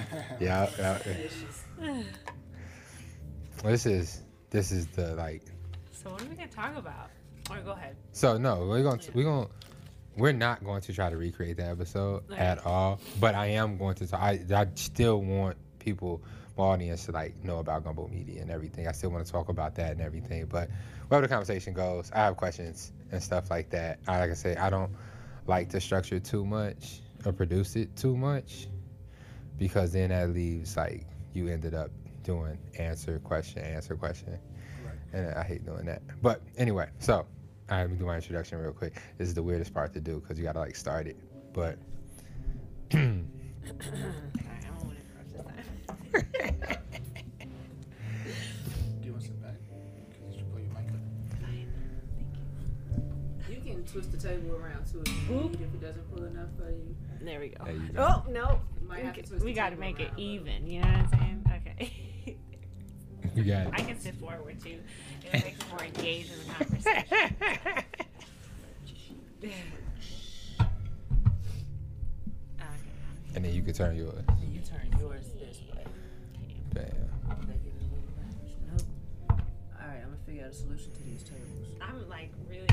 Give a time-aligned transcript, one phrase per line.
[0.40, 0.98] yeah, yeah.
[3.62, 5.42] This is this is the like.
[5.92, 7.10] So what are we gonna talk about?
[7.50, 7.96] Or go ahead.
[8.12, 9.48] So no, we're going to we're gonna
[10.16, 12.38] we're not going to try to recreate the episode Right.
[12.38, 13.00] at all.
[13.20, 14.16] But I am going to.
[14.16, 16.22] I I still want people,
[16.56, 18.88] my audience, to like know about Gumbo Media and everything.
[18.88, 20.46] I still want to talk about that and everything.
[20.46, 20.68] But
[21.08, 23.98] wherever the conversation goes, I have questions and stuff like that.
[24.08, 24.92] I, like I say, I don't
[25.46, 28.68] like to structure too much or produce it too much
[29.58, 31.90] because then that leaves like you ended up
[32.22, 34.38] doing answer question answer question
[35.12, 37.24] and i hate doing that but anyway so
[37.70, 40.20] i let me do my introduction real quick this is the weirdest part to do
[40.20, 41.16] because you gotta like start it
[41.52, 41.78] but
[42.94, 46.26] Alright, I'm gonna approach this time.
[49.00, 49.54] Do you want to sit back?
[50.32, 51.00] You pull your mic up?
[53.50, 56.94] You can twist the table around too if if it doesn't pull enough for you.
[57.22, 57.64] There we go.
[57.64, 58.02] There you go.
[58.26, 58.60] Oh no.
[58.86, 60.86] You might We, have to we gotta make it around a little even, you know
[60.86, 61.62] what I'm saying?
[61.76, 62.36] Okay.
[63.34, 63.72] you got it.
[63.72, 64.78] I can sit forward too.
[65.24, 67.84] It makes me more engaged in the conversation.
[73.34, 75.82] and then you can turn yours And you turn yours this way.
[76.72, 78.54] bam They give it a little range.
[78.70, 78.82] Nope.
[79.30, 79.36] All
[79.88, 81.66] right, I'm gonna figure out a solution to these tables.
[81.80, 82.66] I'm like really.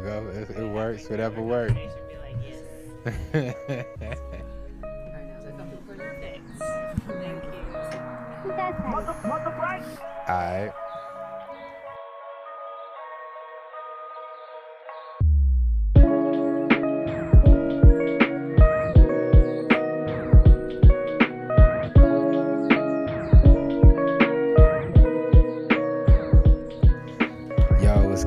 [0.00, 0.28] You go.
[0.34, 1.72] It, it works whatever works.
[1.72, 3.86] Conversation Be like, yes.
[10.28, 10.72] all right,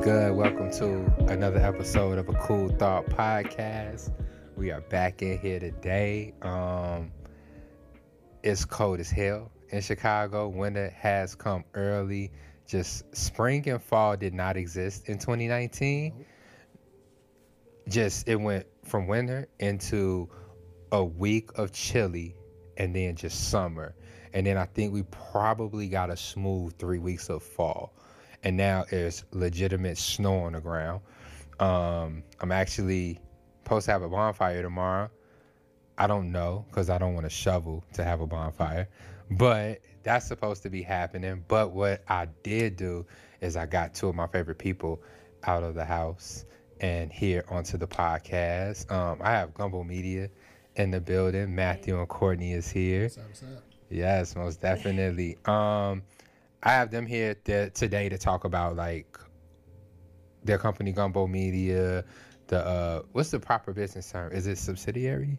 [0.04, 0.36] good?
[0.36, 4.12] Welcome to another episode of a Cool Thought Podcast.
[4.54, 6.34] We are back in here today.
[6.42, 7.10] Um,
[8.42, 10.48] it's cold as hell in Chicago.
[10.48, 12.30] Winter has come early.
[12.68, 16.26] Just spring and fall did not exist in 2019.
[17.88, 20.28] Just it went from winter into
[20.92, 22.36] a week of chilly
[22.76, 23.94] and then just summer.
[24.34, 27.94] And then I think we probably got a smooth three weeks of fall.
[28.44, 31.00] And now there's legitimate snow on the ground.
[31.58, 33.20] Um, I'm actually
[33.62, 35.10] supposed to have a bonfire tomorrow.
[35.96, 38.88] I don't know because I don't want to shovel to have a bonfire,
[39.30, 41.44] but that's supposed to be happening.
[41.48, 43.06] But what I did do
[43.40, 45.02] is I got two of my favorite people
[45.44, 46.44] out of the house
[46.80, 48.90] and here onto the podcast.
[48.90, 50.28] Um, I have Gumbo Media
[50.76, 51.54] in the building.
[51.54, 53.04] Matthew and Courtney is here.
[53.04, 53.28] What's up?
[53.28, 53.62] What's up?
[53.90, 55.38] Yes, most definitely.
[55.44, 56.02] Um,
[56.64, 59.18] I have them here th- today to talk about like
[60.42, 62.04] their company Gumbo Media.
[62.46, 64.32] The uh, what's the proper business term?
[64.32, 65.38] Is it subsidiary?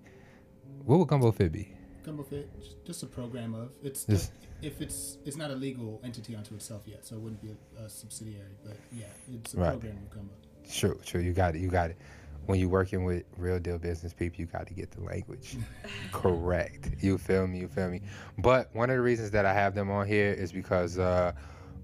[0.85, 1.71] What would Gumbo Fit be?
[2.03, 2.47] Gumbo Fit,
[2.85, 3.71] just- a program of.
[3.83, 4.31] It's Just-
[4.61, 7.83] if it's it's not a legal entity unto itself yet, so it wouldn't be a,
[7.83, 8.55] a subsidiary.
[8.63, 9.69] But yeah, it's a Right.
[9.71, 10.33] program of Gumbo.
[10.71, 11.21] True, true.
[11.21, 11.61] You got it.
[11.61, 11.97] You got it.
[12.45, 15.57] When you're working with real deal business people, you got to get the language
[16.11, 16.91] correct.
[17.01, 17.59] You feel me?
[17.59, 18.01] You feel me?
[18.37, 21.31] But one of the reasons that I have them on here is because uh,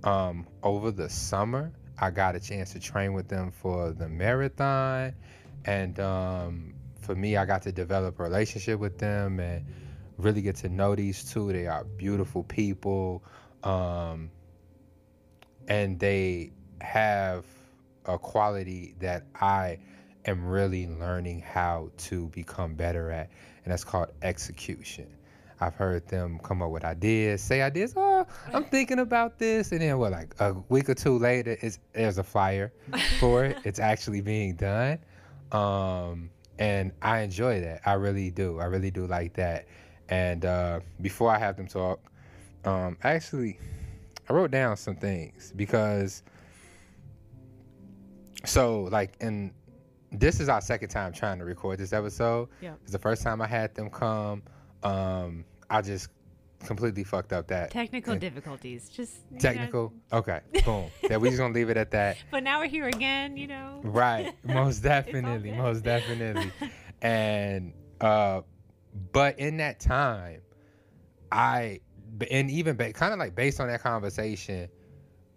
[0.04, 5.14] um, over the summer, I got a chance to train with them for the marathon,
[5.66, 9.66] and um, for me, I got to develop a relationship with them and
[10.18, 11.52] really get to know these two.
[11.52, 13.24] They are beautiful people,
[13.64, 14.30] um,
[15.68, 16.52] and they
[16.82, 17.46] have
[18.06, 19.80] a quality that I
[20.26, 23.30] am really learning how to become better at,
[23.64, 25.08] and that's called execution.
[25.60, 27.94] I've heard them come up with ideas, say ideas.
[27.96, 30.12] Oh, I'm thinking about this, and then what?
[30.12, 32.74] Like a week or two later, it's, there's a flyer
[33.20, 33.58] for it.
[33.64, 35.00] It's actually being done,
[35.52, 37.82] um, and I enjoy that.
[37.86, 38.60] I really do.
[38.60, 39.68] I really do like that.
[40.10, 42.00] And uh, before I have them talk,
[42.66, 43.60] um, actually,
[44.30, 46.24] I wrote down some things because
[48.46, 49.52] so like and
[50.12, 52.50] this is our second time trying to record this episode.
[52.62, 52.72] Yeah.
[52.84, 54.44] 'Cause the first time i had them come
[54.84, 56.10] um i just
[56.66, 57.72] completely fucked up that.
[57.72, 58.88] Technical and- difficulties.
[58.90, 59.94] Just you know, technical?
[60.14, 60.90] Okay boom.
[61.10, 62.18] That we just gonna leave it at that.
[62.32, 63.80] But now we're here again, you know.
[63.84, 64.34] right.
[64.44, 66.52] Most definitely most definitely.
[67.02, 68.42] And uh
[69.14, 70.42] but in that time
[71.32, 71.80] i
[72.30, 74.68] and even ba- kind of like based on that conversation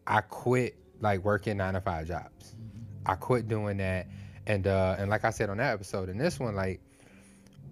[0.06, 2.56] i quit like working nine to five jobs.
[3.06, 4.06] I quit doing that
[4.46, 6.80] and uh and like i said on that episode in this one like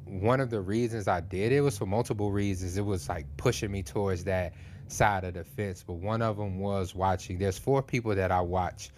[0.05, 3.71] one of the reasons i did it was for multiple reasons it was like pushing
[3.71, 4.55] me towards that
[4.89, 8.41] side of the fence but one of them was watching there's four people that i
[8.41, 8.91] watch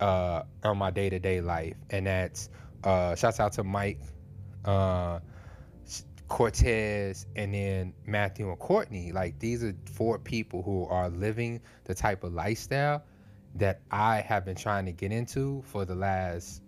[0.00, 2.50] uh, on my day to day life, and that's
[2.84, 4.00] uh, shouts out to Mike,
[4.64, 5.20] uh,
[6.28, 9.12] Cortez, and then Matthew and Courtney.
[9.12, 13.02] Like these are four people who are living the type of lifestyle
[13.56, 16.62] that I have been trying to get into for the last,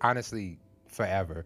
[0.00, 0.58] honestly,
[0.88, 1.44] forever.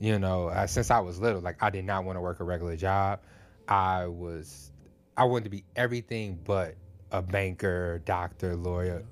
[0.00, 2.44] You know, uh, since I was little, like I did not want to work a
[2.44, 3.20] regular job.
[3.68, 4.72] I was,
[5.16, 6.74] I wanted to be everything but
[7.12, 9.04] a banker, doctor, lawyer.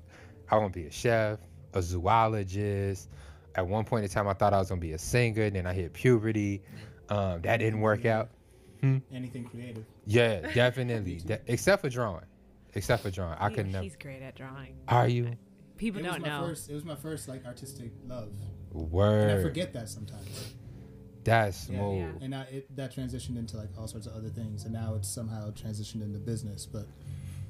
[0.50, 1.38] I want to be a chef,
[1.74, 3.08] a zoologist.
[3.54, 5.50] At one point in time, I thought I was gonna be a singer.
[5.50, 6.62] Then I hit puberty.
[7.08, 8.30] Um, that didn't work out.
[8.82, 9.84] Anything creative.
[10.06, 11.16] Yeah, definitely.
[11.16, 12.24] De- except for drawing.
[12.74, 13.82] Except for drawing, I He- could never.
[13.84, 14.74] He's great at drawing.
[14.88, 15.36] Are you?
[15.76, 16.46] People It don't my know.
[16.48, 16.70] first.
[16.70, 18.30] It was my first like artistic love,
[18.74, 20.54] and I forget that sometimes.
[21.24, 21.76] That's Yeah.
[21.78, 21.98] smooth.
[21.98, 22.24] Yeah.
[22.24, 25.08] And I, it, that transitioned into like all sorts of other things, and now it's
[25.08, 26.64] somehow transitioned into business.
[26.66, 26.86] But,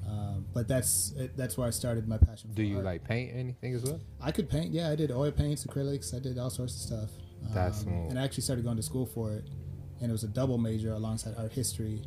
[0.07, 2.49] um, but that's it, that's where I started my passion.
[2.49, 2.85] For Do you art.
[2.85, 3.99] like paint anything as well?
[4.19, 4.73] I could paint.
[4.73, 6.13] Yeah, I did oil paints, acrylics.
[6.13, 7.09] I did all sorts of stuff.
[7.53, 8.09] That's Um, smooth.
[8.11, 9.45] And I actually started going to school for it,
[10.01, 12.01] and it was a double major alongside art history.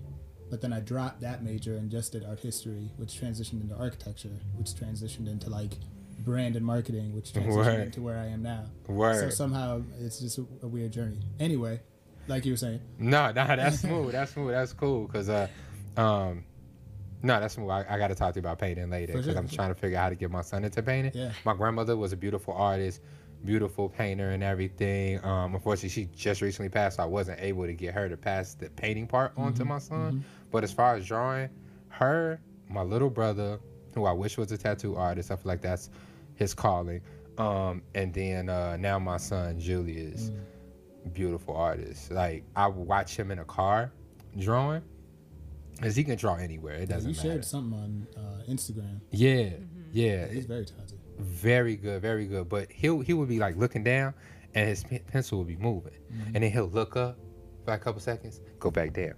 [0.51, 4.39] But then I dropped that major and just did art history, which transitioned into architecture,
[4.57, 5.73] which transitioned into like
[6.19, 7.81] brand and marketing, which transitioned Word.
[7.87, 8.65] into where I am now.
[8.87, 11.21] So somehow it's just a, a weird journey.
[11.41, 11.81] Anyway,
[12.29, 14.13] like you were saying, No, no, that's smooth.
[14.13, 14.53] That's smooth.
[14.53, 15.07] That's cool.
[15.09, 15.49] Cause uh,
[15.97, 16.45] um,
[17.23, 17.71] no, that's smooth.
[17.71, 19.75] I, I got to talk to you about painting later because sure, I'm trying to
[19.75, 21.13] figure out how to get my son into painting.
[21.15, 21.33] Yeah.
[21.45, 23.01] My grandmother was a beautiful artist,
[23.45, 25.25] beautiful painter, and everything.
[25.25, 28.55] Um, unfortunately, she just recently passed, so I wasn't able to get her to pass
[28.55, 30.25] the painting part onto Mm-hmm, my son.
[30.51, 31.49] But as far as drawing,
[31.89, 33.59] her, my little brother,
[33.95, 35.91] who I wish was a tattoo artist, I feel like that's
[36.35, 37.01] his calling.
[37.39, 41.13] Um, and then uh, now my son Julius, Mm.
[41.13, 42.11] beautiful artist.
[42.11, 43.93] Like I watch him in a car
[44.39, 44.83] drawing,
[45.83, 46.75] cause he can draw anywhere.
[46.75, 47.29] It doesn't you matter.
[47.29, 49.01] shared something on uh, Instagram.
[49.11, 49.51] Yeah,
[49.93, 50.99] yeah, He's very talented.
[51.19, 52.49] very good, very good.
[52.49, 54.15] But he'll he would be like looking down,
[54.55, 55.93] and his pe- pencil would be moving,
[56.35, 57.19] and then he'll look up
[57.65, 59.15] for a couple seconds, go back down.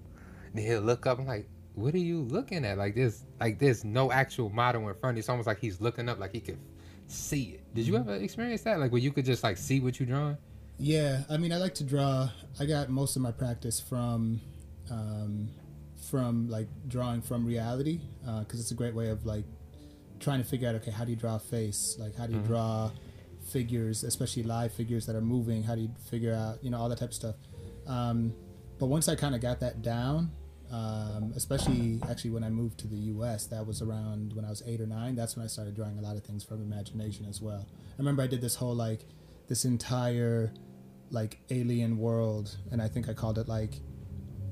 [0.55, 1.19] Then he'll look up.
[1.19, 2.79] I'm like, what are you looking at?
[2.79, 5.19] Like this, like there's no actual model in front.
[5.19, 6.59] It's almost like he's looking up, like he could
[7.07, 7.75] see it.
[7.75, 8.81] Did you ever experience that?
[8.81, 10.39] Like where you could just like see what you're drawing?
[10.79, 12.31] Yeah, I mean, I like to draw.
[12.59, 14.41] I got most of my practice from,
[14.91, 15.49] um,
[16.11, 18.01] from like drawing from reality,
[18.41, 19.45] because it's a great way of like
[20.19, 21.97] trying to figure out okay, how do you draw a face?
[21.99, 22.91] Like, how do you draw
[23.51, 25.63] figures, especially live figures that are moving?
[25.63, 27.37] How do you figure out, you know, all that type of stuff?
[27.87, 28.35] Um,
[28.79, 30.31] but once I kind of got that down,
[30.71, 34.63] um, especially actually when I moved to the U.S., that was around when I was
[34.67, 35.15] eight or nine.
[35.15, 37.67] That's when I started drawing a lot of things from imagination as well.
[37.69, 39.05] I remember I did this whole like
[39.49, 40.53] this entire
[41.11, 43.75] like alien world, and I think I called it like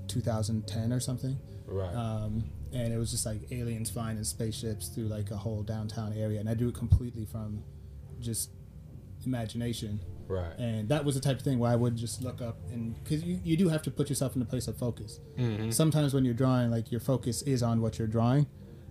[0.08, 1.36] 2010 or something.
[1.66, 1.94] Right.
[1.94, 6.12] Um, and it was just like aliens flying in spaceships through like a whole downtown
[6.12, 7.62] area, and I drew it completely from
[8.20, 8.50] just
[9.26, 10.00] imagination.
[10.28, 10.58] Right.
[10.58, 13.24] And that was the type of thing where I would just look up and because
[13.24, 15.20] you, you do have to put yourself in a place of focus.
[15.38, 15.70] Mm-hmm.
[15.70, 18.46] Sometimes when you're drawing, like your focus is on what you're drawing,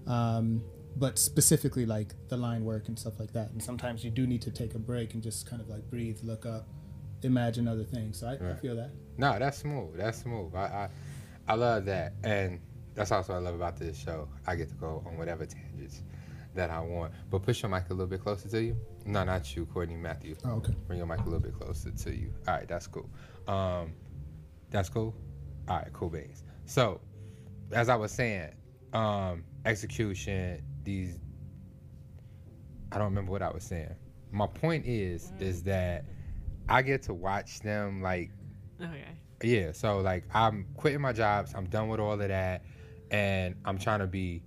[0.08, 0.64] um,
[0.96, 3.52] but specifically like the line work and stuff like that.
[3.52, 6.20] And sometimes you do need to take a break and just kind of like breathe,
[6.24, 6.68] look up,
[7.24, 8.20] imagine other things.
[8.20, 8.92] So I, I feel that.
[9.18, 9.98] No, that's smooth.
[9.98, 10.54] That's smooth.
[10.56, 10.90] I, I
[11.48, 12.60] I love that, and
[12.96, 14.30] that's also what I love about this show.
[14.48, 16.02] I get to go on whatever tangents
[16.56, 17.14] that I want.
[17.30, 18.78] But push your mic a little bit closer to you.
[19.06, 20.36] No, not you, Courtney Matthew.
[20.46, 20.74] Oh, okay.
[20.88, 22.34] Bring your mic a little bit closer to you.
[22.48, 23.10] All right, that's cool.
[23.48, 23.94] Um,
[24.70, 25.16] that's cool.
[25.68, 26.44] All right, cool beans.
[26.66, 27.02] So,
[27.72, 28.52] as I was saying,
[28.94, 30.62] um, execution.
[30.84, 31.18] These.
[32.92, 33.96] I don't remember what I was saying.
[34.32, 36.06] My point is, is that
[36.70, 38.32] I get to watch them like
[38.82, 39.06] Okay.
[39.44, 42.64] yeah so like i'm quitting my jobs i'm done with all of that
[43.12, 44.42] and i'm trying to be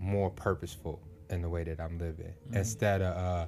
[0.00, 1.00] more purposeful
[1.30, 3.46] in the way that i'm living instead of uh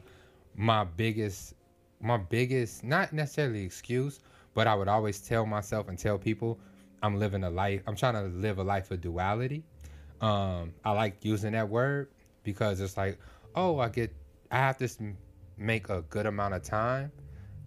[0.60, 1.54] my biggest
[2.00, 4.20] my biggest not necessarily excuse
[4.54, 6.58] but i would always tell myself and tell people
[7.02, 9.64] i'm living a life i'm trying to live a life of duality
[10.20, 12.08] um i like using that word
[12.44, 13.18] because it's like
[13.54, 14.14] oh i get
[14.50, 14.86] i have to
[15.56, 17.10] make a good amount of time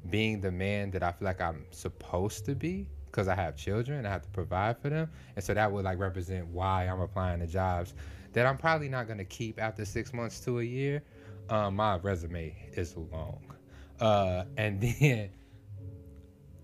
[0.09, 4.05] being the man that I feel like I'm supposed to be because I have children
[4.05, 5.09] I have to provide for them.
[5.35, 7.93] And so that would like represent why I'm applying to jobs
[8.33, 11.03] that I'm probably not going to keep after six months to a year.
[11.49, 13.43] Um, my resume is long.
[13.99, 15.29] Uh, and then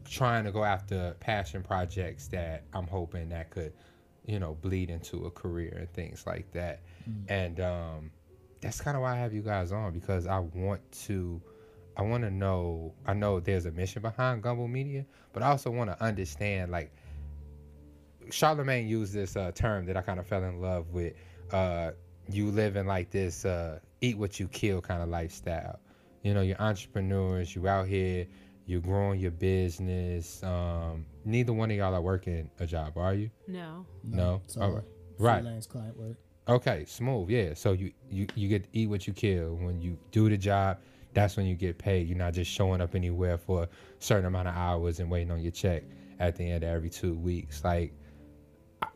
[0.10, 3.74] trying to go after passion projects that I'm hoping that could,
[4.26, 6.82] you know, bleed into a career and things like that.
[7.28, 8.12] And um,
[8.62, 11.42] that's kind of why I have you guys on because I want to
[12.00, 12.94] I want to know.
[13.06, 16.72] I know there's a mission behind Gumbo Media, but I also want to understand.
[16.72, 16.94] Like,
[18.32, 21.14] Charlemagne used this uh, term that I kind of fell in love with.
[21.52, 21.92] Uh,
[22.32, 25.80] you live in like this uh, eat what you kill kind of lifestyle.
[26.24, 27.56] you know, you're entrepreneurs.
[27.56, 28.28] you're out here.
[28.66, 30.44] You're growing your business.
[30.44, 33.32] Um, neither one of y'all are working a job, are you?
[33.48, 33.86] No.
[34.04, 34.42] No?
[34.46, 34.84] It's all Alright.
[35.18, 35.42] Right.
[35.42, 36.18] freelance client work.
[36.48, 37.30] Okay, smooth.
[37.30, 37.54] Yeah.
[37.54, 39.56] So you you you get to eat what you kill.
[39.56, 40.80] When you do the job,
[41.14, 42.08] that's when you get paid.
[42.08, 45.42] You're not just showing up anywhere for a certain amount of hours and waiting on
[45.42, 45.84] your check
[46.20, 47.64] at the end of every two weeks.
[47.64, 47.94] Like,
[48.82, 48.88] I,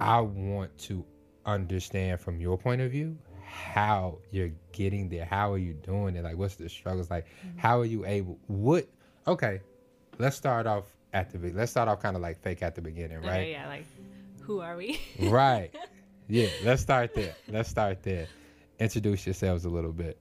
[0.00, 1.04] I want to
[1.46, 3.16] understand from your point of view
[3.52, 5.26] how you're getting there.
[5.26, 6.24] How are you doing it?
[6.24, 7.10] Like, what's the struggles?
[7.10, 8.38] Like, how are you able?
[8.46, 8.88] What?
[9.26, 9.60] Okay,
[10.18, 13.18] let's start off at the let's start off kind of like fake at the beginning,
[13.18, 13.40] right?
[13.40, 13.84] Okay, yeah, like,
[14.40, 15.00] who are we?
[15.20, 15.70] right.
[16.28, 17.34] Yeah, let's start there.
[17.48, 18.26] Let's start there.
[18.78, 20.16] Introduce yourselves a little bit.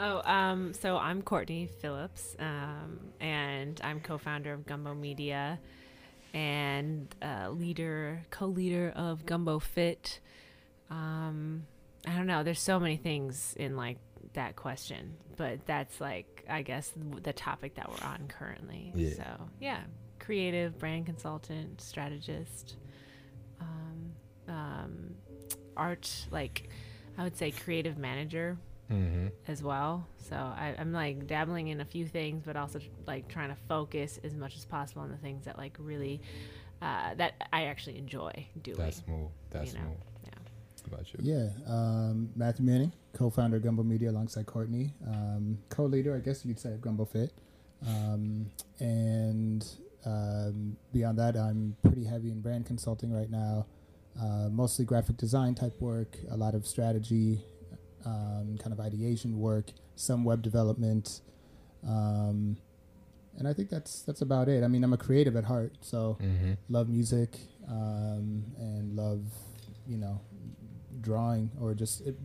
[0.00, 5.60] Oh, um, so I'm Courtney Phillips, um, and I'm co-founder of Gumbo Media,
[6.34, 10.18] and uh, leader, co-leader of Gumbo Fit.
[10.90, 11.66] Um,
[12.06, 12.42] I don't know.
[12.42, 13.98] There's so many things in like
[14.34, 18.92] that question, but that's like I guess the topic that we're on currently.
[18.94, 19.14] Yeah.
[19.14, 19.24] So
[19.60, 19.80] yeah,
[20.18, 22.76] creative brand consultant, strategist,
[23.60, 24.12] um,
[24.48, 25.14] um,
[25.76, 26.68] art like
[27.18, 28.56] I would say creative manager
[28.88, 29.26] Mm-hmm.
[29.48, 30.06] as well.
[30.28, 34.20] So I, I'm like dabbling in a few things, but also like trying to focus
[34.22, 36.20] as much as possible on the things that like really
[36.80, 38.76] uh, that I actually enjoy doing.
[38.78, 39.26] That's smooth.
[39.50, 39.98] That's you know, smooth.
[40.88, 40.94] Yeah.
[40.94, 41.18] About you?
[41.22, 46.58] Yeah, um, Matthew Manning, co-founder of Gumbo Media alongside Courtney, um, co-leader, I guess you'd
[46.60, 47.32] say, of Gumbo Fit.
[47.86, 48.46] Um,
[48.80, 49.66] and
[50.04, 53.66] um, beyond that, I'm pretty heavy in brand consulting right now,
[54.20, 57.40] uh, mostly graphic design type work, a lot of strategy,
[58.04, 61.20] um, kind of ideation work, some web development,
[61.86, 62.56] um,
[63.38, 64.64] and I think that's that's about it.
[64.64, 66.52] I mean, I'm a creative at heart, so Mm-hmm.
[66.70, 67.36] love music
[67.68, 69.20] um, and love
[69.86, 70.20] you know
[71.08, 72.16] drawing or just it,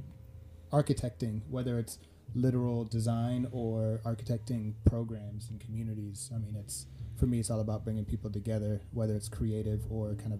[0.71, 1.99] architecting whether it's
[2.33, 6.85] literal design or architecting programs and communities i mean it's
[7.19, 10.39] for me it's all about bringing people together whether it's creative or kind of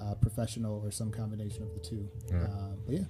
[0.00, 2.42] uh, professional or some combination of the two Yeah.
[2.44, 3.06] uh, but yeah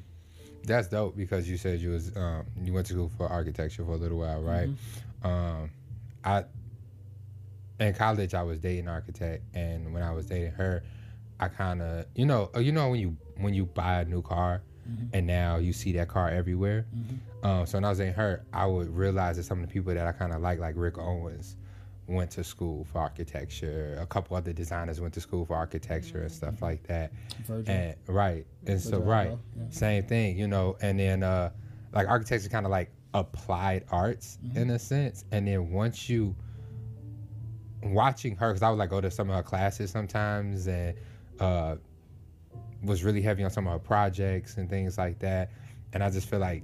[0.71, 3.93] That's dope because you said you was um, you went to school for architecture for
[3.93, 4.71] a little while, right?
[5.23, 5.71] Um,
[6.25, 6.45] I
[7.81, 10.83] in college I was dating an architect, and when I was dating her,
[11.41, 14.23] I kind of you know uh, you know when you when you buy a new
[14.23, 14.63] car,
[15.13, 16.87] and now you see that car everywhere.
[17.43, 19.93] Um, so when I was in her, I would realize that some of the people
[19.95, 21.57] that I kind of like, like Rick Owens,
[22.07, 23.99] went to school for architecture.
[24.01, 27.13] A couple other designers went to school for architecture and stuff like that.
[27.47, 27.75] Virgil.
[27.75, 29.63] And right, and so right, yeah.
[29.71, 30.77] same thing, you know.
[30.81, 31.51] And then uh,
[31.93, 35.25] like architecture, kind of like applied arts in a sense.
[35.33, 36.35] And then once you
[37.83, 40.95] watching her, because I would like go to some of her classes sometimes, and
[41.41, 41.77] uh,
[42.83, 45.51] was really heavy on some of her projects and things like that.
[45.93, 46.63] And I just feel like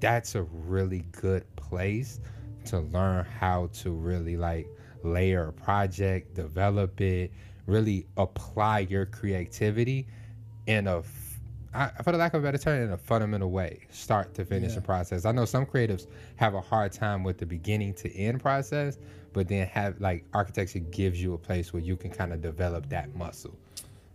[0.00, 2.20] that's a really good place
[2.66, 4.66] to learn how to really like
[5.02, 7.32] layer a project, develop it,
[7.66, 10.06] really apply your creativity
[10.66, 11.02] in a,
[11.74, 14.70] I, for the lack of a better term, in a fundamental way, start to finish
[14.70, 14.76] Yeah.
[14.76, 15.24] the process.
[15.24, 16.06] I know some creatives
[16.36, 18.98] have a hard time with the beginning to end process,
[19.32, 22.88] but then have like architecture gives you a place where you can kind of develop
[22.90, 23.56] that muscle.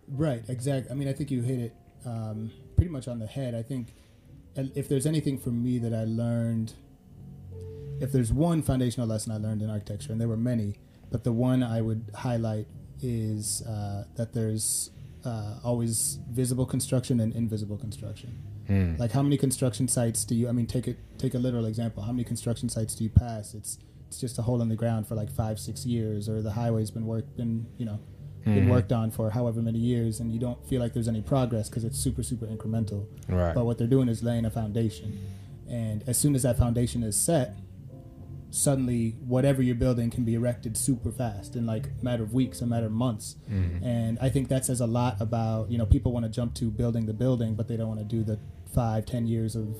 [0.08, 0.90] Right, exactly.
[0.90, 3.54] I mean, I think you hit it um, pretty much on the head.
[3.54, 3.94] I think
[4.56, 6.72] if there's anything for me that I learned,
[8.00, 10.76] if there's one foundational lesson I learned in architecture, and there were many,
[11.10, 12.66] but the one I would highlight
[13.00, 14.90] is uh, that there's
[15.24, 18.42] uh, always visible construction and invisible construction.
[18.98, 20.48] Like how many construction sites do you?
[20.48, 22.02] I mean, take it take a literal example.
[22.02, 23.54] How many construction sites do you pass?
[23.54, 26.52] It's it's just a hole in the ground for like five six years, or the
[26.52, 28.00] highway's been worked been you know
[28.44, 28.70] been mm-hmm.
[28.70, 31.84] worked on for however many years, and you don't feel like there's any progress because
[31.84, 33.06] it's super super incremental.
[33.28, 33.54] Right.
[33.54, 35.18] But what they're doing is laying a foundation,
[35.68, 37.56] and as soon as that foundation is set,
[38.50, 42.62] suddenly whatever you're building can be erected super fast in like a matter of weeks,
[42.62, 43.36] a matter of months.
[43.50, 43.84] Mm-hmm.
[43.84, 46.70] And I think that says a lot about you know people want to jump to
[46.70, 48.38] building the building, but they don't want to do the
[48.74, 49.76] five ten years of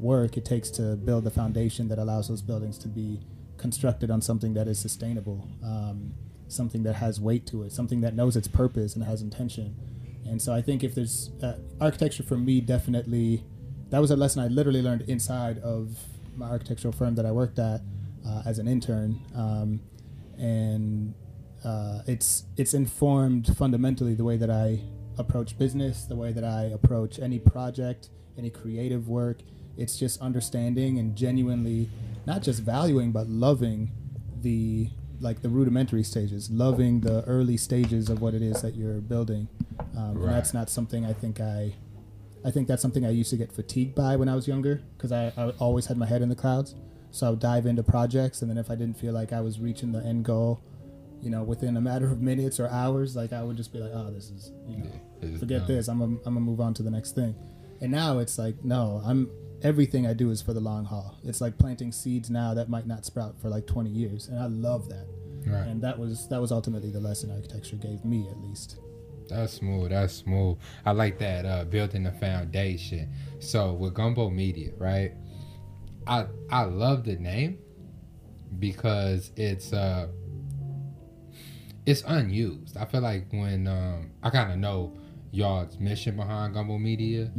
[0.00, 3.20] work it takes to build the foundation that allows those buildings to be
[3.58, 6.14] constructed on something that is sustainable, um,
[6.48, 9.76] something that has weight to it, something that knows its purpose and has intention.
[10.26, 13.44] And so I think if there's uh, architecture for me, definitely
[13.90, 15.98] that was a lesson I literally learned inside of
[16.36, 17.80] my architectural firm that I worked at
[18.26, 19.80] uh, as an intern, um,
[20.36, 21.14] and
[21.64, 24.80] uh, it's it's informed fundamentally the way that I
[25.18, 29.40] approach business, the way that I approach any project, any creative work.
[29.76, 31.88] It's just understanding and genuinely
[32.28, 33.90] not just valuing but loving
[34.42, 34.88] the
[35.20, 39.48] like the rudimentary stages, loving the early stages of what it is that you're building.
[39.96, 41.74] Um, And that's not something I think I
[42.44, 45.10] I think that's something I used to get fatigued by when I was younger because
[45.10, 46.74] I, I always had my head in the clouds.
[47.10, 49.58] So I would dive into projects, and then if I didn't feel like I was
[49.58, 50.60] reaching the end goal,
[51.22, 53.92] you know, within a matter of minutes or hours, like I would just be like,
[53.94, 54.90] oh, this is, you know,
[55.22, 55.88] It's forget this.
[55.88, 57.34] I'm gonna, I'm gonna move on to the next thing.
[57.80, 59.30] And now it's like, no, I'm
[59.62, 61.16] everything I do is for the long haul.
[61.24, 64.46] It's like planting seeds now that might not sprout for like 20 years, and I
[64.46, 65.06] love that.
[65.46, 65.66] Right.
[65.66, 68.78] And that was that was ultimately the lesson architecture gave me, at least.
[69.28, 69.90] That's smooth.
[69.90, 70.58] That's smooth.
[70.84, 73.12] I like that uh, building the foundation.
[73.40, 75.12] So with Gumbo Media, right?
[76.06, 77.58] I I love the name
[78.58, 80.08] because it's uh
[81.86, 82.76] it's unused.
[82.76, 84.96] I feel like when um I kind of know
[85.30, 87.30] y'all's mission behind Gumbo Media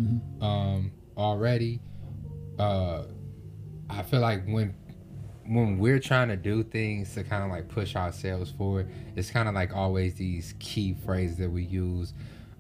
[0.42, 1.82] um already.
[2.60, 3.04] Uh
[3.90, 4.76] I feel like when
[5.50, 9.50] when we're trying to do things to kind of like push ourselves forward, it's kind
[9.50, 12.14] of like always these key phrases that we use.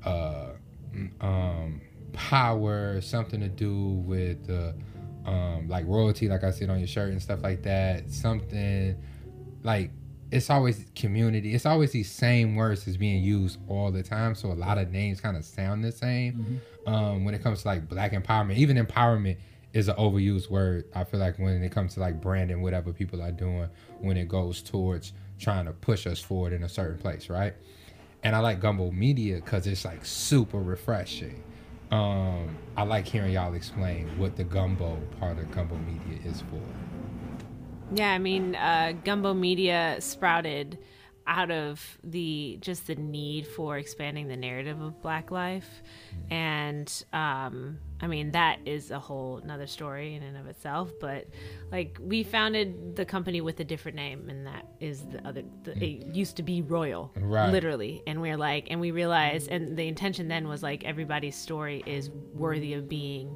[0.03, 0.53] Uh,
[1.21, 1.81] um,
[2.13, 3.75] power, something to do
[4.05, 4.71] with uh,
[5.29, 8.09] um, like royalty, like I said on your shirt and stuff like that.
[8.09, 8.97] Something
[9.61, 9.91] like
[10.31, 11.53] it's always community.
[11.53, 14.33] It's always these same words that's being used all the time.
[14.33, 16.59] So a lot of names kind of sound the same.
[16.87, 19.37] Um, when it comes to like black empowerment, even empowerment
[19.73, 20.85] is an overused word.
[20.95, 24.27] I feel like when it comes to like branding, whatever people are doing, when it
[24.27, 27.53] goes towards trying to push us forward in a certain place, right?
[28.23, 31.43] And I like Gumbo Media because it's like super refreshing.
[31.91, 36.61] Um, I like hearing y'all explain what the gumbo part of Gumbo Media is for.
[37.95, 40.77] Yeah, I mean, uh, Gumbo Media sprouted
[41.25, 45.81] out of the just the need for expanding the narrative of Black life,
[46.29, 50.91] and um, I mean that is a whole another story in and of itself.
[50.99, 51.27] But
[51.71, 55.43] like we founded the company with a different name, and that is the other.
[55.63, 57.51] The, it used to be Royal, Right.
[57.51, 61.83] literally, and we're like, and we realized, and the intention then was like everybody's story
[61.85, 63.35] is worthy of being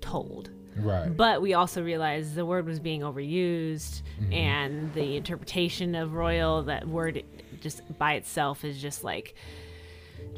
[0.00, 1.14] told Right.
[1.14, 4.32] but we also realized the word was being overused mm-hmm.
[4.32, 7.22] and the interpretation of royal that word
[7.60, 9.34] just by itself is just like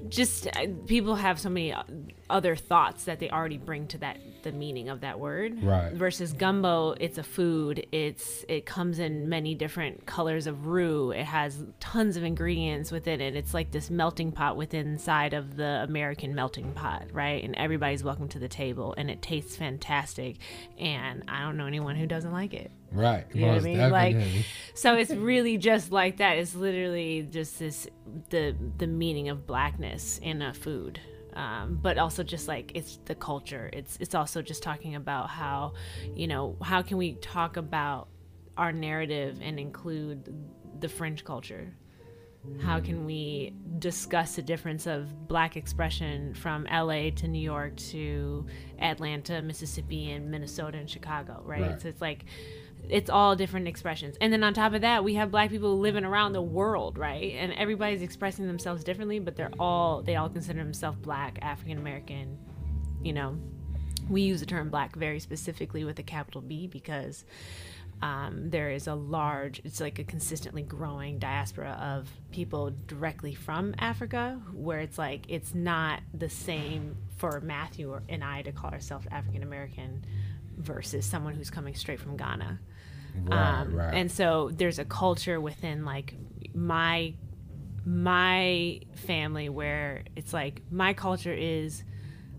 [0.08, 1.82] just uh, people have so many uh,
[2.28, 5.62] other thoughts that they already bring to that the meaning of that word.
[5.62, 5.92] Right.
[5.92, 7.86] versus gumbo it's a food.
[7.92, 11.10] It's it comes in many different colors of roux.
[11.12, 13.36] It has tons of ingredients within it.
[13.36, 17.42] It's like this melting pot within inside of the american melting pot right?
[17.42, 20.36] And everybody's welcome to the table and it tastes fantastic.
[20.78, 22.70] And i don't know anyone who doesn't like it.
[22.92, 23.24] Right.
[23.34, 23.90] you know what I mean?
[23.90, 24.16] Like,
[24.74, 26.38] so it's really just like that.
[26.38, 27.88] It's literally just this
[28.30, 31.00] the the meaning of blackness in a food,
[31.34, 33.70] um, but also just like it's the culture.
[33.72, 35.74] It's it's also just talking about how,
[36.14, 38.08] you know, how can we talk about
[38.56, 40.32] our narrative and include
[40.80, 41.74] the French culture.
[42.60, 48.44] How can we discuss the difference of black expression from LA to New York to
[48.78, 51.62] Atlanta, Mississippi, and Minnesota and Chicago, right?
[51.62, 51.80] Right.
[51.80, 52.26] So it's like
[52.88, 54.16] it's all different expressions.
[54.20, 57.34] And then on top of that, we have black people living around the world, right?
[57.34, 62.38] And everybody's expressing themselves differently, but they're all they all consider themselves black, African American,
[63.02, 63.36] you know.
[64.08, 67.24] We use the term black very specifically with a capital B because
[68.02, 73.74] um, there is a large, it's like a consistently growing diaspora of people directly from
[73.78, 76.96] Africa, where it's like it's not the same
[77.30, 80.04] for Matthew and I to call ourselves African American
[80.56, 82.60] versus someone who's coming straight from Ghana.
[83.22, 83.60] Right.
[83.60, 83.94] Um, right.
[83.94, 86.14] And so there's a culture within like
[86.54, 87.14] my
[87.86, 91.84] my family where it's like my culture is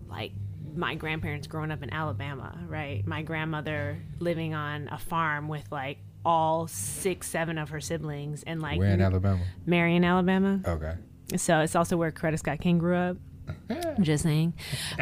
[0.08, 0.32] like
[0.74, 3.06] my grandparents growing up in Alabama, right?
[3.06, 8.60] My grandmother living on a farm with like all six, seven of her siblings and
[8.60, 9.42] like Where in Alabama?
[9.64, 10.60] Marion, Alabama.
[10.66, 10.94] Okay.
[11.36, 13.16] So it's also where Coretta Scott King grew up.
[14.00, 14.54] Just saying.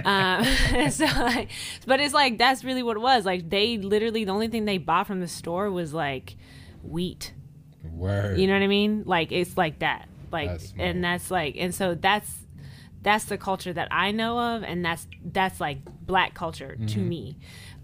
[0.05, 0.45] Um,
[0.91, 1.51] so, like,
[1.87, 3.25] but it's like that's really what it was.
[3.25, 6.37] Like they literally the only thing they bought from the store was like
[6.83, 7.33] wheat.
[7.93, 8.39] Word.
[8.39, 9.03] You know what I mean?
[9.07, 10.09] Like it's like that.
[10.33, 12.31] Like That's and that's like and so that's
[13.03, 17.09] that's the culture that I know of and that's that's like black culture to Mm-hmm.
[17.09, 17.37] me.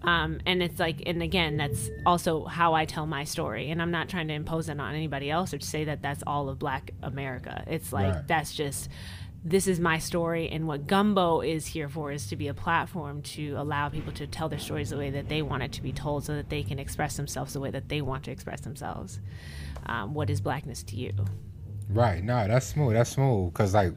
[0.03, 3.91] Um, and it's like and again that's also how I tell my story and I'm
[3.91, 6.57] not trying to impose it on anybody else or to say that that's all of
[6.57, 7.63] black America.
[7.67, 8.27] It's like Right.
[8.27, 8.89] that's just
[9.43, 13.21] this is my story and what gumbo is here for is to be a platform
[13.23, 15.91] to allow people to tell their stories the way that they want it to be
[15.91, 19.19] told so that they can express themselves the way that they want to express themselves
[19.87, 21.11] um, what is blackness to you
[21.93, 22.23] Right.
[22.23, 22.93] No, that's smooth.
[22.93, 23.53] That's smooth.
[23.53, 23.93] Cause like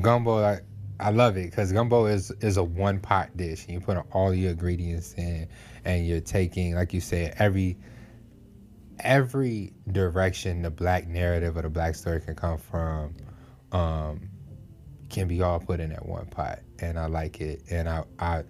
[0.00, 0.62] gumbo, like
[0.98, 1.52] I love it.
[1.52, 5.48] Cause gumbo is is a one pot dish, and you put all your ingredients in,
[5.84, 7.76] and you're taking, like you said, every
[9.00, 13.14] every direction the black narrative or the black story can come from.
[13.72, 14.30] Um,
[15.08, 18.42] can be all put in that one pot, and I like it, and I I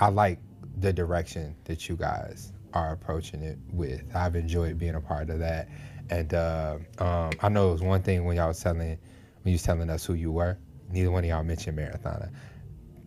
[0.00, 0.38] I like
[0.78, 4.02] the direction that you guys are approaching it with.
[4.14, 5.68] I've enjoyed being a part of that,
[6.10, 8.98] and uh, um, I know it was one thing when y'all was telling when
[9.44, 10.56] you was telling us who you were.
[10.90, 12.30] Neither one of y'all mentioned marathoner.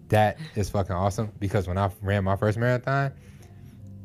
[0.10, 3.14] That is fucking awesome because when I ran my first marathon,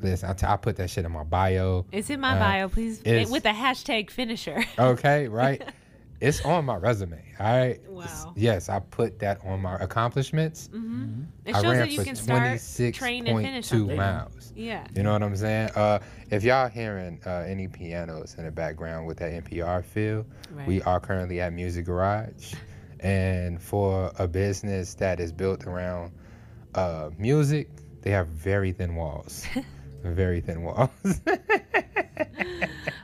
[0.00, 1.85] listen, I, t- I put that shit in my bio.
[1.92, 4.64] It's in my Uh, bio, please, with the hashtag finisher.
[4.79, 5.62] Okay, right?
[6.20, 7.22] it's on my resume.
[7.38, 7.81] All right.
[7.88, 8.33] Wow.
[8.37, 10.68] Yes, I put that on my accomplishments.
[10.72, 12.61] hmm It I shows that you can start,
[12.94, 13.96] train, and finish 26.2 something.
[13.96, 14.52] miles.
[14.55, 14.87] Yeah.
[14.94, 15.70] You know what I'm saying?
[15.74, 15.98] Uh,
[16.31, 20.66] if y'all hearing uh, any pianos in the background with that NPR feel, Right.
[20.66, 22.55] we are currently at Music Garage.
[23.00, 26.12] And for a business that is built around
[26.74, 27.68] uh, music,
[28.02, 29.46] they have very thin walls.
[30.02, 30.90] very thin walls.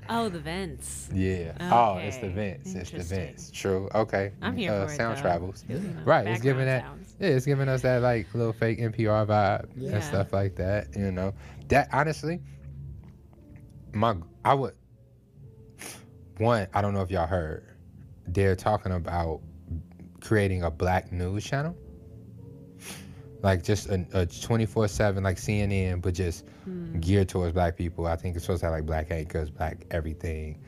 [0.09, 1.09] oh, the vents.
[1.13, 1.53] yeah.
[1.73, 2.75] Oh, it's the vents.
[2.75, 3.51] It's the vents.
[3.51, 3.89] True.
[3.95, 4.33] Okay.
[4.43, 5.23] I'm here uh, for Sound though.
[5.23, 5.65] travels.
[5.69, 7.15] You know, Right, it's giving that- sounds.
[7.19, 9.93] Yeah, it's giving us that like little fake NPR vibe Yeah.
[9.93, 10.89] and stuff like that.
[10.97, 11.35] You know,
[11.69, 12.41] that honestly,
[13.93, 14.75] my I would
[16.39, 16.67] one.
[16.75, 17.65] I don't know if y'all heard.
[18.27, 19.41] They're talking about
[20.21, 21.77] creating a black news channel,
[23.43, 27.01] like just a twenty four seven like CNN, but just Hmm.
[27.01, 28.07] geared towards black people.
[28.07, 30.61] I think it's supposed to have like black anchors, black everything.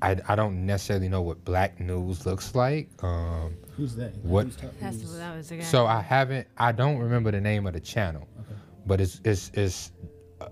[0.00, 2.88] I, I don't necessarily know what black news looks like.
[3.02, 4.04] Um, Who's they?
[4.04, 5.64] Like, What- who's ta- That's who's- that was again.
[5.64, 6.46] So I haven't.
[6.56, 8.54] I don't remember the name of the channel, Okay.
[8.86, 9.92] but it's it's it's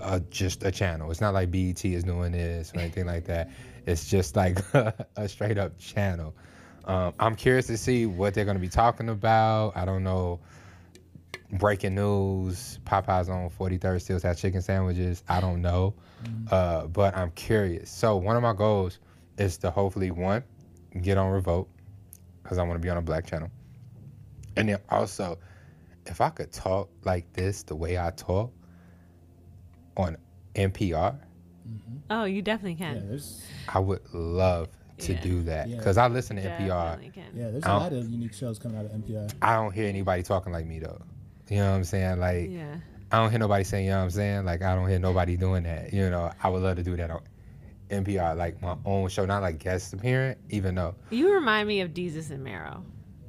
[0.01, 1.11] uh just a channel.
[1.13, 3.51] It's not like BET is doing this or anything like that.
[3.87, 6.35] It's just like a straight up channel.
[6.87, 9.77] Um, I'm curious to see what they're going to be talking about.
[9.77, 10.41] I don't know.
[11.53, 15.23] Breaking news: Popeyes on 43rd still has chicken sandwiches.
[15.29, 15.95] I don't know,
[16.51, 17.89] uh, but I'm curious.
[17.91, 18.99] So one of my goals
[19.39, 20.43] is to hopefully one
[21.03, 21.69] get on Revolt
[22.43, 23.51] because I want to be on a black channel.
[24.57, 25.39] And then also,
[26.07, 28.53] if I could talk like this, the way I talk
[29.97, 30.17] on
[30.55, 31.17] NPR,
[32.11, 33.07] oh, you definitely can.
[33.09, 35.21] there's I would love to Yeah.
[35.21, 35.77] do that Yeah.
[35.77, 37.13] because I listen to NPR.
[37.13, 37.25] Can.
[37.35, 39.33] yeah, there's a lot of unique shows coming out of NPR.
[39.43, 41.03] I don't hear anybody talking like me though.
[41.49, 42.19] You know what I'm saying?
[42.21, 42.77] Like Yeah.
[43.13, 44.45] I don't hear nobody saying, you know what I'm saying?
[44.45, 45.93] Like I don't hear nobody doing that.
[45.93, 47.23] You know, I would love to do that on
[47.89, 51.91] NPR, like my own show, not like guest appearance, even though You remind me of
[51.91, 52.85] Desus and Mero.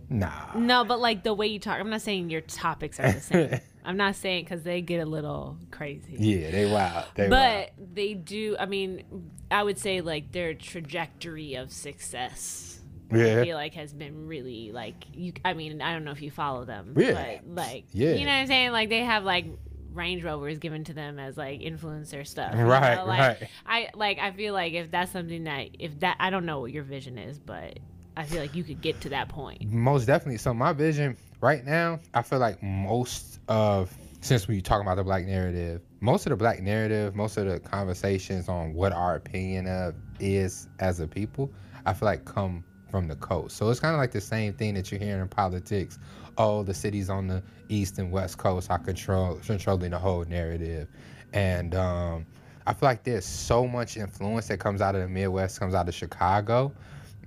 [0.09, 0.31] nah.
[0.55, 3.59] No, but like the way you talk, I'm not saying your topics are the same.
[3.85, 6.17] I'm not saying because they get a little crazy.
[6.19, 7.05] Yeah, they wild.
[7.15, 8.57] They but they do.
[8.59, 9.03] I mean,
[9.49, 12.76] I would say like their trajectory of success.
[13.11, 13.39] Wild.
[13.39, 15.33] I feel like has been really like you.
[15.45, 16.93] I mean, I don't know if you follow them.
[16.97, 17.13] Yeah.
[17.45, 18.11] But like, Yeah.
[18.13, 18.71] you know what I'm saying?
[18.71, 19.45] Like they have like
[19.93, 22.53] Range Rovers given to them as like influencer stuff.
[22.55, 23.05] you Right, know?
[23.05, 23.49] Like, right.
[23.65, 24.19] I like.
[24.19, 27.17] I feel like if that's something that if that I don't know what your vision
[27.17, 27.79] is, but
[28.15, 29.63] I feel like you could get to that point.
[29.71, 30.37] Most definitely.
[30.37, 33.91] So my vision right now, I feel like most of
[34.21, 37.59] since we talking about the black narrative, most of the black narrative, most of the
[37.59, 41.51] conversations on what our opinion of is as a people,
[41.85, 43.57] I feel like come from the coast.
[43.57, 45.99] So it's kind of like the same thing that you're hearing in politics.
[46.37, 50.87] Oh, the cities on the east and west coast are control controlling the whole narrative,
[51.33, 52.25] and um,
[52.67, 55.87] I feel like there's so much influence that comes out of the Midwest, comes out
[55.87, 56.71] of Chicago,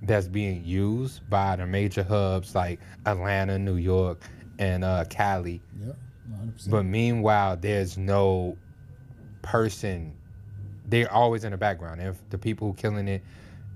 [0.03, 4.21] that's being used by the major hubs like Atlanta, New York,
[4.59, 5.61] and uh, Cali.
[5.85, 5.95] Yep,
[6.31, 6.69] 100%.
[6.69, 8.57] But meanwhile, there's no
[9.41, 10.13] person.
[10.85, 12.01] They're always in the background.
[12.01, 13.23] If the people who killing it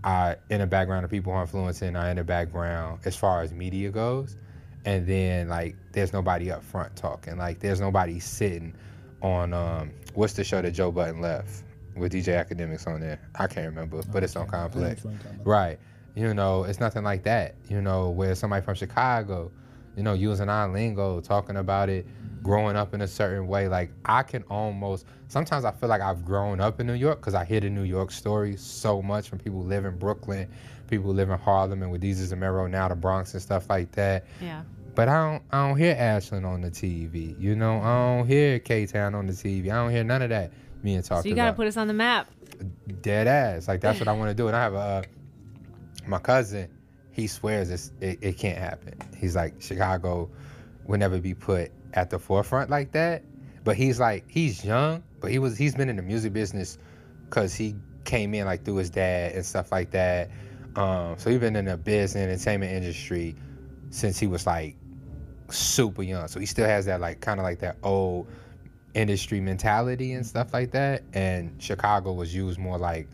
[0.05, 3.41] are in the background, of people who are influencing are in the background as far
[3.41, 4.37] as media goes.
[4.85, 7.37] And then like, there's nobody up front talking.
[7.37, 8.75] Like, there's nobody sitting
[9.21, 11.63] on um, what's the show that Joe Budden left
[11.95, 13.19] with DJ Akademiks on there?
[13.33, 14.97] I can't remember, but it's on I Complex.
[14.97, 15.47] which one you're talking about.
[15.47, 15.79] Right.
[16.13, 17.55] You know, it's nothing like that.
[17.67, 19.51] You know, where somebody from Chicago,
[19.97, 22.05] you know, using our lingo, talking about it,
[22.45, 23.67] growing up in a certain way.
[23.67, 27.33] Like I can almost sometimes I feel like I've grown up in New York because
[27.33, 30.47] I hear the New York stories so much from people who live in Brooklyn,
[30.87, 33.67] people who live in Harlem and with Desus and Mero now the Bronx and stuff
[33.67, 34.25] like that.
[34.39, 34.61] Yeah.
[34.93, 37.37] But I don't I don't hear Ashland on the TV.
[37.41, 39.63] You know, I don't hear K Town on the TV.
[39.71, 40.51] I don't hear none of that
[40.83, 41.23] being talked about.
[41.23, 42.29] So you gotta about put us on the map.
[43.01, 43.67] dead ass.
[43.67, 44.47] Like that's what I want to do.
[44.47, 45.03] And I have a uh,
[46.05, 46.69] my cousin.
[47.11, 48.99] He swears it's, it it can't happen.
[49.17, 50.29] He's like Chicago
[50.85, 53.23] would never be put at the forefront like that.
[53.63, 56.77] But he's like he's young, but he was he's been in the music business
[57.25, 60.29] because he came in like through his dad and stuff like that.
[60.75, 63.35] Um, so he's been in the business entertainment industry
[63.89, 64.75] since he was like
[65.49, 66.27] super young.
[66.27, 68.27] So he still has that like kind of like that old
[68.93, 71.03] industry mentality and stuff like that.
[71.13, 73.07] And Chicago was used more like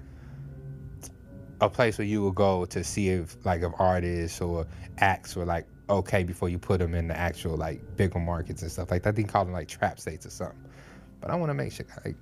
[1.61, 4.65] a place where you would go to see if like if artists or
[4.97, 8.71] acts were like okay before you put them in the actual like bigger markets and
[8.71, 9.15] stuff like that.
[9.15, 10.59] They call them like trap states or something.
[11.19, 12.15] But I want to make sure like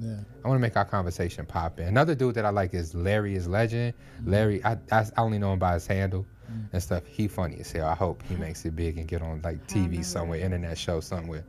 [0.00, 0.16] Yeah.
[0.44, 1.88] I want to make our conversation pop in.
[1.88, 3.94] Another dude that I like is Larry is Legend.
[4.20, 4.30] Mm-hmm.
[4.30, 6.66] Larry, I, I only know him by his handle mm.
[6.72, 7.06] and stuff.
[7.06, 7.86] He funny as hell.
[7.86, 11.44] I hope he makes it big and get on like TV somewhere, internet show somewhere.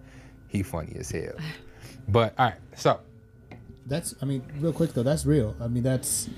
[0.47, 1.33] He funny as hell.
[2.07, 2.99] But all right, so
[3.87, 5.55] That's I mean, real quick though, that's real.
[5.59, 6.29] I mean, that's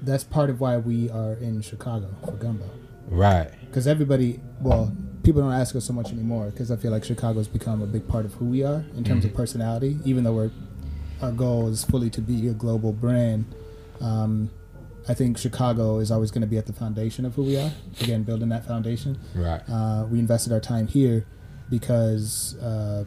[0.00, 2.68] that's part of why we are in Chicago for Gumbo.
[3.08, 7.04] Right, Because everybody, well, people don't ask us so much anymore because I feel like
[7.04, 9.98] Chicago's become a big part of who we are in terms of personality.
[10.04, 10.50] Even though we're
[11.20, 13.44] our goal is fully to be a global brand,
[14.00, 14.50] um,
[15.08, 17.70] I think Chicago is always going to be at the foundation of who we are.
[18.00, 19.18] Again, building that foundation.
[19.34, 21.24] right, Uh, we invested our time here
[21.70, 23.04] because uh,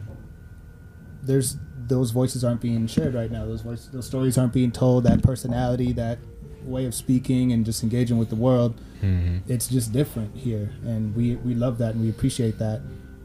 [1.22, 1.56] there's
[1.88, 3.44] those voices aren't being shared right now.
[3.46, 5.04] Those voices, those stories aren't being told.
[5.04, 6.18] That personality, that
[6.66, 11.14] way of speaking, and just engaging with the world, hmm it's just different here, and
[11.14, 12.80] we we love that and we appreciate that.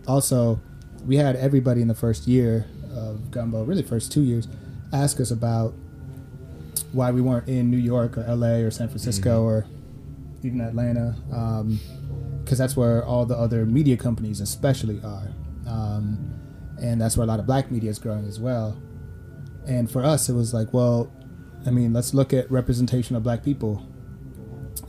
[0.07, 0.59] Also,
[1.05, 4.47] we had everybody in the first year of Gumbo, really first two years,
[4.93, 5.73] ask us about
[6.91, 9.65] why we weren't in New York or LA or San Francisco or
[10.43, 11.15] even Atlanta,
[12.43, 15.29] because that's where all the other media companies, especially, are,
[15.67, 16.17] um,
[16.81, 18.75] and that's where a lot of black media is growing as well.
[19.67, 21.11] And for us, it was like, well,
[21.65, 23.85] I mean, let's look at representation of black people.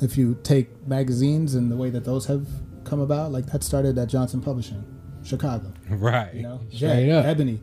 [0.01, 2.47] If you take magazines and the way that those have
[2.85, 4.85] come about, like that started at Johnson Publishing,
[5.23, 5.73] Chicago.
[5.89, 6.35] right.
[6.35, 7.27] You know, Straight Jet, up.
[7.27, 7.61] Ebony.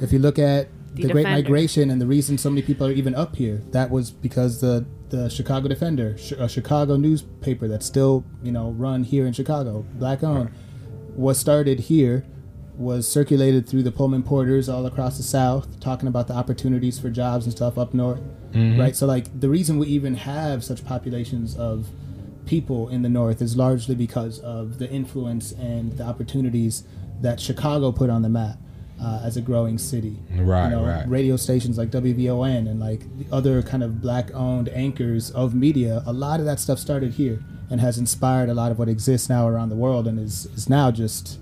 [0.00, 1.42] If you look at The the, Great Defender.
[1.42, 4.86] Migration and the reason so many people are even up here, that was because the
[5.08, 10.22] the Chicago Defender, a Chicago newspaper that's still you know run here in Chicago, black
[10.22, 10.50] owned,
[11.14, 12.24] was started here,
[12.82, 17.10] was circulated through the Pullman porters all across the South, talking about the opportunities for
[17.10, 18.20] jobs and stuff up north,
[18.52, 18.78] Mhm.
[18.78, 18.94] right?
[18.96, 21.88] So like the reason we even have such populations of
[22.46, 26.82] people in the north is largely because of the influence and the opportunities
[27.20, 28.58] that Chicago put on the map
[29.00, 30.16] uh, as a growing city.
[30.36, 31.08] Right, you know, right.
[31.08, 36.02] Radio stations like WVON and like the other kind of black-owned anchors of media.
[36.06, 39.28] A lot of that stuff started here and has inspired a lot of what exists
[39.28, 41.38] now around the world and is is now just,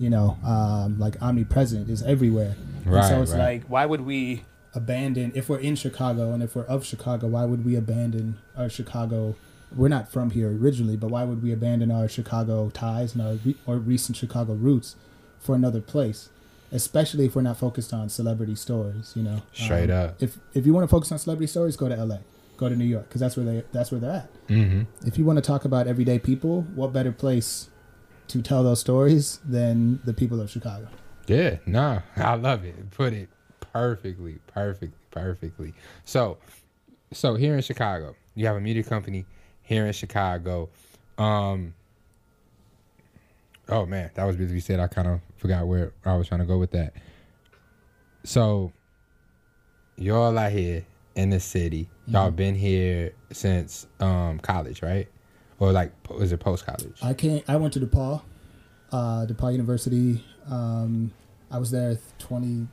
[0.00, 2.56] you know, um, like omnipresent, is everywhere.
[2.84, 3.38] and Right, so it's right.
[3.38, 4.42] like, why would we
[4.74, 7.28] abandon if we're in Chicago and if we're of Chicago?
[7.28, 9.36] Why would we abandon our Chicago?
[9.80, 13.34] We're not from here originally, but why would we abandon our Chicago ties and our
[13.44, 14.96] re- or recent Chicago roots
[15.38, 16.28] for another place?
[16.72, 19.42] Especially if we're not focused on celebrity stories, you know.
[19.52, 20.22] Straight Um, up.
[20.22, 22.20] If if you want to focus on celebrity stories, go to L.A.
[22.56, 24.30] Go to New York because that's where they that's where they're at.
[24.48, 27.69] hmm If you want to talk about everyday people, what better place
[28.30, 30.88] to tell those stories than the people of Chicago?
[31.26, 32.90] Yeah, nah, I love it.
[32.90, 33.28] Put it
[33.72, 35.74] perfectly, perfectly, perfectly.
[36.04, 36.38] So,
[37.12, 39.26] so here in Chicago, you have a media company
[39.62, 40.68] here in Chicago.
[41.18, 41.74] Um,
[43.68, 46.46] oh man, that was basically said I kind of forgot where I was trying to
[46.46, 46.94] go with that.
[48.24, 48.72] So,
[49.96, 51.88] y'all out here in the city.
[52.06, 52.36] Y'all Mhm.
[52.36, 55.08] been here since um college, right?
[55.60, 56.98] Or like, was it post college?
[57.02, 57.42] I came.
[57.46, 58.22] I went to DePaul,
[58.90, 60.24] uh, DePaul University.
[60.50, 61.12] Um,
[61.50, 62.66] I was there twenty.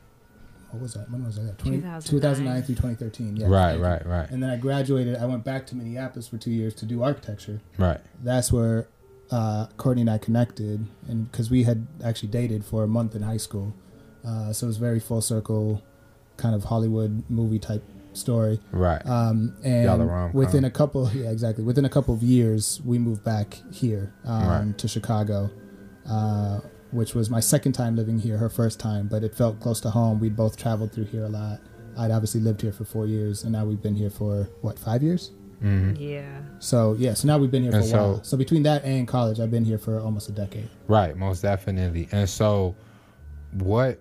[0.70, 1.10] What was that?
[1.10, 1.54] When was I there?
[1.54, 2.00] 20, 2009.
[2.10, 3.36] 2009 through 2013.
[3.36, 3.46] Yeah.
[3.46, 5.16] right, right, right, And then I graduated.
[5.16, 7.62] I went back to Minneapolis for two years to do architecture.
[7.78, 7.98] right.
[8.22, 8.86] That's where
[9.30, 13.22] uh, Courtney and I connected, and because we had actually dated for a month in
[13.22, 13.72] high school,
[14.26, 15.82] uh, so it was very full circle,
[16.36, 17.82] kind of Hollywood movie type
[18.18, 18.60] story.
[18.72, 19.04] Right.
[19.06, 20.32] Um, Y'all and are rom-com.
[20.38, 21.64] within a couple, yeah, exactly.
[21.64, 24.78] Within a couple of years, we moved back here um, Right.
[24.78, 25.50] to Chicago,
[26.08, 28.36] uh, which was my second time living here.
[28.38, 30.20] Her first time, but it felt close to home.
[30.20, 31.60] We'd both traveled through here a lot.
[31.96, 35.02] I'd obviously lived here for four years, and now we've been here for what five
[35.02, 35.32] years.
[35.60, 36.40] hmm Yeah.
[36.60, 38.24] So yeah, so now we've been here for And a so- while.
[38.24, 40.68] So between that and college, I've been here for almost a decade.
[40.86, 42.08] Right, most definitely.
[42.12, 42.74] And so,
[43.52, 44.00] what?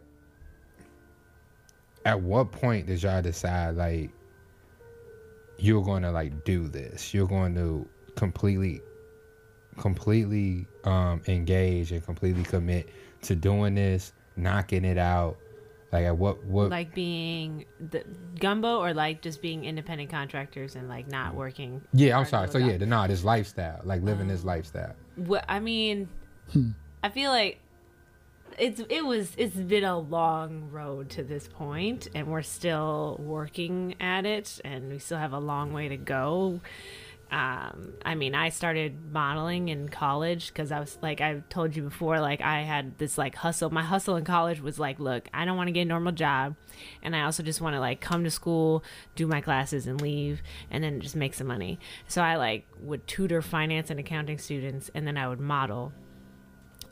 [2.08, 4.10] At what point did y'all decide like
[5.60, 7.14] you're going to like do this?
[7.14, 8.80] You're going to completely,
[9.78, 12.90] completely um, engage and completely commit
[13.24, 15.38] to doing this, knocking it out.
[15.92, 16.70] Like at what what?
[16.70, 18.04] Like being the
[18.40, 21.82] gumbo or like just being independent contractors and like not working.
[21.94, 22.50] yeah, I'm sorry.
[22.50, 22.80] So yeah, out.
[22.80, 24.32] the nah, this lifestyle, like living Oh.
[24.34, 24.96] this lifestyle.
[25.16, 26.08] What I mean,
[26.54, 26.70] Hmm.
[27.04, 27.60] I feel like
[28.58, 33.96] it's it was it's been a long road to this point, and we're still working
[34.00, 36.62] at it, and we still have a long way to go.
[37.30, 41.84] Um, I mean, I started modeling in college because I was like I told you
[41.84, 43.70] before, like I had this like hustle.
[43.70, 46.56] My hustle in college was like, look, I don't want to get a normal job,
[47.04, 48.84] and I also just want to like come to school,
[49.16, 50.42] do my classes, and leave,
[50.72, 51.80] and then just make some money.
[52.08, 55.92] So I like would tutor finance and accounting students, and then I would model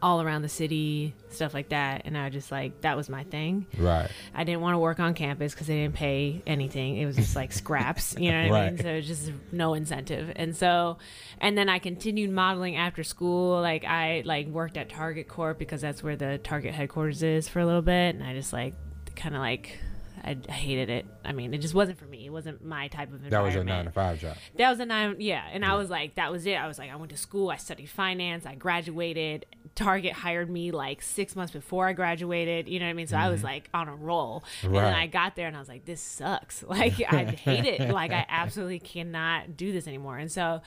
[0.06, 2.04] all around the city, stuff like that.
[2.06, 3.66] And I just like that was my thing.
[3.76, 4.08] Right.
[4.36, 6.98] I didn't want to work on campus because they didn't pay anything.
[6.98, 8.76] It was just like scraps, you know what I mean?
[8.76, 8.84] Right.
[8.84, 10.32] So it was just no incentive.
[10.36, 11.00] And so,
[11.42, 13.60] and then I continued modeling after school.
[13.60, 17.60] Like I like worked at Target Corp because that's where the Target headquarters is for
[17.60, 18.14] a little bit.
[18.14, 18.76] And I just like
[19.16, 19.80] kind of like.
[20.26, 21.06] I, I hated it.
[21.24, 22.26] I mean, it just wasn't for me.
[22.26, 23.32] It wasn't my type of environment.
[23.32, 24.36] That was your nine to five job.
[24.58, 25.44] That was a nine, yeah.
[25.52, 26.56] And I was like, that was it.
[26.56, 29.46] I was like, I went to school, I studied finance, I graduated.
[29.76, 32.68] Target hired me like six months before I graduated.
[32.68, 33.08] You know what I mean?
[33.08, 33.48] So I was mm-hmm.
[33.48, 34.44] like on a roll.
[34.64, 36.64] And then I got there and I was like, this sucks.
[36.76, 37.90] Like, I hate it.
[37.90, 40.18] Like, I absolutely cannot do this anymore.
[40.18, 40.62] And so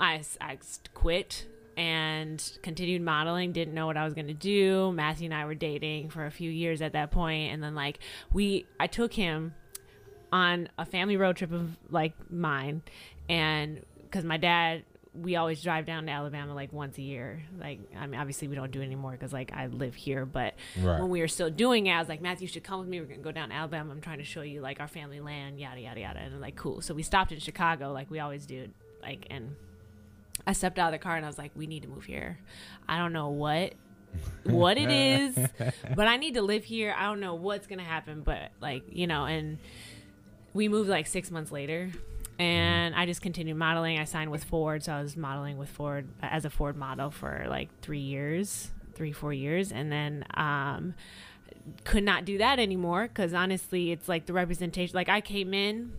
[0.00, 0.58] I, I
[0.94, 4.92] quit and continued modeling didn't know what i was going to do.
[4.92, 7.98] Matthew and i were dating for a few years at that point and then like
[8.32, 9.54] we i took him
[10.32, 12.82] on a family road trip of like mine
[13.28, 14.84] and because my dad
[15.16, 17.40] we always drive down to alabama like once a year.
[17.58, 20.54] Like i mean obviously we don't do it anymore because like i live here but
[20.80, 21.00] Right.
[21.00, 23.00] when we were still doing it i was like matthew you should come with me.
[23.00, 23.92] We're gonna go down to alabama.
[23.92, 26.18] I'm trying to show you like our family land yada yada yada.
[26.18, 26.80] And I'm like cool.
[26.80, 28.68] So we stopped in chicago like we always do
[29.02, 29.54] like and
[30.46, 32.38] i stepped out of the car and i was like we need to move here.
[32.88, 33.74] I don't know what
[34.44, 35.34] what it is
[35.96, 36.94] but i need to live here.
[36.96, 39.58] I don't know what's gonna happen but like you know and
[40.52, 41.90] we moved like six months later.
[42.38, 43.98] And i just continued modeling.
[43.98, 47.46] I signed with ford so i was modeling with ford as a ford model for
[47.48, 49.72] like three years three four years.
[49.72, 50.94] And then um
[51.84, 55.92] could not do that anymore because honestly it's like the representation like i came in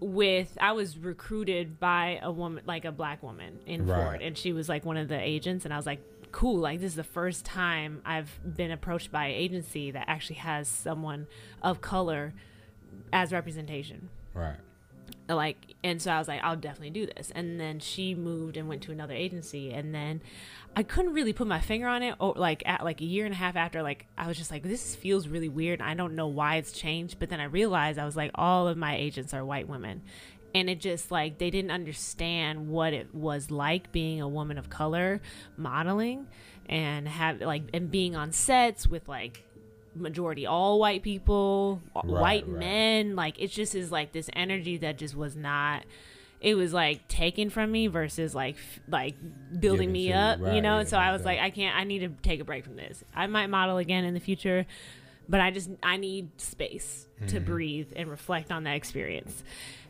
[0.00, 4.02] with i was recruited by a woman like a black woman in Right.
[4.04, 6.00] ford and she was like one of the agents and i was like
[6.32, 10.36] cool like this is the first time i've been approached by an agency that actually
[10.36, 11.26] has someone
[11.62, 12.32] of color
[13.12, 14.56] as representation Right.
[15.34, 17.30] Like and so i was like i'll definitely do this.
[17.34, 20.20] And then she moved and went to another agency and then
[20.76, 23.34] i couldn't really put my finger on it or like at like a year and
[23.34, 26.26] a half after like i was just like this feels really weird i don't know
[26.26, 27.18] why it's changed.
[27.18, 30.02] But then i realized i was like all of my agents are white women.
[30.52, 34.68] And it just like they didn't understand what it was like being a woman of
[34.68, 35.20] color
[35.56, 36.26] modeling
[36.66, 39.44] and have like and being on sets with like
[39.94, 42.48] majority all white people white right.
[42.48, 45.82] men like it just is like this energy that just was not
[46.40, 49.14] it was like taken from me versus like f- like
[49.58, 50.74] building me up you know?
[50.74, 52.76] yeah, and so i was like i can't i need to take a break from
[52.76, 53.02] this.
[53.14, 54.64] I might model again in the future
[55.28, 57.44] but i just i need space to Mm-hmm.
[57.44, 59.44] breathe and reflect on that experience.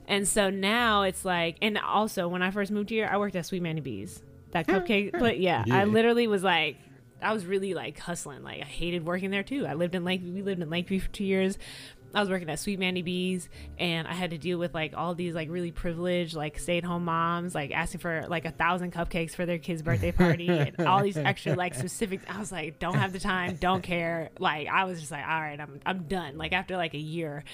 [0.08, 3.46] And so now it's like and also when i first moved here i worked at
[3.46, 4.20] Sweet Mandy B's
[4.52, 5.76] that cupcake but yeah, Yeah.
[5.76, 6.76] i literally was like
[7.22, 8.42] I was really like hustling.
[8.42, 9.66] Like I hated working there too.
[9.66, 10.22] I lived in Lake.
[10.24, 11.58] We lived in Lakeview for two years.
[12.12, 15.14] I was working at Sweet Mandy B's, and I had to deal with like all
[15.14, 18.92] these like really privileged like stay at home moms like asking for like a thousand
[18.92, 22.20] cupcakes for their kid's birthday party and all these extra like specific.
[22.28, 24.30] I was like, don't have the time, don't care.
[24.38, 26.36] Like I was just like, all right, I'm I'm done.
[26.36, 27.44] Like after like a year.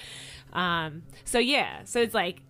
[0.53, 1.03] Um.
[1.25, 1.83] So yeah.
[1.83, 2.41] So it's like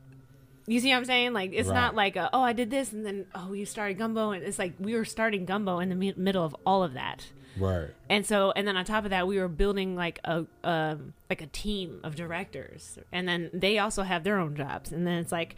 [0.67, 1.34] you see what I'm saying?
[1.34, 1.75] Like it's Right.
[1.75, 4.60] not like a, oh I did this and then oh you started gumbo and it's
[4.60, 7.27] like we were starting gumbo in the mi- middle of all of that.
[7.58, 7.89] Right.
[8.10, 11.41] And so and then on top of that we were building like a um like
[11.41, 15.32] a team of directors and then they also have their own jobs and then it's
[15.32, 15.56] like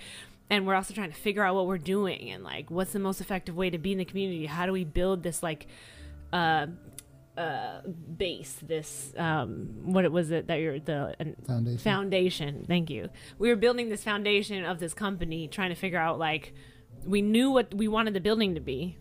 [0.51, 3.19] and we're also trying to figure out what we're doing and like what's the most
[3.19, 4.45] effective way to be in the community?
[4.45, 5.65] How do we build this like
[6.31, 6.67] uh
[7.39, 7.81] uh
[8.17, 11.77] base this um what it was it that you're the an- Foundation.
[11.79, 12.65] foundation.
[12.67, 13.09] Thank you.
[13.37, 16.53] We were building this foundation of this company trying to figure out like
[17.05, 18.97] we knew what we wanted the building to be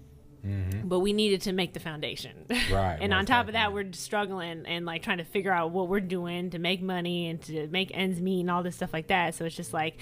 [0.85, 2.47] but we needed to make the foundation.
[2.73, 3.85] Right, and on most top of that definitely.
[3.85, 7.43] we're struggling and like trying to figure out what we're doing to make money and
[7.43, 9.35] to make ends meet and all this stuff like that.
[9.35, 9.99] So it's just like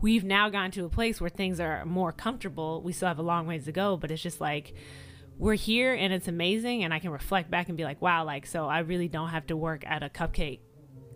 [0.00, 2.80] we've now gone to a place where things are more comfortable.
[2.82, 4.74] We still have a long ways to go but it's just like
[5.40, 8.46] we're here and it's amazing and i can reflect back and be like wow like
[8.46, 10.60] so i really don't have to work at a cupcake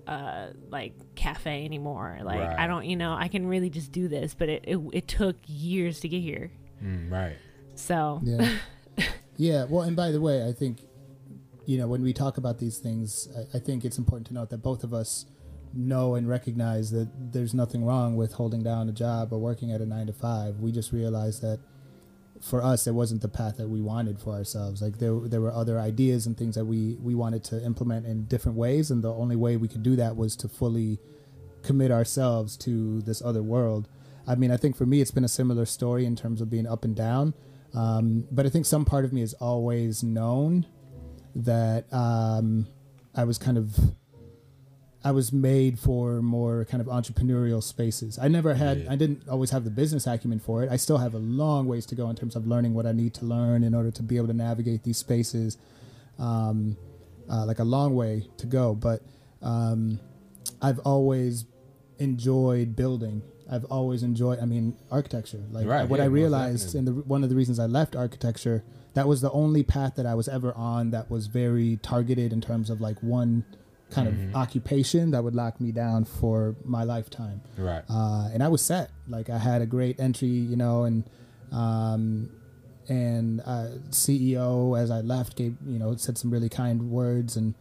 [0.06, 4.34] uh like cafe anymore like i don't you know i can really just do this
[4.34, 6.50] but it it, it took years to get here
[6.82, 7.36] Mm, right.
[7.76, 8.58] so Yeah.
[9.36, 9.64] yeah.
[9.64, 10.80] Well, and by the way, I think,
[11.64, 14.50] you know, when we talk about these things, I, I think it's important to note
[14.50, 15.24] that both of us
[15.72, 19.80] know and recognize that there's nothing wrong with holding down a job or working at
[19.80, 20.60] a nine to five.
[20.60, 21.58] We just realize that
[22.44, 24.82] for us, it wasn't the path that we wanted for ourselves.
[24.82, 28.26] Like there, there were other ideas and things that we, we wanted to implement in
[28.26, 28.90] different ways.
[28.90, 30.98] And the only way we could do that was to fully
[31.62, 33.88] commit ourselves to this other world.
[34.26, 36.66] I mean, I think for me, it's been a similar story in terms of being
[36.66, 37.32] up and down.
[37.72, 40.66] Um, but I think some part of me has always known
[41.34, 42.66] that um,
[43.14, 43.78] I was kind of,
[45.04, 48.18] I was made for more kind of entrepreneurial spaces.
[48.18, 48.92] I never had, Yeah.
[48.92, 50.70] I didn't always have the business acumen for it.
[50.72, 53.12] I still have a long ways to go in terms of learning what I need
[53.14, 55.58] to learn in order to be able to navigate these spaces.
[56.18, 56.76] Um,
[57.30, 59.02] uh, like a long way to go, but
[59.42, 59.98] um,
[60.60, 61.44] I've always
[61.98, 63.22] enjoyed building.
[63.50, 65.42] I've always enjoyed, I mean, architecture.
[65.50, 68.64] Like Right, what yeah, I realized, and the, one of the reasons I left architecture,
[68.94, 72.40] that was the only path that I was ever on that was very targeted in
[72.40, 73.44] terms of like one
[73.94, 74.28] kind Mhm.
[74.30, 77.40] of occupation that would lock me down for my lifetime.
[77.56, 77.84] Right.
[77.88, 78.90] Uh, and I was set.
[79.08, 81.04] Like I had a great entry, you know, and
[81.52, 82.30] um,
[82.88, 87.54] and uh, CEO as I left gave you know said some really kind words and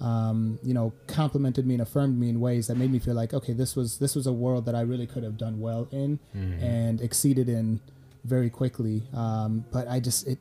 [0.00, 3.34] um, you know complimented me and affirmed me in ways that made me feel like
[3.34, 6.18] okay this was this was a world that I really could have done well in
[6.34, 6.62] Mhm.
[6.62, 7.80] and exceeded in
[8.24, 9.02] very quickly.
[9.12, 10.38] Um, but I just it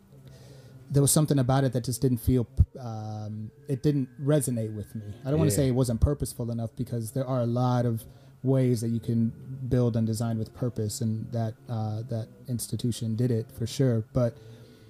[0.92, 2.48] there was something about it that just didn't feel
[2.80, 5.14] um, it didn't resonate with me.
[5.24, 8.04] I don't want to say it wasn't purposeful enough because there are a lot of
[8.42, 9.34] ways that you can
[9.68, 14.04] build and design with purpose, and that uh, that institution did it for sure.
[14.14, 14.36] But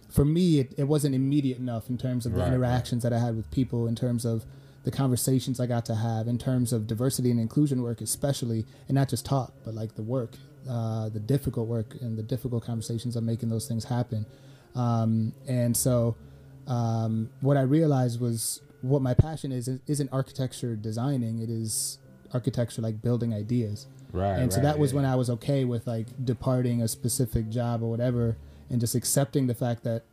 [0.10, 2.48] for me, it, it wasn't immediate enough in terms of the right.
[2.48, 4.46] interactions that I had with people, in terms of
[4.84, 8.96] the conversations I got to have, in terms of diversity and inclusion work, especially, and
[8.96, 10.32] not just talk, but like the work,
[10.70, 14.26] uh, the difficult work, and the difficult conversations of making those things happen.
[14.76, 16.16] Um, and so,
[16.68, 21.98] um, what I realized was what my passion is isn't architecture designing; it is
[22.32, 24.40] architecture like building ideas Right.
[24.40, 24.98] and so right, that was yeah.
[24.98, 28.38] when I was okay with like departing a specific job or whatever,
[28.70, 30.04] and just accepting the fact that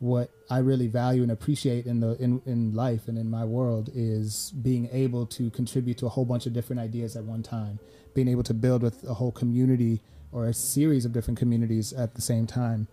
[0.00, 3.90] what I really value and appreciate in the in, in life and in my world
[3.94, 7.78] is being able to contribute to a whole bunch of different ideas at one time,
[8.14, 12.14] being able to build with a whole community or a series of different communities at
[12.14, 12.86] the same time.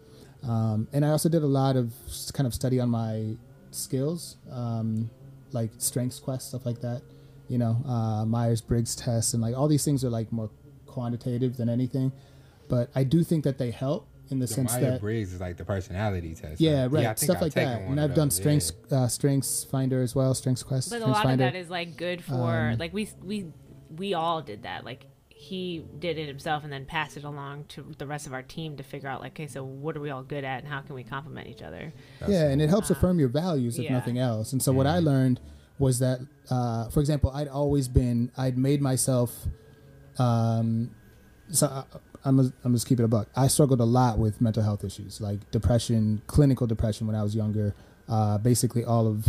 [0.48, 1.94] Um, and I also did a lot of
[2.34, 3.36] kind of study on my
[3.72, 5.10] skills, um,
[5.52, 7.02] like strengths quest stuff like that.
[7.48, 10.50] You know, uh, Myers Briggs tests and like all these things are like more
[10.86, 12.12] quantitative than anything.
[12.68, 15.40] But I do think that they help in the, The sense Myers that Briggs is
[15.40, 16.60] like the personality test.
[16.60, 16.92] yeah, right?
[16.92, 17.82] right, I think stuff I've like that.
[17.82, 19.02] And I've done those, strengths yeah.
[19.02, 20.90] uh, strengths finder as well, strengths quest.
[20.90, 21.46] But a lot finder.
[21.46, 23.48] of that is like good for Um, like we we
[23.96, 24.84] we all did that.
[24.84, 25.06] Like
[25.38, 28.78] he did it himself and then passed it along to the rest of our team
[28.78, 30.96] to figure out like, okay, so what are we all good at and how can
[30.96, 31.94] we complement each other?
[32.22, 33.92] That's yeah, and it helps Um, affirm your values if yeah.
[33.92, 34.54] nothing else.
[34.54, 35.42] And so what I learned
[35.78, 36.20] was that,
[36.50, 39.46] uh, for example, I'd always been, I'd made myself.
[40.18, 40.96] Um,
[41.52, 41.84] so I,
[42.24, 43.28] I'm, a, I'm just keeping it a buck.
[43.36, 47.36] I struggled a lot with mental health issues, like depression, clinical depression when I was
[47.36, 47.76] younger.
[48.08, 49.28] Uh, basically, all of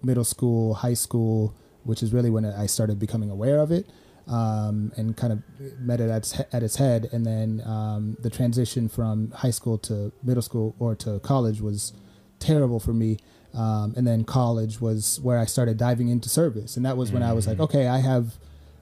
[0.00, 3.90] middle school, high school, which is really when I started becoming aware of it.
[4.28, 5.42] Um, and kind of
[5.80, 9.76] met it at its, at its head, and then um, the transition from high school
[9.78, 11.92] to middle school or to college was
[12.38, 13.18] terrible for me.
[13.54, 17.24] Um, and then college was where I started diving into service, and that was when
[17.24, 18.34] I was like, okay, I have,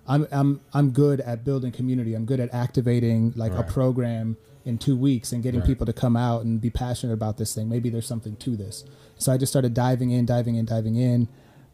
[0.07, 2.13] I'm I'm I'm good at building community.
[2.13, 3.67] I'm good at activating like Right.
[3.67, 4.37] a program
[4.67, 5.67] in two weeks and getting Right.
[5.67, 7.71] people to come out and be passionate about this thing.
[7.71, 8.85] Maybe there's something to this.
[9.17, 11.29] So I just started diving in, diving in, diving in.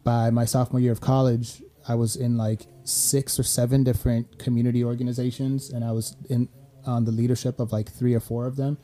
[0.05, 4.83] By my sophomore year of college, I was in like six or seven different community
[4.83, 6.49] organizations, and I was in
[6.85, 8.77] on the leadership of like three or four of them.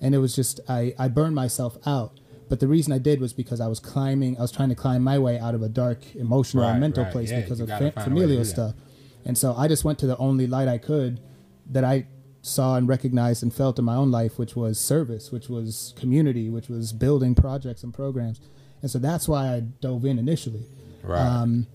[0.00, 2.18] And it was just I, I burned myself out.
[2.48, 5.02] But the reason i did was because i was climbing i was trying to climb
[5.04, 7.12] my way out of a dark emotional Right, and mental right.
[7.12, 8.74] place Yeah, because of gotta fa- find a way to familial stuff.
[9.24, 11.20] And so i just went to the only light i could
[11.70, 12.06] that i
[12.42, 16.50] saw and recognized and felt in my own life which was service which was community
[16.50, 18.40] which was building projects and programs.
[18.82, 20.64] And so that's why i dove in initially.
[21.04, 21.20] Right.
[21.24, 21.68] um,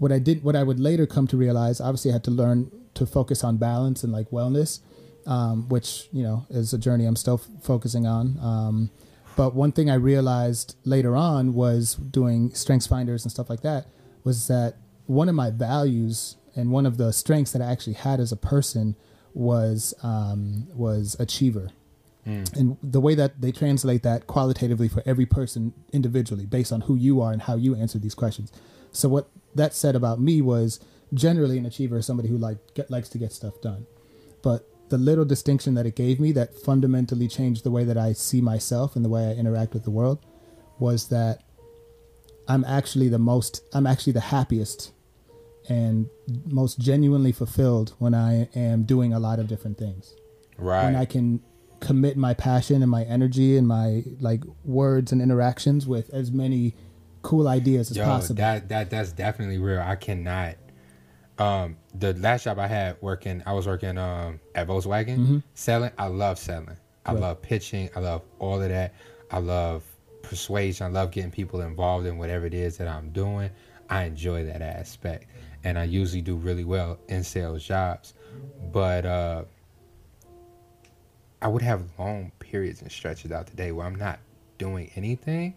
[0.00, 2.72] what I did, what I would later come to realize, obviously, I had to learn
[2.94, 4.80] to focus on balance and like wellness,
[5.26, 8.38] um, which you know is a journey I'm still f- focusing on.
[8.40, 8.90] Um,
[9.36, 13.86] but one thing I realized later on was doing strengths finders and stuff like that
[14.24, 14.76] was that
[15.06, 18.36] one of my values and one of the strengths that I actually had as a
[18.36, 18.96] person
[19.34, 21.70] was um, was achiever.
[22.54, 26.96] And the way that they translate that qualitatively for every person individually, based on who
[26.96, 28.50] you are and how you answer these questions.
[28.92, 30.80] So what that said about me was
[31.12, 33.86] generally an achiever is somebody who like get, likes to get stuff done.
[34.42, 38.12] But the little distinction that it gave me that fundamentally changed the way that I
[38.12, 40.18] see myself and the way I interact with the world
[40.78, 41.42] was that
[42.48, 44.92] I'm actually the most I'm actually the happiest
[45.68, 46.08] and
[46.46, 50.14] most genuinely fulfilled when I am doing a lot of different things
[50.58, 50.84] right.
[50.84, 51.42] when I can
[51.80, 56.74] commit my passion and my energy and my like words and interactions with as many
[57.22, 58.36] cool ideas as Yo, possible.
[58.36, 59.80] that that that's definitely real.
[59.80, 60.56] I cannot.
[61.38, 65.90] Um, the last job I had working, I was working um at Volkswagen selling.
[65.98, 66.68] I love selling.
[66.68, 67.14] I Mm-hmm.
[67.14, 67.20] Right.
[67.28, 67.88] love pitching.
[67.96, 68.92] I love all of that.
[69.30, 69.82] I love
[70.22, 70.86] persuasion.
[70.86, 73.50] I love getting people involved in whatever it is that I'm doing.
[73.88, 75.26] I enjoy that aspect.
[75.64, 78.14] and I usually do really well in sales jobs.
[78.72, 79.44] But uh,
[81.42, 84.20] I would have long periods and stretches out the day where I'm not
[84.58, 85.54] doing anything,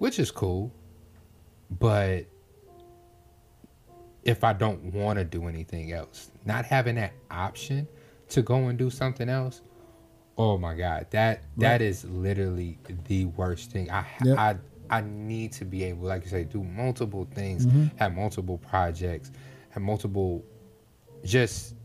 [0.00, 0.72] which is cool.
[1.78, 2.24] But
[4.24, 7.86] if I don't want to do anything else, not having that option
[8.30, 9.60] to go and do something else,
[10.36, 13.90] oh my god, that that is literally the worst thing.
[13.90, 14.38] I Yep.
[14.38, 14.56] I
[14.88, 17.96] I need to be able, like you say, do multiple things, mm-hmm.
[17.96, 19.30] have multiple projects,
[19.68, 20.44] have multiple,
[21.24, 21.76] just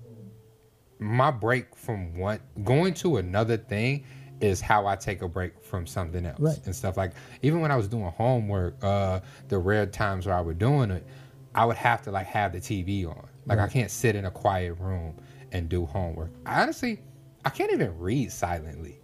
[0.97, 4.05] my break from one going to another thing
[4.41, 6.59] is how I take a break from something else Right.
[6.65, 10.41] and stuff like even when I was doing homework, uh, the rare times where I
[10.41, 11.05] was doing it,
[11.53, 13.27] I would have to like have the TV on.
[13.45, 15.15] Like I can't sit in a quiet room
[15.51, 16.31] and do homework.
[16.45, 16.99] I honestly,
[17.45, 18.99] I can't even read silently.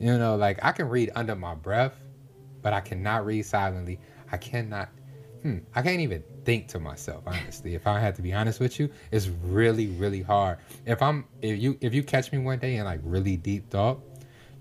[0.00, 1.94] You know, like I can read under my breath,
[2.62, 4.00] but I cannot read silently.
[4.32, 4.88] I cannot.
[5.42, 7.74] Hmm, I can't even think to myself honestly.
[7.74, 10.58] If I had to be honest with you, it's really, really hard.
[10.86, 14.00] If I'm, if you, if you catch me one day in like really deep thought,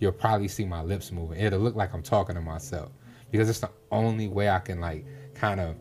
[0.02, 1.40] you'll probably see my lips moving.
[1.40, 2.92] It'll look like I'm talking to myself
[3.32, 5.78] because it's the only way I can like kind of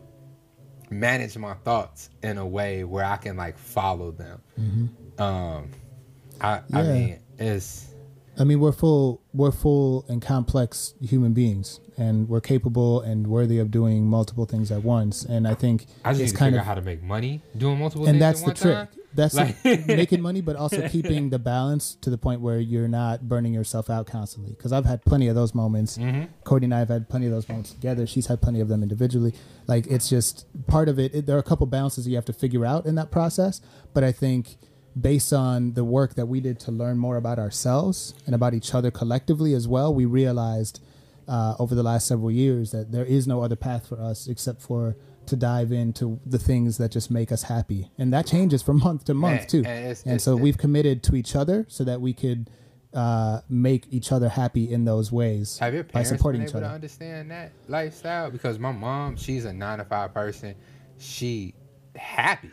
[0.89, 4.41] manage my thoughts in a way where I can like follow them.
[5.17, 5.71] Um,
[6.39, 6.93] I, I Mm-hmm.
[6.93, 7.87] Mean, it's
[8.39, 13.59] I mean, we're full, we're full and complex human beings, and we're capable and worthy
[13.59, 15.25] of doing multiple things at once.
[15.25, 17.77] And I think I just it's kind figure of, out how to make money doing
[17.79, 18.91] multiple and things that's at the one trick.
[18.93, 19.00] time.
[19.13, 23.27] That's Like- making money, but also keeping the balance to the point where you're not
[23.27, 24.53] burning yourself out constantly.
[24.53, 25.97] Because I've had plenty of those moments.
[25.97, 26.25] Mm-hmm.
[26.43, 28.07] Cody and I have had plenty of those moments together.
[28.07, 29.33] She's had plenty of them individually.
[29.67, 31.13] Like it's just part of it.
[31.13, 33.61] it there are a couple balances you have to figure out in that process.
[33.93, 34.57] But I think
[34.99, 38.73] based on the work that we did to learn more about ourselves and about each
[38.73, 40.81] other collectively as well, we realized
[41.27, 44.61] uh, over the last several years that there is no other path for us except
[44.61, 44.97] for
[45.27, 49.05] to dive into the things that just make us happy, and that changes from month
[49.05, 49.59] to month too.
[49.59, 52.49] and it's- And it's- so it- we've committed to each other so that we could
[52.93, 56.59] uh, make each other happy in those ways Have your by supporting been each able
[56.59, 56.75] to other.
[56.75, 58.29] understand that lifestyle?
[58.29, 60.55] Because my mom, she's a nine to five person.
[60.97, 61.53] She
[61.95, 62.51] happy.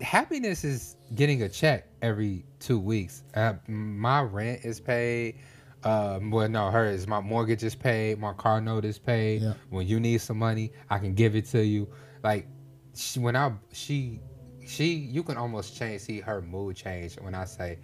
[0.00, 3.22] Happiness is getting a check every two weeks.
[3.34, 5.36] Uh, my rent is paid.
[5.84, 7.06] Um, well, no, hers.
[7.06, 8.18] My mortgage is paid.
[8.18, 9.42] My car note is paid.
[9.42, 9.54] Yeah.
[9.70, 11.88] When you need some money, I can give it to you.
[12.24, 12.46] Like
[12.94, 14.20] she, when I she
[14.66, 17.78] she you can almost change see her mood change when I say,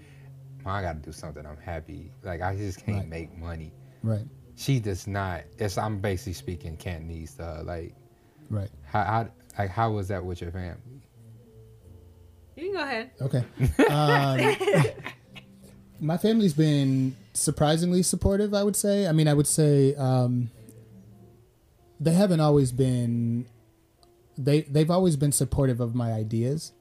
[0.67, 1.47] I got to do something.
[1.47, 2.11] I'm happy.
[2.23, 3.09] Like I just can't Right.
[3.09, 3.73] make money."
[4.03, 4.27] Right,
[4.57, 5.45] She does not.
[5.59, 7.63] It's I'm basically speaking Cantonese to her.
[7.63, 7.95] Like
[8.51, 8.69] right.
[8.85, 9.29] how, how
[9.59, 11.01] like how was that with your family?
[12.57, 13.11] You can go ahead.
[13.21, 13.45] Okay.
[13.91, 14.95] Um,
[16.01, 18.55] my family's been surprisingly supportive.
[18.55, 19.07] I would say.
[19.07, 20.51] I mean, I would say um,
[22.01, 23.47] they haven't always been.
[24.37, 26.73] They they've always been supportive of my ideas,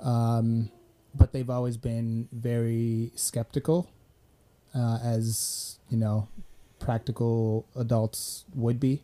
[0.00, 0.70] um,
[1.14, 3.90] but they've always been very skeptical,
[4.74, 6.28] uh, as you know,
[6.78, 9.02] practical adults would be.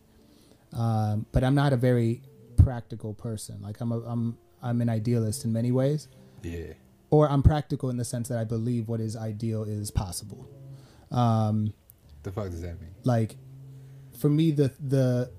[0.73, 2.23] Um, but I'm not a very
[2.57, 3.61] practical person.
[3.61, 6.07] Like I'm a I'm I'm an idealist in many ways
[6.43, 6.75] Yeah.
[7.11, 10.49] Or I'm practical in the sense that I believe what is ideal is possible.
[11.11, 11.73] Um,
[12.23, 12.91] The fuck does that mean?
[13.05, 13.37] like
[14.19, 15.31] for me, the the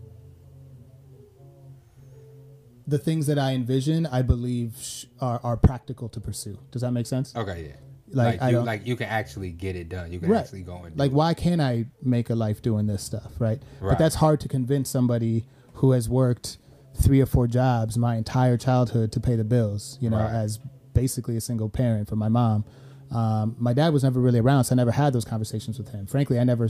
[2.88, 6.58] the things that I envision, I believe sh- are are practical to pursue.
[6.72, 7.36] Does that make sense?
[7.36, 7.76] Okay, yeah.
[8.14, 10.12] Like, Like, you like you can actually get it done.
[10.12, 10.40] You can Right.
[10.42, 13.62] actually go and Like, why can't I make a life doing this stuff, right?
[13.80, 13.92] right?
[13.92, 15.46] But that's hard to convince somebody
[15.76, 16.58] who has worked
[16.96, 20.34] three or four jobs my entire childhood to pay the bills, you know, Right.
[20.34, 20.60] as
[20.94, 22.66] basically a single parent for my mom.
[23.12, 26.08] Um, my dad was never really around, so I never had those conversations with him.
[26.08, 26.70] Frankly, I never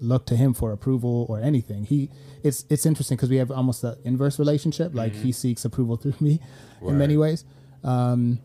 [0.00, 1.84] looked to him for approval or anything.
[1.84, 2.10] He,
[2.42, 4.94] it's it's interesting because we have almost the inverse relationship.
[4.94, 6.40] Like he seeks approval through me
[6.82, 7.44] in many ways.
[7.82, 8.40] Um,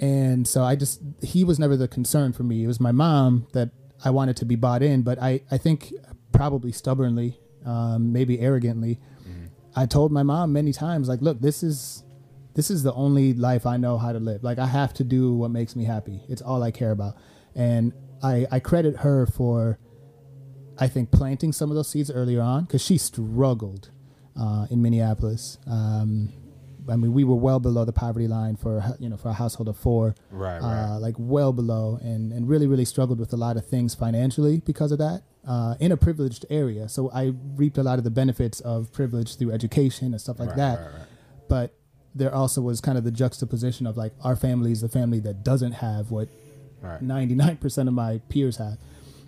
[0.00, 2.64] and so I just he was never the concern for me.
[2.64, 3.70] It was my mom that
[4.04, 5.92] I wanted to be bought in, but I I think
[6.32, 8.98] probably stubbornly, um, maybe arrogantly,
[9.76, 12.02] I told my mom many times like, look, this is
[12.54, 14.42] this is the only life I know how to live.
[14.44, 16.20] Like I have to do what makes me happy.
[16.28, 17.14] It's all I care about,
[17.54, 17.92] and
[18.22, 19.78] I I credit her for.
[20.78, 23.90] I think planting some of those seeds earlier on because she struggled
[24.40, 25.58] uh, in Minneapolis.
[25.66, 26.32] Um,
[26.88, 29.68] I mean, we were well below the poverty line for you know for a household
[29.68, 30.94] of four, Right, right.
[30.94, 34.60] uh, like well below, and and really really struggled with a lot of things financially
[34.60, 35.22] because of that.
[35.46, 39.36] Uh, in a privileged area, so I reaped a lot of the benefits of privilege
[39.36, 40.78] through education and stuff like Right, that.
[40.80, 41.06] right, right.
[41.48, 41.74] But
[42.14, 45.42] there also was kind of the juxtaposition of like our family is the family that
[45.44, 46.28] doesn't have what
[46.82, 47.00] Right.
[47.00, 48.76] ninety nine percent of my peers have,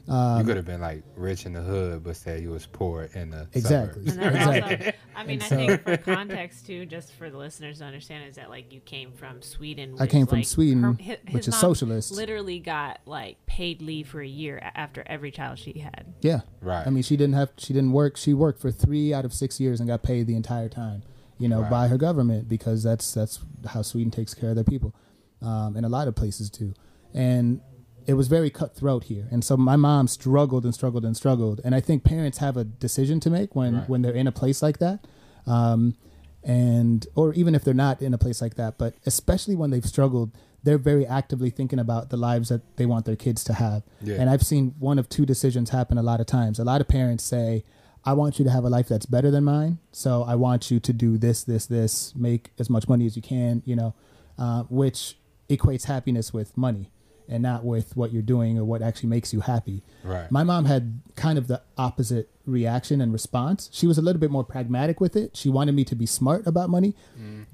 [0.08, 3.08] Um, you could have been like rich in the hood, but said you was poor
[3.14, 4.08] in the Exactly.
[4.08, 4.36] suburbs.
[4.36, 4.76] Exactly.
[4.86, 7.84] also, I mean, And I so- think for context too, just for the listeners to
[7.84, 9.94] understand, is that like you came from Sweden.
[9.98, 12.10] I which, came from like, Sweden, her- hi- which his is mom socialist.
[12.12, 16.12] Literally got like paid leave for a year after every child she had.
[16.22, 16.40] Yeah.
[16.60, 16.84] Right.
[16.84, 18.16] I mean, she didn't have she didn't work.
[18.16, 21.02] She worked for three out of six years and got paid the entire time.
[21.38, 21.70] You know, Right.
[21.70, 24.94] by her government because that's that's how Sweden takes care of their people,
[25.42, 26.74] um, and a lot of places too.
[27.12, 27.60] And
[28.06, 31.60] it was very cutthroat here, and so my mom struggled and struggled and struggled.
[31.64, 33.88] And I think parents have a decision to make when Right.
[33.88, 35.06] when they're in a place like that.
[35.46, 35.96] Um,
[36.42, 39.86] and or even if they're not in a place like that but especially when they've
[39.86, 40.30] struggled
[40.62, 44.16] they're very actively thinking about the lives that they want their kids to have Yeah.
[44.20, 46.88] and i've seen one of two decisions happen a lot of times a lot of
[46.88, 47.64] parents say
[48.04, 50.78] i want you to have a life that's better than mine so i want you
[50.80, 53.94] to do this this this make as much money as you can you know
[54.38, 55.16] uh, which
[55.48, 56.90] equates happiness with money
[57.28, 60.30] and not with what you're doing or what actually makes you happy Right.
[60.30, 63.70] my mom had kind of the opposite reaction and response.
[63.72, 65.34] She was a little bit more pragmatic with it.
[65.34, 66.94] She wanted me to be smart about money,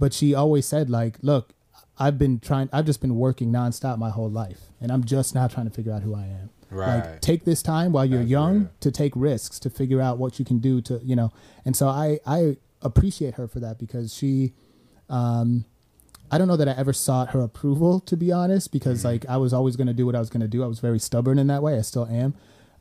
[0.00, 1.54] but she always said like, "Look,
[1.96, 5.46] I've been trying I've just been working nonstop my whole life, and I'm just now
[5.46, 6.96] trying to figure out who I am." Right.
[7.00, 8.70] Like take this time while you're That's young real.
[8.80, 11.32] to take risks, to figure out what you can do to, you know.
[11.64, 14.52] And so I I appreciate her for that because she
[15.08, 15.64] um
[16.30, 19.36] I don't know that I ever sought her approval, to be honest, because like I
[19.36, 20.62] was always going to do what I was going to do.
[20.62, 21.76] I was very stubborn in that way.
[21.76, 22.34] I still am.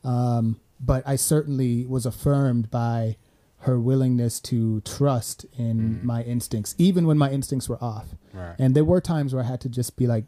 [0.04, 3.16] Um, but I certainly was affirmed by
[3.64, 8.14] her willingness to trust in my instincts, even when my instincts were off.
[8.32, 8.54] Right.
[8.58, 10.24] And there were times where I had to just be like,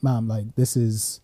[0.00, 1.20] "Mom, like this is,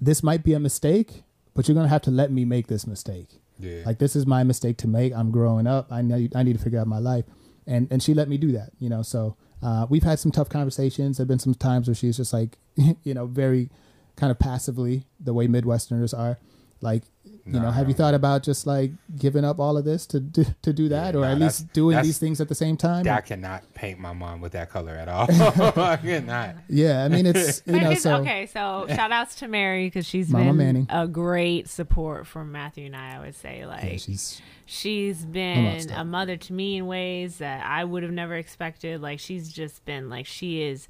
[0.00, 1.22] this might be a mistake,
[1.54, 3.28] but you're gonna have to let me make this mistake.
[3.58, 3.82] yeah.
[3.86, 5.14] Like this is my mistake to make.
[5.14, 5.90] I'm growing up.
[5.90, 7.24] I need I need to figure out my life,
[7.66, 8.70] and and she let me do that.
[8.78, 11.16] You know, so uh, we've had some tough conversations.
[11.16, 12.58] There've been some times where she's just like,
[13.04, 13.70] you know, very
[14.16, 16.38] kind of passively the way Midwesterners are,
[16.80, 17.04] like.
[17.46, 20.18] You know, Nah, have you thought about just like giving up all of this to
[20.20, 22.76] do, to do that, Yeah, or nah, at least doing these things at the same
[22.76, 23.06] time?
[23.08, 25.26] I cannot paint my mom with that color at all.
[25.30, 26.56] I cannot.
[26.68, 30.28] Yeah, I mean it's you know so okay, so shout outs to Mary because she's
[30.28, 30.86] Mama been Manning.
[30.90, 33.16] a great support for Matthew and I.
[33.16, 37.64] I would say like yeah, she's she's been a mother to me in ways that
[37.64, 39.00] I would have never expected.
[39.00, 40.88] Like she's just been like she is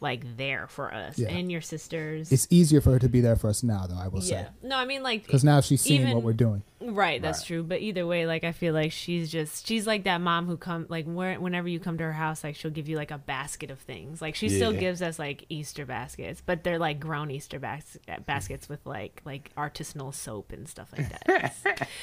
[0.00, 1.28] like there for us Yeah.
[1.28, 2.30] and your sisters.
[2.32, 4.46] it's easier for her to be there for us now, though I will say.
[4.62, 6.62] No, I mean like because now she's seeing even- what we're doing.
[6.80, 7.46] Right, that's Right.
[7.48, 7.62] true.
[7.64, 10.86] But either way, like I feel like she's just she's like that mom who come
[10.88, 13.70] like where, whenever you come to her house, like she'll give you like a basket
[13.72, 14.22] of things.
[14.22, 18.68] Like she still gives us like Easter baskets, but they're like grown Easter bas- baskets
[18.68, 21.88] with like like artisanal soap and stuff like that.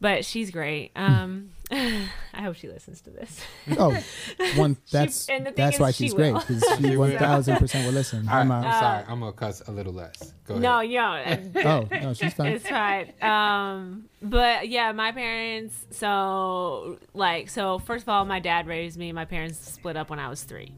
[0.00, 0.92] But she's great.
[0.94, 3.40] Um, I hope she listens to this.
[3.76, 3.98] Oh,
[4.56, 7.92] one that's and that's is why she she's great because she one thousand percent will
[7.92, 8.28] listen.
[8.28, 9.04] All right, I'm I'm sorry.
[9.08, 10.32] I'm gonna cuss a little less.
[10.46, 10.62] Go ahead.
[10.62, 12.52] No, yo, oh no, she's fine.
[12.52, 13.12] It's fine.
[13.20, 15.86] Um, but yeah, my parents.
[15.90, 19.12] So like, so first of all, my dad raised me.
[19.12, 20.72] My parents split up when I was 3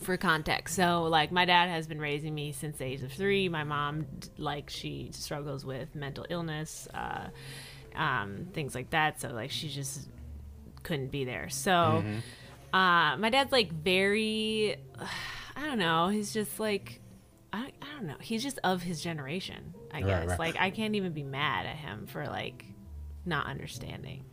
[0.00, 3.48] For context, so like my dad has been raising me since the age of three.
[3.48, 4.06] My mom,
[4.38, 7.28] like, she struggles with mental illness, uh,
[7.96, 9.20] um, things like that.
[9.20, 10.08] So like, she just
[10.82, 11.48] couldn't be there.
[11.48, 12.04] So,
[12.72, 14.76] uh, my dad's like very,
[15.56, 16.08] I don't know.
[16.08, 17.00] He's just like,
[17.52, 18.16] I, I don't know.
[18.20, 20.28] He's just of his generation, I Right, guess.
[20.30, 20.38] right.
[20.38, 22.64] Like, I can't even be mad at him for like
[23.24, 24.24] not understanding.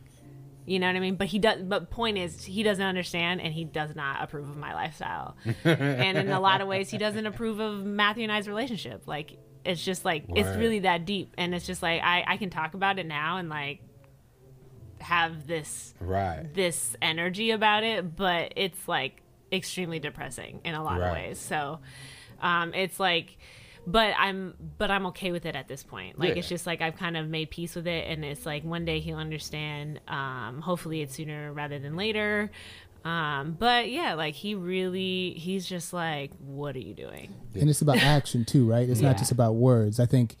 [0.66, 1.16] You know what I mean?
[1.16, 1.62] But he does.
[1.62, 5.36] But point is, he doesn't understand, and he does not approve of my lifestyle.
[5.64, 9.02] and in a lot of ways, he doesn't approve of Matthew and I's relationship.
[9.06, 12.50] Like, it's just like it's really that deep, and it's just like I I can
[12.50, 13.80] talk about it now and like
[15.00, 16.46] have this Right.
[16.54, 21.38] this energy about it, but it's like extremely depressing in a lot of ways.
[21.38, 21.80] So
[22.40, 23.36] um, it's like,
[23.86, 26.18] but I'm but I'm okay with it at this point.
[26.18, 26.38] Like Yeah.
[26.38, 29.00] it's just like I've kind of made peace with it, and it's like one day
[29.00, 30.00] he'll understand.
[30.08, 32.50] Um, hopefully, it's sooner rather than later.
[33.04, 37.34] Um, but yeah, like he really, he's just like, what are you doing?
[37.54, 38.88] and it's about action too, right?
[38.88, 39.08] It's Yeah.
[39.08, 40.00] not just about words.
[40.00, 40.36] I think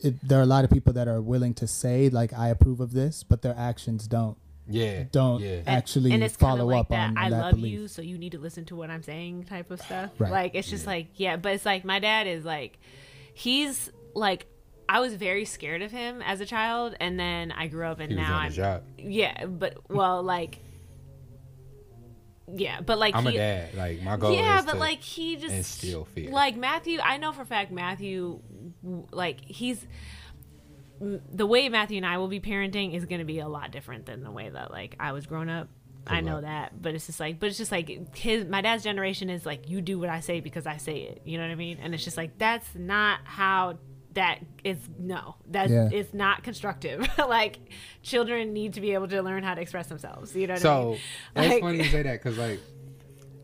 [0.00, 2.80] it, there are a lot of people that are willing to say like I approve
[2.80, 4.36] of this, but their actions don't
[4.68, 5.04] Yeah.
[5.12, 5.60] don't Yeah.
[5.66, 7.72] actually and it's follow like up that, on, on I that love belief.
[7.72, 10.10] you, so you need to listen to what I'm saying type of stuff.
[10.18, 10.30] Right.
[10.32, 12.78] Like it's just like yeah, but it's like my dad is like
[13.34, 14.46] he's like
[14.88, 18.12] I was very scared of him as a child, and then I grew up and
[18.12, 18.82] He was now on I'm the job.
[18.98, 20.58] yeah, but well like
[22.52, 23.74] yeah, but like I'm a he, dad.
[23.74, 26.30] Like my goal yeah, is but like he just instill fear.
[26.30, 28.40] Like Matthew, I know for a fact Matthew,
[29.10, 29.84] like he's
[31.00, 34.06] the way Matthew and I will be parenting is going to be a lot different
[34.06, 35.68] than the way that like I was growing up.
[36.08, 36.46] I know Correct.
[36.46, 39.68] that, but it's just like, but it's just like his my dad's generation is like
[39.68, 41.22] you do what I say because I say it.
[41.24, 41.78] You know what I mean?
[41.82, 43.78] And it's just like that's not how
[44.16, 45.88] that is no that's Yeah.
[45.92, 47.58] it's not constructive like
[48.02, 50.62] children need to be able to learn how to express themselves you know what I
[50.62, 50.98] So mean?
[51.36, 52.60] it's Like- funny you say that because like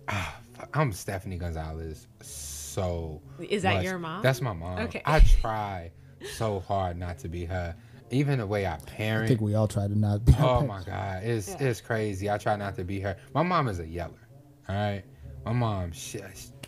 [0.08, 0.40] ah,
[0.74, 2.06] I'm Stephanie Gonzalez.
[2.22, 3.84] So Is that much.
[3.84, 4.22] your mom?
[4.22, 4.78] That's my mom.
[4.80, 5.02] Okay.
[5.04, 5.90] I try
[6.36, 7.74] so hard not to be her.
[8.10, 9.24] Even the way I parent.
[9.24, 10.34] I think we all try to not be.
[10.38, 11.64] Oh my god, it's Yeah.
[11.68, 12.30] it's crazy.
[12.30, 13.16] I try not to be her.
[13.34, 14.28] My mom is a yeller.
[14.68, 15.02] All right,
[15.44, 16.20] my mom, she,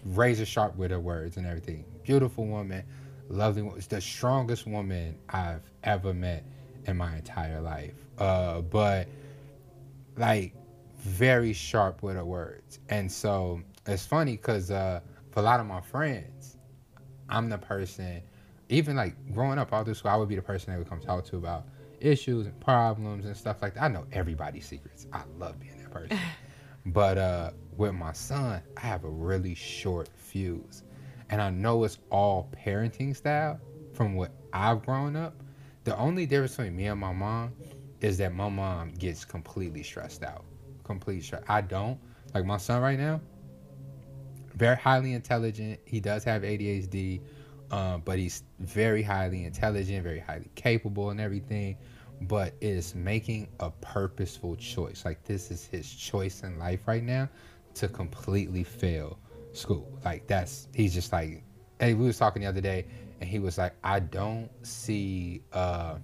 [0.05, 1.85] razor sharp with her words and everything.
[2.03, 2.83] Beautiful woman,
[3.29, 3.63] lovely.
[3.63, 6.45] wo- The strongest woman I've ever met
[6.87, 7.95] in my entire life.
[8.19, 9.09] Uh, but
[10.17, 10.55] like
[10.99, 15.01] very sharp with her words, and so it's funny because uh,
[15.31, 16.57] for a lot of my friends,
[17.29, 18.23] I'm the person.
[18.71, 21.01] Even like growing up all through school, I would be the person they would come
[21.01, 21.67] talk to about
[22.01, 23.83] issues and problems and stuff like that.
[23.83, 25.07] I know everybody's secrets.
[25.13, 26.19] I love being that person.
[26.87, 30.84] but uh, with my son, I have a really short fuse.
[31.35, 33.59] And I know it's all parenting style
[33.93, 35.35] from what I've grown up.
[35.83, 37.55] The only difference between me and my mom
[38.01, 40.45] is that my mom gets completely stressed out.
[40.85, 41.43] Complete stress.
[41.49, 41.99] I don't.
[42.35, 43.21] Like my son right now,
[44.55, 45.81] very highly intelligent.
[45.87, 47.21] He does have ADHD,
[47.73, 51.77] um, but he's very highly intelligent, very highly capable, and everything.
[52.21, 55.05] But is making a purposeful choice.
[55.05, 57.29] Like this is his choice in life right now
[57.75, 59.19] to completely fail
[59.55, 59.99] school.
[60.05, 61.43] Like that's he's just like.
[61.81, 62.87] And we was talking the other day,
[63.21, 65.97] and he was like, "I don't see." uh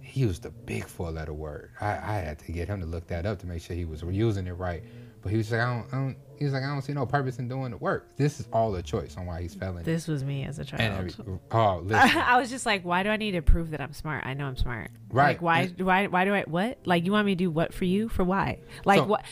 [0.00, 1.70] he used a big four letter word.
[1.80, 4.02] I, I had to get him to look that up to make sure he was
[4.02, 4.82] using it right.
[5.22, 7.06] But he was like, I don't, I don't he was like, I don't see no
[7.06, 8.14] purpose in doing the work.
[8.16, 9.84] This is all a choice on why he's failing.
[9.84, 11.12] this was me as a child every,
[11.52, 14.26] oh, listen, I was just like, why do I need to prove that I'm smart?
[14.26, 14.90] I know I'm smart.
[15.10, 15.40] Right.
[15.40, 15.66] Like, why?
[15.78, 16.06] Why?
[16.08, 16.42] Why do I?
[16.42, 16.78] What?
[16.84, 18.08] Like, you want me to do what for you?
[18.10, 18.58] For why?
[18.84, 19.24] Like, So- what?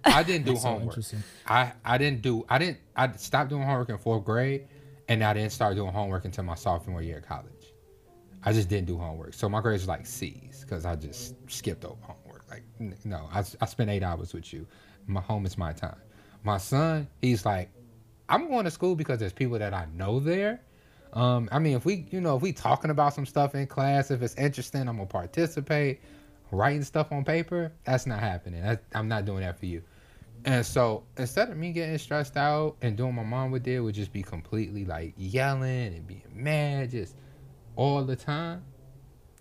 [0.04, 0.84] I didn't do homework.
[0.84, 1.22] interesting.
[1.46, 4.66] I, I didn't do I didn't I stopped doing homework in fourth grade,
[5.08, 7.74] and I didn't start doing homework until my sophomore year of college.
[8.42, 11.84] I just didn't do homework, so my grades were like C's because I just skipped
[11.84, 12.44] over homework.
[12.50, 12.62] Like
[13.04, 14.66] no, I I spent eight hours with you.
[15.06, 16.00] My home is my time.
[16.42, 17.70] My son, he's like,
[18.28, 20.62] I'm going to school because there's people that I know there.
[21.12, 24.10] Um, I mean, if we, you know, if we talking about some stuff in class,
[24.10, 26.00] if it's interesting, I'm gonna participate.
[26.52, 28.78] Writing stuff on paper, that's not happening.
[28.94, 29.82] I'm not doing that for you.
[30.44, 33.84] And so instead of me getting stressed out and doing what my mom would do,
[33.84, 37.14] would just be completely like yelling and being mad just
[37.76, 38.64] all the time.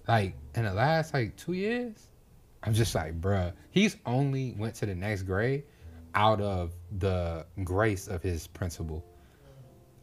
[0.08, 2.10] Like in the last like two years,
[2.64, 5.64] I'm just like, bruh, he's only went to the next grade
[6.16, 9.06] out of the grace of his principal.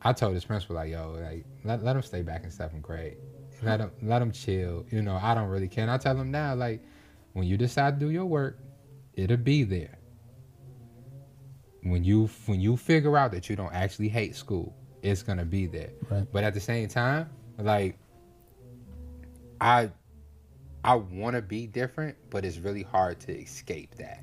[0.03, 3.17] I told his principal like, yo, like let, let him stay back in seventh grade.
[3.63, 4.85] Let him let him chill.
[4.91, 5.83] You know, I don't really care.
[5.83, 6.83] And I tell him now, like,
[7.33, 8.59] when you decide to do your work,
[9.15, 9.96] it'll be there.
[11.91, 15.67] When you when you figure out that you don't actually hate school, it's gonna be
[15.67, 15.91] there.
[16.11, 16.27] Right.
[16.33, 17.29] But at the same time,
[17.59, 17.99] like
[19.61, 19.91] I
[20.85, 24.23] I wanna be different, but it's really hard to escape that.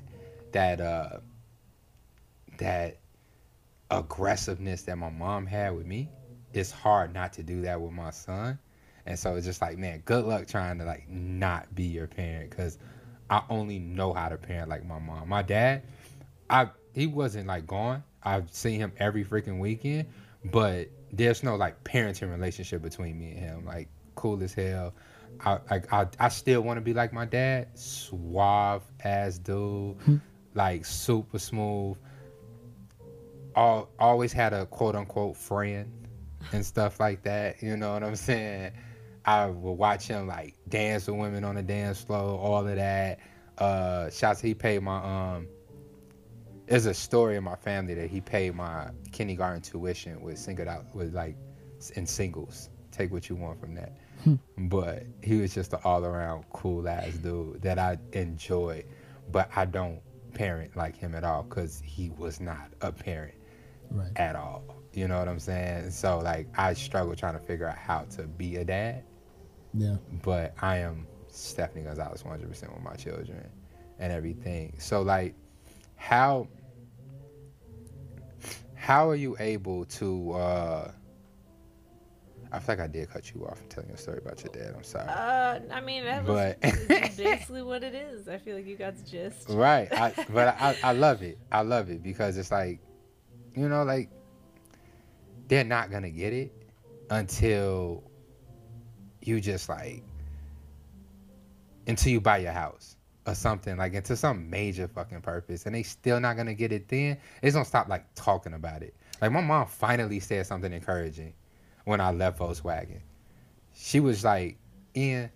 [0.52, 1.20] That uh
[2.58, 2.98] that
[3.90, 6.10] aggressiveness that my mom had with me,
[6.52, 8.58] it's hard not to do that with my son.
[9.06, 12.50] And so it's just like, man, good luck trying to like not be your parent
[12.50, 12.78] because
[13.28, 15.28] I only know how to parent like my mom.
[15.28, 15.82] My dad,
[16.48, 18.04] I he wasn't like gone.
[18.22, 20.06] I've seen him every freaking weekend,
[20.44, 23.66] but there's no like parenting relationship between me and him.
[23.66, 24.94] Like cool as hell.
[25.44, 29.96] I I I, I still want to be like my dad, suave ass dude,
[30.54, 31.96] like super smooth.
[33.56, 35.90] All always had a quote unquote friend
[36.52, 37.62] and stuff like that.
[37.62, 38.72] You know what I'm saying?
[39.24, 43.18] I would watch him like dance with women on the dance floor, all of that.
[43.58, 44.96] Uh shots he paid my
[45.36, 45.48] um
[46.66, 50.94] there's a story in my family that he paid my kindergarten tuition with singled out
[50.94, 51.36] with like
[51.96, 52.70] in singles.
[52.90, 53.96] Take what you want from that.
[54.22, 54.36] Hmm.
[54.68, 58.84] but he was just an all around cool ass dude that I enjoy.
[59.30, 60.00] But I don't
[60.32, 63.34] parent like him at all because he was not a parent
[63.90, 64.10] Right.
[64.16, 64.64] at all.
[64.94, 65.90] You know what I'm saying?
[65.90, 69.04] So like I struggle trying to figure out how to be a dad,
[69.74, 69.96] Yeah.
[70.22, 73.46] but I am Stephanie Gonzalez 100% with my children
[73.98, 74.74] and everything.
[74.78, 75.34] So like
[76.04, 76.46] how
[78.74, 80.90] how are you able to uh
[82.52, 84.52] I feel like I did cut you off and telling you a story about your
[84.52, 84.74] dad.
[84.76, 85.08] I'm sorry.
[85.08, 86.60] Uh, I mean, that was But-
[87.16, 88.28] basically what it is.
[88.28, 89.48] I feel like you got the gist.
[89.48, 89.92] Right.
[89.92, 91.36] I, but I, I love it.
[91.50, 92.78] I love it because it's like,
[93.56, 94.08] you know, like
[95.48, 96.52] they're not gonna get it
[97.10, 98.04] until
[99.20, 100.04] you just like
[101.88, 102.93] until you buy your house
[103.26, 106.88] or something like into some major fucking purpose and they still not gonna get it
[106.88, 111.32] then it's gonna stop like talking about it like my mom finally said something encouraging
[111.84, 113.00] when i left volkswagen
[113.74, 114.56] she was like,
[114.96, 115.30] Ian,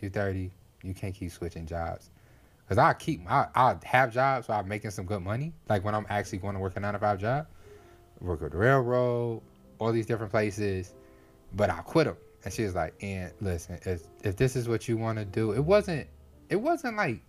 [0.00, 0.50] you're 30.
[0.82, 2.10] You can't keep switching jobs.
[2.68, 5.52] Cause I keep I I have jobs where I'm making some good money.
[5.68, 7.46] Like when I'm actually going to work a nine to five job,
[8.20, 9.42] work at the railroad,
[9.78, 10.94] all these different places,
[11.54, 12.16] but I quit them.
[12.44, 15.52] And she was like, "And listen, if if this is what you want to do,
[15.52, 16.08] it wasn't
[16.52, 17.20] it wasn't like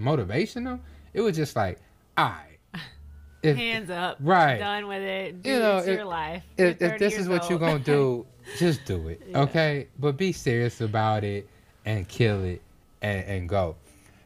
[0.00, 0.80] motivational.
[1.12, 1.78] It was just like,
[2.16, 2.58] all right,
[3.42, 4.16] if, Hands up.
[4.20, 4.58] Right.
[4.58, 5.42] Done with it.
[5.42, 6.42] Do You know, it's if- your life.
[6.56, 8.26] if, if this is what you're gonna do,
[8.58, 9.40] just do it, Yeah.
[9.42, 9.88] okay?
[9.98, 11.46] But be serious about it
[11.84, 12.62] and kill it
[13.02, 13.76] and, and go.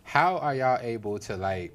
[0.05, 1.73] How are y'all able to like?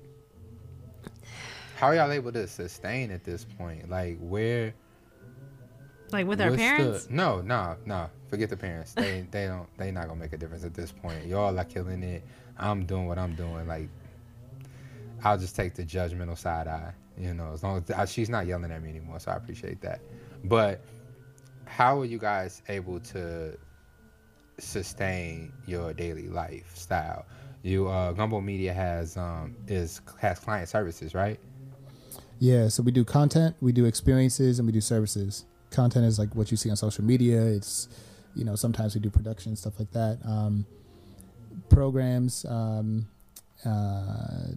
[1.76, 3.90] How are y'all able to sustain at this point?
[3.90, 4.74] Like where?
[6.12, 7.08] like with our what's the- parents.
[7.10, 8.10] no, no, no.
[8.32, 8.94] Forget the parents.
[8.94, 9.68] They they don't.
[9.78, 11.28] They not gonna make a difference at this point.
[11.28, 12.24] Y'all are killing it.
[12.58, 13.68] I'm doing what I'm doing.
[13.68, 13.90] Like
[15.24, 16.94] I'll just take the judgmental side eye.
[17.18, 19.82] You know, as long as uh, she's not yelling at me anymore, so I appreciate
[19.82, 20.00] that.
[20.46, 20.82] But
[21.66, 23.58] how are you guys able to
[24.58, 27.26] sustain your daily lifestyle?
[27.64, 31.38] You uh, Gumbo Media has um is has client services, right?
[32.40, 35.46] Yeah, so we do content, we do experiences, and we do services.
[35.70, 37.40] Content is like what you see on social media.
[37.40, 37.88] It's,
[38.36, 40.20] you know, sometimes we do production stuff like that.
[40.26, 40.66] Um,
[41.70, 43.08] programs, um,
[43.66, 44.48] uh,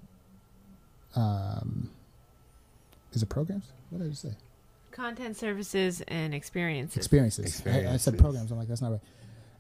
[1.17, 1.91] um,
[3.13, 3.67] is it programs?
[3.91, 4.33] What did I say?
[4.91, 6.97] Content services and experiences.
[6.97, 7.63] Experiences.
[7.67, 8.51] I, I said programs.
[8.51, 9.01] I'm like, that's not right.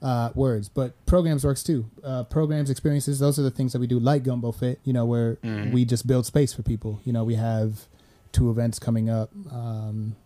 [0.03, 1.89] Uh, words, but programs works too.
[2.03, 4.79] Uh, programs, experiences, those are the things that we do, like Gumbo Fit.
[4.85, 5.73] You know, where Mhm.
[5.73, 7.01] we just build space for people.
[7.05, 7.87] You know, we have
[8.33, 9.31] two events coming up.
[9.51, 10.17] Um,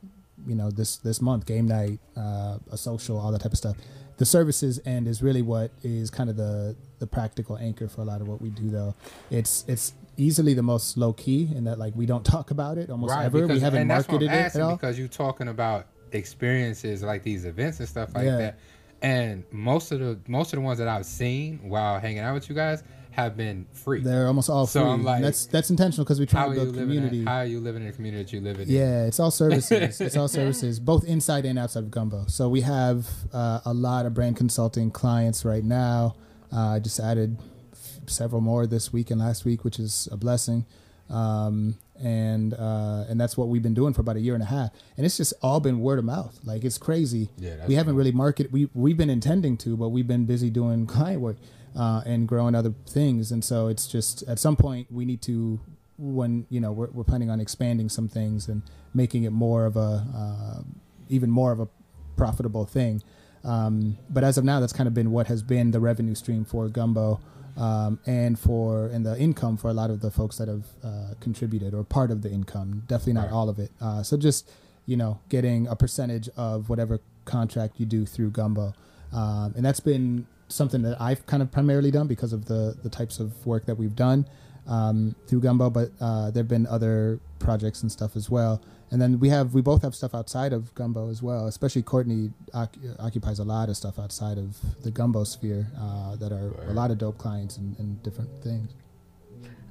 [0.46, 3.76] you know, this this month, game night, uh, a social, all that type of stuff.
[4.18, 8.04] The services end is really what is kind of the the practical anchor for a
[8.04, 8.68] lot of what we do.
[8.70, 8.94] Though
[9.30, 12.90] it's it's easily the most low key in that like we don't talk about it
[12.90, 13.46] almost ever.
[13.46, 14.76] we haven't and that's what I'm marketed it at all.
[14.76, 18.36] because you're talking about experiences like these events and stuff like Yeah.
[18.38, 18.58] that.
[19.00, 22.48] And most of the most of the ones that I've seen while hanging out with
[22.48, 22.82] you guys
[23.18, 24.00] have been free.
[24.00, 24.90] They're almost all So free.
[24.90, 27.20] I'm like, that's that's intentional because we try to build community.
[27.20, 28.68] In, how are you living in the community that you live in?
[28.68, 30.00] Yeah, it's all services.
[30.00, 32.26] it's all services, both inside and outside of Gumbo.
[32.28, 36.14] So we have uh, a lot of brand consulting clients right now.
[36.52, 37.38] Uh, I just added
[37.72, 40.64] f- several more this week and last week, which is a blessing.
[41.10, 44.46] Um, and uh, and that's what we've been doing for about a year and a
[44.46, 44.70] half.
[44.96, 46.38] And it's just all been word of mouth.
[46.44, 47.30] Like it's crazy.
[47.36, 47.98] Yeah, we haven't dope.
[47.98, 48.52] really marketed.
[48.52, 51.36] We we've been intending to, but we've been busy doing client work
[51.76, 53.32] uh, and growing other things.
[53.32, 55.60] And so it's just at some point we need to
[55.98, 58.62] when you know we're, we're planning on expanding some things and
[58.94, 60.62] making it more of a uh,
[61.08, 61.68] even more of a
[62.16, 63.02] profitable thing.
[63.44, 66.44] Um, but as of now, that's kind of been what has been the revenue stream
[66.44, 67.20] for Gumbo.
[67.56, 71.14] Um, and for and the income for a lot of the folks that have uh,
[71.18, 73.32] contributed or part of the income, definitely not Right.
[73.32, 73.72] all of it.
[73.80, 74.48] Uh, so just
[74.86, 78.74] you know, getting a percentage of whatever contract you do through Gumbo,
[79.12, 82.88] um, and that's been something that I've kind of primarily done because of the the
[82.88, 84.26] types of work that we've done
[84.66, 85.70] um, through Gumbo.
[85.70, 88.60] But uh, there've been other projects and stuff as well.
[88.90, 91.46] And then we have we both have stuff outside of Gumbo as well.
[91.46, 96.32] Especially Courtney oc- occupies a lot of stuff outside of the Gumbo sphere uh, that
[96.32, 98.72] are a lot of dope clients and, and different things.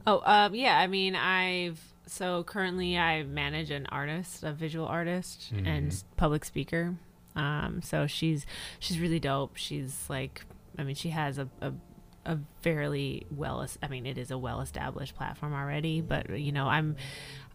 [0.06, 0.78] Oh, um, yeah.
[0.80, 6.96] I mean, I've so currently I manage an artist, a visual artist, and public speaker.
[7.36, 8.46] Um, so she's
[8.80, 9.58] she's really dope.
[9.58, 10.46] She's like,
[10.78, 11.74] I mean, she has a a,
[12.26, 13.66] a fairly well.
[13.82, 16.02] I mean, it is a well established platform already.
[16.02, 16.96] But you know, I'm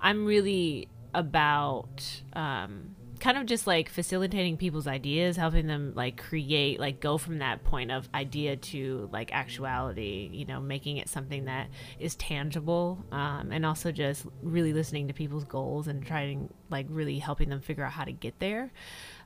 [0.00, 6.80] I'm really about um, kind of just like facilitating people's ideas, helping them like create,
[6.80, 11.44] like go from that point of idea to like actuality, you know, making it something
[11.44, 11.68] that
[12.00, 17.20] is tangible, um, and also just really listening to people's goals and trying like really
[17.20, 18.72] helping them figure out how to get there.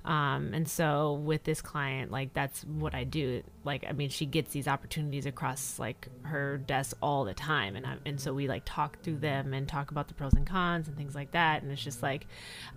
[0.06, 3.42] Um, and so with this client, like that's what I do.
[3.64, 7.84] Like, I mean, she gets these opportunities across like her desk all the time, and
[7.84, 10.86] I, and so we like talk through them and talk about the pros and cons
[10.86, 11.62] and things like that.
[11.62, 12.28] And it's just like,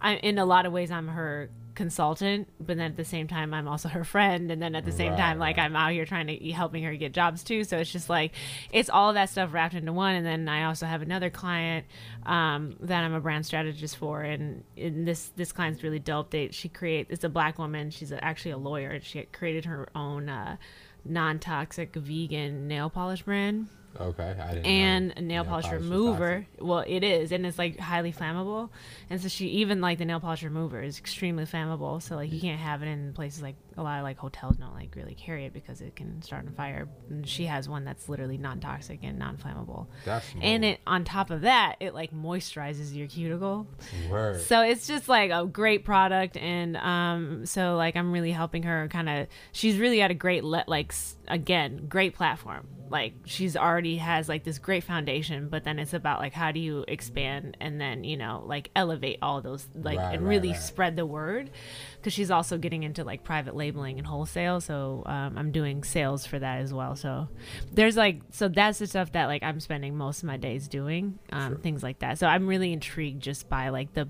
[0.01, 3.53] I in a lot of ways, I'm her consultant, but then at the same time,
[3.53, 5.59] I'm also her friend, and then at the same Right, time, like.
[5.59, 7.63] I'm out here trying to helping her get jobs too.
[7.63, 8.33] So it's just like
[8.71, 10.15] it's all of that stuff wrapped into one.
[10.15, 11.85] And then I also have another client
[12.25, 16.31] um, that I'm a brand strategist for, and, and this this client's really dope.
[16.31, 17.91] They she create it's a black woman.
[17.91, 20.55] She's actually a lawyer, and she created her own uh,
[21.03, 23.67] non toxic vegan nail polish brand.
[23.99, 24.65] Okay, I didn't.
[24.65, 26.45] and a nail polish polish remover.
[26.59, 28.69] Well, it is, and it's like highly flammable.
[29.09, 32.01] And so she even like the nail polish remover is extremely flammable.
[32.01, 34.73] So like you can't have it in places like a lot of like hotels don't
[34.73, 36.87] like really carry it because it can start on fire.
[37.09, 39.87] And she has one that's literally non-toxic and non-flammable.
[40.05, 43.67] That's And it on top of that, it like moisturizes your cuticle.
[44.09, 44.41] Word.
[44.41, 48.87] So it's just like a great product, and um, so like I'm really helping her
[48.89, 49.27] kind of.
[49.51, 50.93] She's really at a great le- like
[51.27, 52.67] again great platform.
[52.89, 56.59] Like she's already has like this great foundation, but then it's about like how do
[56.59, 60.51] you expand and then you know like elevate all those like Right, and right, really
[60.51, 60.59] right.
[60.61, 61.49] spread the word
[61.97, 64.61] because she's also getting into like private labeling and wholesale.
[64.61, 66.95] So um, I'm doing sales for that as well.
[66.95, 67.27] So
[67.71, 71.19] there's like so that's the stuff that like I'm spending most of my days doing
[71.31, 72.17] um, things like that.
[72.17, 74.07] So I'm really intrigued just by like the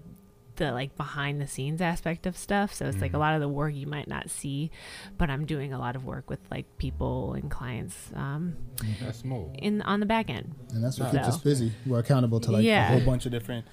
[0.59, 2.73] the like behind the scenes aspect of stuff.
[2.73, 3.19] So it's like a Mm-hmm.
[3.21, 4.69] lot of the work you might not see,
[5.17, 8.55] but I'm doing a lot of work with like people and clients um,
[9.01, 9.55] That's smooth.
[9.57, 10.53] in on the back end.
[10.73, 11.71] and that's what So- keeps us busy.
[11.87, 12.87] We're accountable to like Yeah.
[12.89, 13.65] a whole bunch of different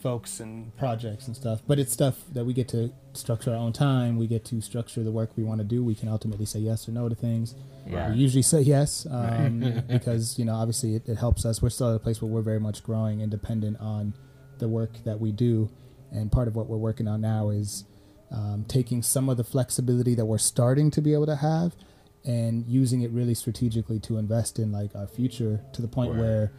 [0.00, 1.62] folks and projects and stuff.
[1.66, 4.18] But it's stuff that we get to structure our own time.
[4.18, 5.82] We get to structure the work we want to do.
[5.82, 7.54] We can ultimately say yes or no to things.
[7.86, 8.10] Yeah.
[8.10, 11.62] We usually say yes um, because you know obviously it, it helps us.
[11.62, 14.14] We're still at a place where we're very much growing, independent on
[14.58, 15.70] the work that we do,
[16.16, 17.84] and part of what we're working on now is
[18.30, 21.74] um, taking some of the flexibility that we're starting to be able to have
[22.24, 26.20] and using it really strategically to invest in like our future to the point Word.
[26.20, 26.52] where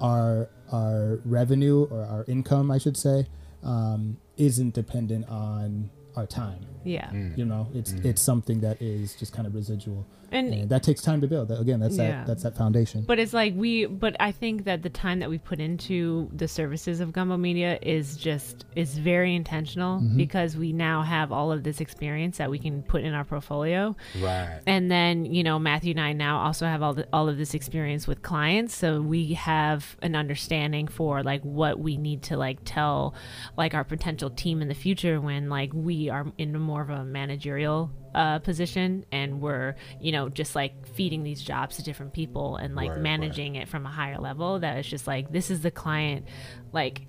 [0.00, 3.26] our our revenue or our income, I should say,
[3.62, 6.66] um, isn't dependent on our time.
[6.84, 7.08] Yeah.
[7.08, 7.38] Mm.
[7.38, 11.00] You know, it's it's something that is just kind of residual, And and that takes
[11.02, 11.50] time to build.
[11.50, 12.10] Again, that's Yeah.
[12.10, 13.02] that that's that foundation.
[13.06, 16.46] But it's like we, but I think that the time that we put into the
[16.48, 20.16] services of Gumbo Media is just is very intentional Mm-hmm.
[20.16, 23.96] because we now have all of this experience that we can put in our portfolio,
[24.20, 24.60] Right.
[24.66, 27.54] and then you know Matthew and I now also have all the, all of this
[27.54, 32.58] experience with clients, so we have an understanding for like what we need to like
[32.64, 33.14] tell
[33.56, 37.04] like our potential team in the future when like we are in more of a
[37.04, 42.56] managerial uh, position and we're you know just like feeding these jobs to different people
[42.56, 43.02] and like Right, right.
[43.02, 46.26] managing it from a higher level that it's just like this is the client
[46.72, 47.06] like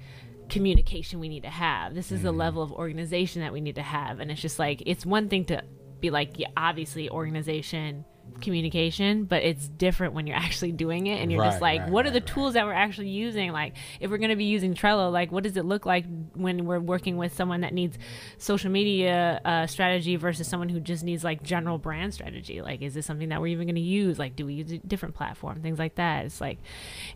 [0.50, 1.94] communication we need to have.
[1.94, 4.20] This is the level of organization that we need to have.
[4.20, 5.64] And it's just like it's one thing to
[6.00, 8.04] be like yeah obviously organization
[8.42, 12.06] communication but it's different when you're actually doing it and you're just like right, what
[12.06, 12.34] are the right, right.
[12.34, 15.44] tools that we're actually using like if we're going to be using trello like what
[15.44, 17.98] does it look like when we're working with someone that needs
[18.38, 22.94] social media uh, strategy versus someone who just needs like general brand strategy like is
[22.94, 25.62] this something that we're even going to use like do we use a different platform
[25.62, 26.58] things like that it's like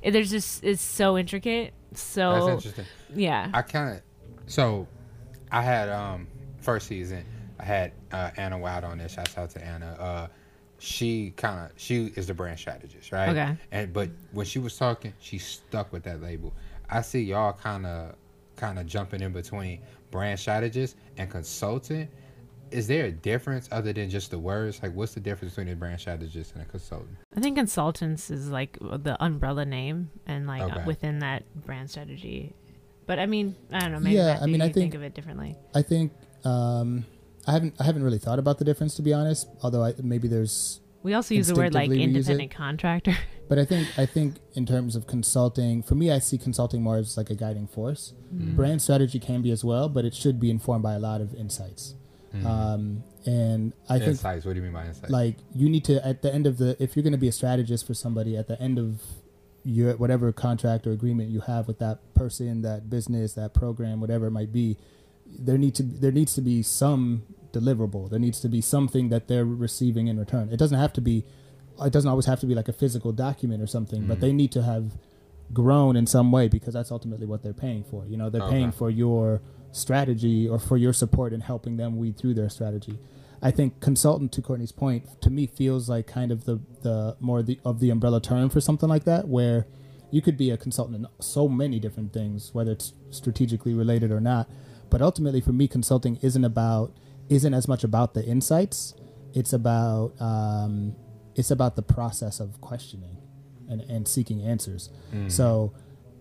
[0.01, 2.86] it, there's just it's so intricate That's so interesting.
[3.15, 4.01] yeah I kind of
[4.45, 4.88] so
[5.51, 6.28] I had um
[6.61, 7.26] first season
[7.63, 9.07] I had uh, Anna Wild on there.
[9.07, 9.95] Shouts out to Anna.
[9.97, 10.28] Uh,
[10.84, 13.29] she kind of she is the brand strategist, right?
[13.29, 13.55] Okay.
[13.71, 16.53] And but when she was talking, she stuck with that label.
[16.89, 18.15] I see y'all kind of
[18.57, 19.79] kind of jumping in between
[20.11, 22.09] brand strategist and consultant.
[22.71, 24.81] Is there a difference other than just the words?
[24.84, 27.15] Like, what's the difference between a brand strategist and a consultant?
[27.38, 30.84] I think consultants is like the umbrella name and like Okay.
[30.86, 32.53] within that brand strategy.
[33.05, 33.99] But I mean, I don't know.
[33.99, 35.55] Maybe Yeah, Matthew, I mean, I you think- of it differently.
[35.73, 36.11] I think
[36.43, 37.05] um,
[37.47, 39.47] I haven't I haven't really thought about the difference to be honest.
[39.61, 42.31] Although I, maybe there's, We also use the word like Instinctively we use it.
[42.31, 43.17] independent contractor.
[43.49, 46.97] but I think I think in terms of consulting, for me, I see consulting more
[46.97, 48.13] as like a guiding force.
[48.31, 51.33] Brand strategy can be as well, but it should be informed by a lot of
[51.35, 51.95] insights.
[52.45, 54.43] Um, and I think insights.
[54.45, 55.11] What do you mean by insights?
[55.11, 57.31] like you need to at the end of the if you're going to be a
[57.31, 59.01] strategist for somebody at the end of
[59.63, 64.25] your whatever contract or agreement you have with that person that business that program whatever
[64.27, 64.77] it might be
[65.26, 68.09] there need to there needs to be some deliverable.
[68.09, 70.49] There needs to be something that they're receiving in return.
[70.51, 71.26] It doesn't have to be
[71.84, 74.38] it doesn't always have to be like a physical document or something but they mm-hmm.
[74.38, 74.91] need to have
[75.51, 78.05] grown in some way because that's ultimately what they're paying for.
[78.05, 82.17] You know they're paying for your strategy or for your support in helping them weed
[82.17, 82.99] through their strategy.
[83.41, 87.43] I think consultant, to Courtney's point, to me feels like kind of the the more
[87.43, 89.67] the of the umbrella term for something like that, where
[90.11, 94.21] you could be a consultant in so many different things, whether it's strategically related or
[94.21, 94.49] not.
[94.93, 96.95] But ultimately, for me, consulting isn't about
[97.27, 98.93] isn't as much about the insights.
[99.33, 100.95] It's about um,
[101.33, 103.17] it's about the process of questioning
[103.67, 104.91] and, and seeking answers.
[105.29, 105.73] So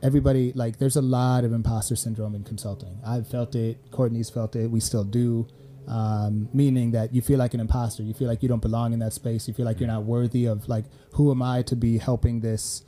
[0.03, 2.99] everybody like there's a lot of imposter syndrome in consulting.
[3.05, 3.91] I've felt it.
[3.91, 4.71] Courtney's felt it.
[4.71, 5.47] We still do.
[5.87, 8.03] Um, meaning that you feel like an imposter.
[8.03, 9.47] You feel like you don't belong in that space.
[9.49, 12.85] You feel like you're not worthy of like who am I to be helping this,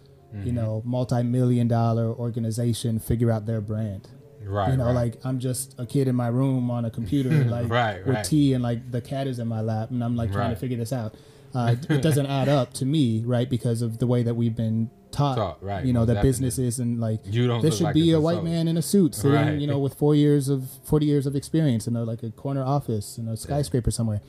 [0.47, 4.09] you know, multi-million dollar organization figure out their brand.
[4.47, 4.71] Right.
[4.71, 4.93] you know, right.
[4.95, 8.25] like I'm just a kid in my room on a computer, like Right, with right.
[8.25, 10.77] tea and like the cat is in my lap, and I'm like trying to figure
[10.77, 11.15] this out.
[11.55, 13.49] Uh, it doesn't add up to me, right?
[13.49, 16.29] Because of the way that we've been taught, Taught, right, you know, that definitely.
[16.29, 19.15] businesses and like You don't there should like be a white man in a suit
[19.15, 19.59] sitting, Right.
[19.61, 22.65] you know, with four years of forty years of experience in a, like a corner
[22.65, 24.21] office in a skyscraper somewhere.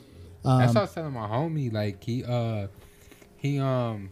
[0.44, 1.72] That's Um, what I was telling my homie.
[1.72, 2.68] Like he, uh,
[3.36, 4.10] he, um,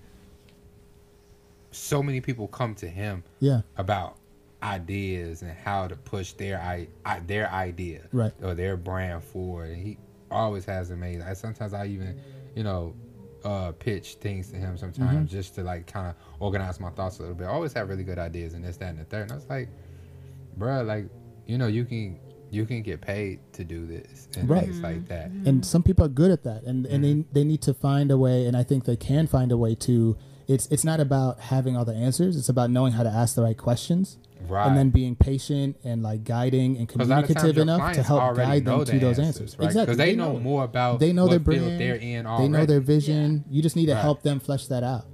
[1.70, 4.16] so many people come to him yeah, about
[4.65, 8.33] ideas and how to push their i, I their idea Right.
[8.43, 9.71] or their brand forward.
[9.71, 9.99] And he
[10.31, 11.23] always has amazing.
[11.23, 12.17] I, sometimes I even,
[12.57, 12.95] you know,
[13.45, 15.27] uh, pitch things to him sometimes Mm-hmm.
[15.27, 17.45] just to like kind of organize my thoughts a little bit.
[17.45, 19.23] I always have really good ideas and this, that, and the third.
[19.25, 19.69] And I was like,
[20.59, 21.09] bruh, like,
[21.47, 22.19] you know, you can
[22.51, 24.65] you can get paid to do this and Right.
[24.65, 25.31] things like that.
[25.45, 27.23] and some people are good at that and, and Mm-hmm.
[27.33, 29.75] they, they need to find a way and i think they can find a way
[29.75, 32.36] to it's it's not about having all the answers.
[32.36, 34.66] It's about knowing how to ask the right questions Right.
[34.66, 37.95] and then being patient and like guiding and 'Cause a lot of times communicative enough
[37.95, 39.59] to help guide them the to those answers, answers.
[39.59, 39.64] right?
[39.66, 39.95] exactly.
[39.95, 41.80] Because they, know, more about they know what their brand.
[41.80, 43.45] they're in they know their vision.
[43.51, 44.03] You just need to Right.
[44.03, 45.07] help them flesh that out.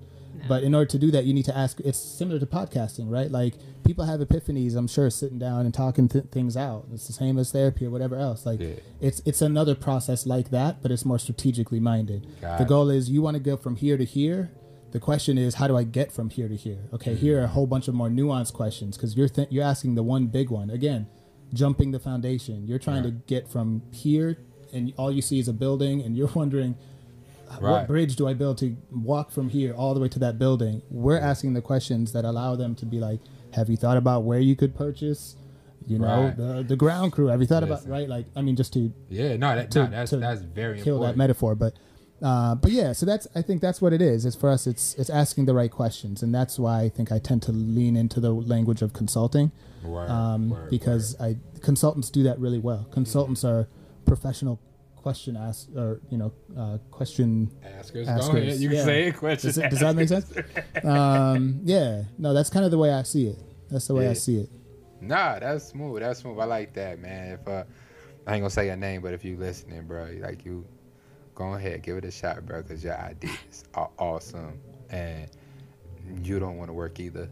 [0.48, 3.30] But in order to do that you need to ask it's similar to podcasting right?
[3.30, 3.54] Like
[3.84, 6.86] people have epiphanies i'm sure sitting down and talking th- things out.
[6.92, 8.44] It's the same as therapy or whatever else.
[8.46, 8.68] Like Yeah.
[9.00, 12.26] it's it's another process like that but it's more strategically minded.
[12.40, 14.50] Got the goal is you want to go from here to here
[14.92, 17.48] the question is how do i get from here to here okay here are a
[17.48, 20.70] whole bunch of more nuanced questions because you're th- you're asking the one big one
[20.70, 21.06] again
[21.52, 24.36] jumping the foundation you're trying to get from here
[24.72, 26.76] and all you see is a building and you're wondering
[27.58, 30.82] what bridge do I build to walk from here all the way to that building?
[30.88, 33.18] We're asking the questions that allow them to be like,
[33.54, 35.34] have you thought about where you could purchase,
[35.84, 36.36] you know, Right.
[36.36, 37.26] the the ground crew?
[37.26, 37.86] Have you thought Listen.
[37.88, 38.08] about right?
[38.08, 40.94] Like, I mean, just to Yeah, no, that, to- no that's to that's very kill
[40.98, 41.16] important.
[41.16, 41.74] that metaphor, but
[42.22, 44.26] uh, but yeah, so that's I think that's what it is.
[44.26, 44.66] Is for us.
[44.66, 47.96] It's it's asking the right questions, and that's why I think I tend to lean
[47.96, 49.52] into the language of consulting
[49.82, 52.86] Word, um, word, because I consultants do that really well.
[52.90, 53.68] Consultants are
[54.06, 54.60] professional
[54.96, 58.62] question ask or you know uh, question askers, askers.
[58.62, 58.84] You can yeah.
[58.84, 59.12] say.
[59.12, 59.48] Question.
[59.48, 60.32] does, it- does that make sense?
[60.84, 63.38] um, yeah, no, that's kind of the way I see it.
[63.70, 64.10] That's the way Yeah.
[64.10, 64.50] I see it.
[65.00, 66.00] Nah, that's smooth.
[66.00, 66.38] That's smooth.
[66.38, 67.32] I like that, man.
[67.32, 67.64] If uh,
[68.26, 70.66] I ain't gonna say your name, but if you listening, bro, like you,
[71.40, 74.60] go ahead, give it a shot, bro, because your ideas are awesome,
[74.90, 75.26] and
[76.22, 77.28] you don't want to work either.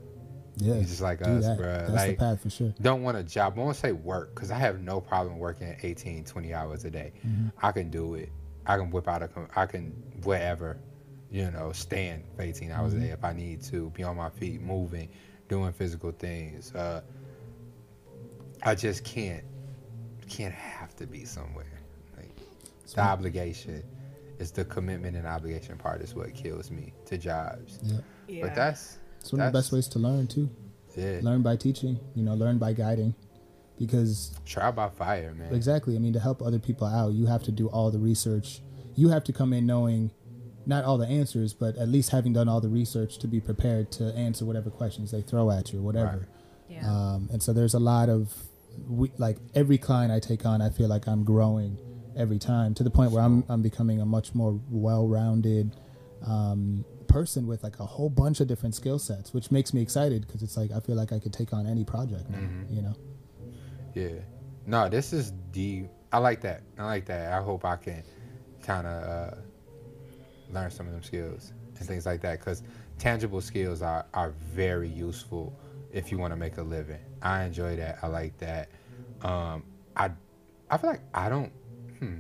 [0.57, 1.57] Yeah, You just like us, that.
[1.59, 1.67] bro.
[1.67, 2.75] That's Like the path for sure.
[2.81, 3.55] don't want a job.
[3.57, 7.13] I won't say work because I have no problem working 18, 20 hours a day.
[7.25, 7.49] Mm-hmm.
[7.63, 8.33] I can do it.
[8.67, 9.29] I can whip out a.
[9.55, 9.91] I can
[10.25, 10.79] wherever,
[11.31, 13.03] you know, stand for 18 hours Mm-hmm.
[13.03, 13.91] a day if I need to.
[13.91, 15.09] Be on my feet, moving,
[15.49, 16.75] doing physical things.
[16.75, 17.03] Uh,
[18.63, 19.45] I just can't.
[20.29, 21.79] Can't have to be somewhere.
[22.17, 22.35] Like
[22.95, 23.83] the obligation
[24.39, 27.81] is the commitment and obligation part is what kills me to jobs.
[28.29, 30.49] Yeah, But that's it's one of the best ways to learn too.
[30.97, 31.19] yeah.
[31.23, 31.99] Learn by teaching.
[32.15, 33.15] You know, learn by guiding,
[33.79, 35.53] because Try by fire, man.
[35.55, 35.97] Exactly.
[35.97, 38.61] I mean, to help other people out, you have to do all the research.
[38.95, 40.11] You have to come in knowing
[40.67, 43.91] not all the answers, but at least having done all the research to be prepared
[43.93, 46.29] to answer whatever questions they throw at you or whatever.
[46.69, 46.87] Yeah.
[46.87, 48.35] Um, and so there's a lot of,
[48.87, 51.79] we, like every client I take on, I feel like I'm growing
[52.19, 55.75] every time to the point where I'm, I'm becoming a much more well-rounded
[56.27, 60.27] um, person with like a whole bunch of different skill sets, which makes me excited
[60.27, 62.75] because it's like I feel like I could take on any project now, Mm-hmm.
[62.75, 62.95] you know?
[63.95, 64.21] Yeah.
[64.67, 65.89] No, this is deep.
[66.13, 66.63] I like that.
[66.79, 67.33] I like that.
[67.33, 68.03] I hope I can
[68.63, 69.35] kind of uh,
[70.51, 72.63] learn some of them skills and things like that because
[72.99, 75.59] tangible skills are, are very useful
[75.93, 76.99] if you want to make a living.
[77.23, 77.99] I enjoy that.
[78.03, 78.69] I like that.
[79.23, 79.63] Um,
[79.97, 80.11] I
[80.71, 81.51] I feel like I don't.
[81.99, 82.19] Hmm.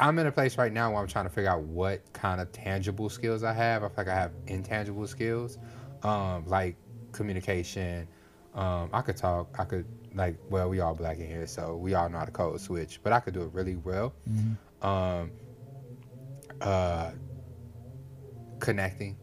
[0.00, 2.52] I'm in a place right now where I'm trying to figure out what kind of
[2.52, 3.82] tangible skills I have.
[3.82, 5.58] I feel like I have intangible skills,
[6.02, 6.76] um, like
[7.12, 8.06] communication.
[8.54, 9.54] Um, I could talk.
[9.58, 10.36] I could like.
[10.50, 13.00] Well, we all black in here, so we all know how to code switch.
[13.02, 14.14] But I could do it really well.
[14.82, 15.32] Um,
[16.60, 17.10] uh,
[18.60, 19.16] connecting,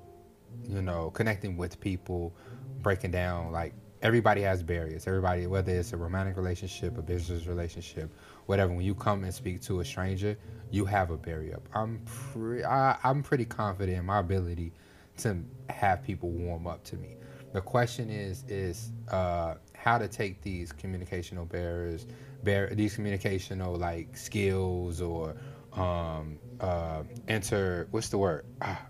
[0.68, 2.36] you know, connecting with people,
[2.82, 3.74] breaking down like
[4.06, 5.08] everybody has barriers.
[5.08, 8.14] Everybody, whether it's a romantic relationship, a business relationship,
[8.46, 8.71] whatever.
[8.71, 10.38] When you come and speak to a stranger,
[10.70, 11.59] you have a barrier.
[11.74, 14.74] I'm pretty, I, I'm pretty confident in my ability
[15.17, 17.16] to have people warm up to me.
[17.54, 22.05] The question is, is uh, how to take these communicational barriers,
[22.43, 25.36] bar- these communicational like skills or
[25.74, 28.46] um, uh, inter, what's the word?
[28.62, 28.86] Ah,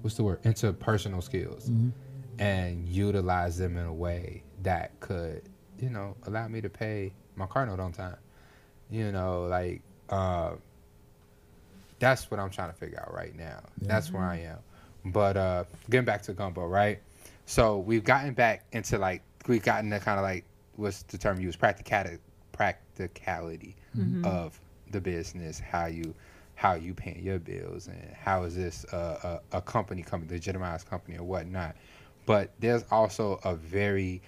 [0.00, 0.42] what's the word?
[0.42, 1.70] Interpersonal skills,
[2.40, 5.42] and utilize them in a way that could,
[5.78, 8.16] you know, allow me to pay my car note on time.
[8.90, 9.80] You know, like
[10.10, 10.54] uh,
[12.00, 13.60] that's what I'm trying to figure out right now.
[13.80, 14.58] That's where I am.
[15.12, 16.98] But uh, getting back to gumbo, right?
[17.46, 20.44] So we've gotten back into like we've gotten to kind of like
[20.74, 22.18] what's the term used practicality
[22.50, 23.76] practicality
[24.24, 24.60] of
[24.90, 26.12] the business, how you
[26.56, 30.88] how you paying your bills and how is this a, a, a company company legitimized
[30.88, 31.76] company or whatnot
[32.24, 34.20] but there's also a very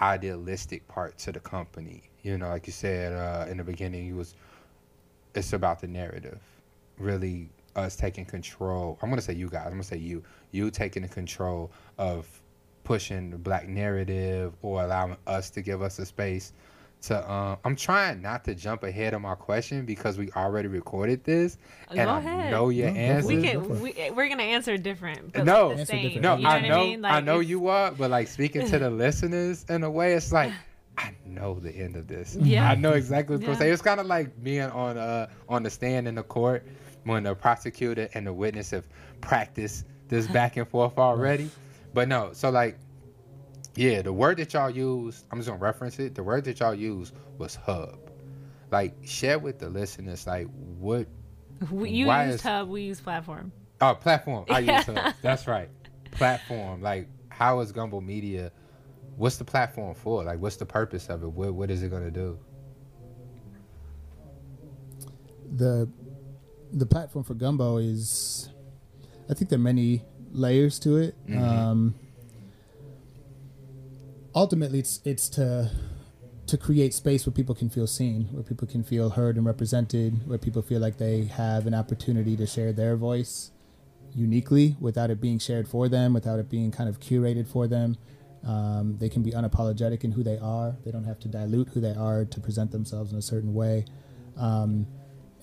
[0.00, 2.02] idealistic part to the company.
[2.22, 4.34] You know like you said uh, in the beginning you was
[5.34, 6.40] it's about the narrative
[6.98, 8.98] really us taking control.
[9.02, 10.22] I'm to say you guys i'm to say you
[10.52, 12.28] you taking the control of
[12.84, 16.52] pushing the black narrative or allowing us to give us a space
[17.08, 21.24] to um I'm trying not to jump ahead of my question because we already recorded
[21.24, 21.56] this
[21.90, 22.50] Go and I ahead.
[22.50, 23.22] know your No, go answers.
[23.24, 23.42] for We it.
[23.52, 23.60] can.
[23.60, 23.96] Go for it.
[23.96, 25.32] We, we're gonna answer different.
[25.32, 25.68] But No.
[25.68, 26.02] like the same.
[26.02, 26.22] different.
[26.22, 27.02] no, you know I what know I mean.
[27.02, 30.14] Like, I know it's- you are, but like speaking to the listeners in a way,
[30.14, 30.52] it's like
[30.98, 32.36] I know the end of this.
[32.40, 32.70] Yeah.
[32.70, 33.46] I know exactly what's Yeah.
[33.48, 33.70] gonna say.
[33.70, 36.64] It's kind of like being on uh on the stand in the court
[37.04, 38.86] when the prosecutor and the witness have
[39.20, 41.50] practiced this back and forth already.
[41.92, 42.78] But no, so like
[43.76, 46.14] yeah, the word that y'all used, I'm just gonna reference it.
[46.14, 47.98] The word that y'all used was hub.
[48.70, 50.46] Like share with the listeners like
[50.78, 51.06] what
[51.70, 52.68] We, you Why use is- Hub.
[52.68, 53.52] We use Platform.
[53.80, 54.44] Oh, platform.
[54.48, 55.14] I use hub.
[55.22, 55.68] That's right.
[56.12, 56.80] Platform.
[56.82, 58.50] Like, how is Gumbo Media?
[59.16, 60.24] What's the platform for?
[60.24, 61.28] Like, what's the purpose of it?
[61.30, 62.38] What What is it gonna do?
[65.56, 65.88] the
[66.72, 68.48] the platform for Gumbo is,
[69.30, 70.02] I think there are many
[70.32, 71.14] layers to it.
[71.28, 71.40] Mhm.
[71.40, 71.94] Um,
[74.34, 75.70] ultimately, it's it's to
[76.46, 80.26] to create space where people can feel seen, where people can feel heard and represented,
[80.28, 83.50] where people feel like they have an opportunity to share their voice
[84.14, 87.96] uniquely without it being shared for them, without it being kind of curated for them.
[88.46, 90.76] Um, they can be unapologetic in who they are.
[90.84, 93.86] They don't have to dilute who they are to present themselves in a certain way.
[94.36, 94.86] Um,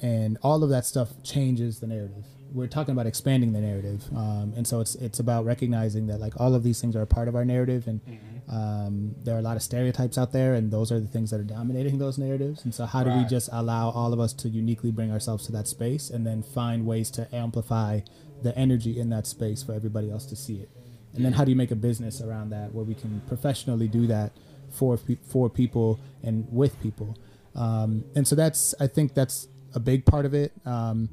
[0.02, 2.26] and all of that stuff changes the narrative.
[2.54, 6.34] We're talking about expanding the narrative, um, and so it's it's about recognizing that like
[6.40, 8.02] all of these things are a part of our narrative, and
[8.50, 11.40] um, there are a lot of stereotypes out there, and those are the things that
[11.40, 12.66] are dominating those narratives.
[12.66, 15.54] And so, how do we just allow all of us to uniquely bring ourselves to
[15.54, 18.02] that space, and then find ways to amplify
[18.42, 20.70] the energy in that space for everybody else to see it?
[21.14, 24.08] And then, how do you make a business around that where we can professionally do
[24.08, 24.34] that
[24.70, 27.18] for for people and with people?
[27.56, 30.52] Um, and so that's I think that's a big part of it.
[30.66, 31.10] Um,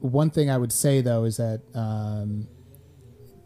[0.00, 2.46] one thing I would say though is that um,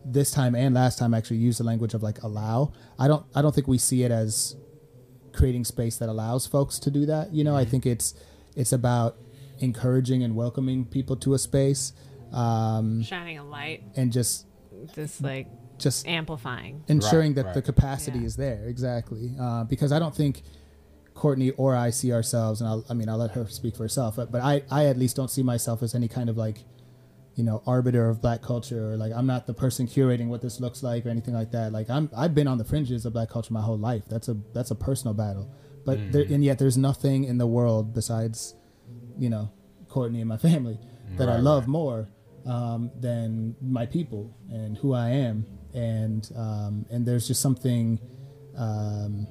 [0.04, 2.72] this time and last time I actually used the language of like allow.
[2.98, 4.56] I don't I don't think we see it as
[5.32, 7.32] creating space that allows folks to do that.
[7.32, 8.14] You know, I think it's
[8.54, 9.16] it's about
[9.60, 11.92] encouraging and welcoming people to a space
[12.32, 13.82] um, Shining a light.
[13.96, 14.46] and just
[14.94, 15.48] Just like
[15.78, 16.82] just amplifying.
[16.88, 17.54] ensuring that right.
[17.54, 18.24] the capacity Yeah.
[18.26, 20.42] is there exactly uh, because i don't think
[21.14, 24.16] courtney or i see ourselves and I'll, i mean i'll let her speak for herself
[24.16, 26.64] but, but I, I at least don't see myself as any kind of like
[27.34, 30.60] you know arbiter of black culture or like i'm not the person curating what this
[30.60, 31.72] looks like or anything like that.
[31.72, 34.02] Like i'm i've been on the fringes of black culture my whole life.
[34.08, 35.50] That's a that's a personal battle.
[35.84, 38.54] But there, and yet there's nothing in the world besides
[39.18, 39.50] you know
[39.88, 40.78] courtney and my family
[41.16, 41.68] that i love right.
[41.68, 42.08] more
[42.46, 48.00] um, than my people and who I am, and um, and there's just something
[48.56, 49.26] um,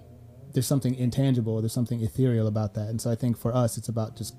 [0.53, 3.90] there's something intangible, there's something ethereal about that, and so I think for us, it's
[3.90, 4.36] about just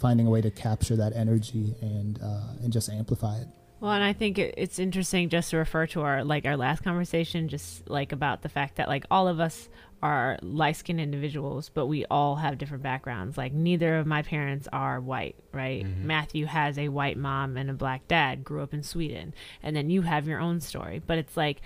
[0.00, 3.48] finding a way to capture that energy and uh, and just amplify it.
[3.80, 7.48] Well, and I think it's interesting just to refer to our like our last conversation,
[7.48, 9.68] just like about the fact that like all of us
[10.02, 13.36] are light skinned individuals, but we all have different backgrounds.
[13.36, 15.84] Like neither of my parents are white, right?
[15.84, 19.90] Matthew has a white mom and a black dad, grew up in Sweden, and then
[19.90, 21.00] you have your own story.
[21.04, 21.60] But it's like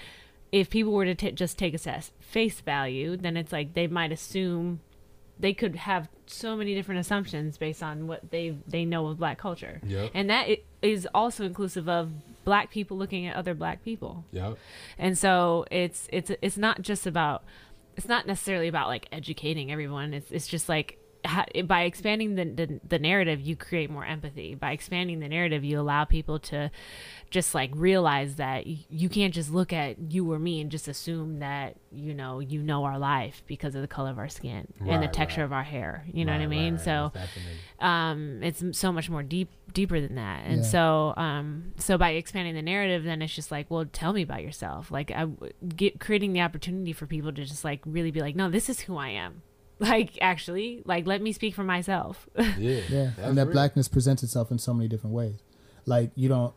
[0.52, 3.86] if people were to t- just take us as face value, then it's like they
[3.86, 4.81] might assume
[5.39, 9.36] they could have so many different assumptions based on what they they know of black
[9.39, 10.10] culture Yep.
[10.14, 10.48] and that
[10.82, 12.10] is also inclusive of
[12.44, 14.56] black people looking at other black people Yep.
[14.98, 17.44] and so it's it's it's not just about
[17.97, 20.98] it's not necessarily about like educating everyone it's it's just like
[21.64, 24.54] by expanding the, the the narrative you create more empathy.
[24.54, 26.70] By expanding the narrative you allow people to
[27.30, 31.40] just like realize that you can't just look at you or me and just assume
[31.40, 35.02] that you know you know our life because of the color of our skin and
[35.02, 35.46] the texture right.
[35.46, 36.04] of our hair.
[36.12, 36.74] You know what i mean?
[36.74, 37.12] right, so
[37.80, 40.44] um it's so much more deep deeper than that.
[40.46, 40.62] And Yeah.
[40.62, 44.42] so um so by expanding the narrative then it's just like well tell me about
[44.42, 44.90] yourself.
[44.90, 45.26] Like i
[45.74, 48.80] get creating the opportunity for people to just like really be like no this is
[48.80, 49.42] who i am
[49.78, 52.44] like actually like let me speak for myself Yeah.
[52.58, 52.80] Yeah,
[53.16, 53.52] That's and that real.
[53.52, 55.36] blackness presents itself in so many different ways.
[55.84, 56.54] Like you don't,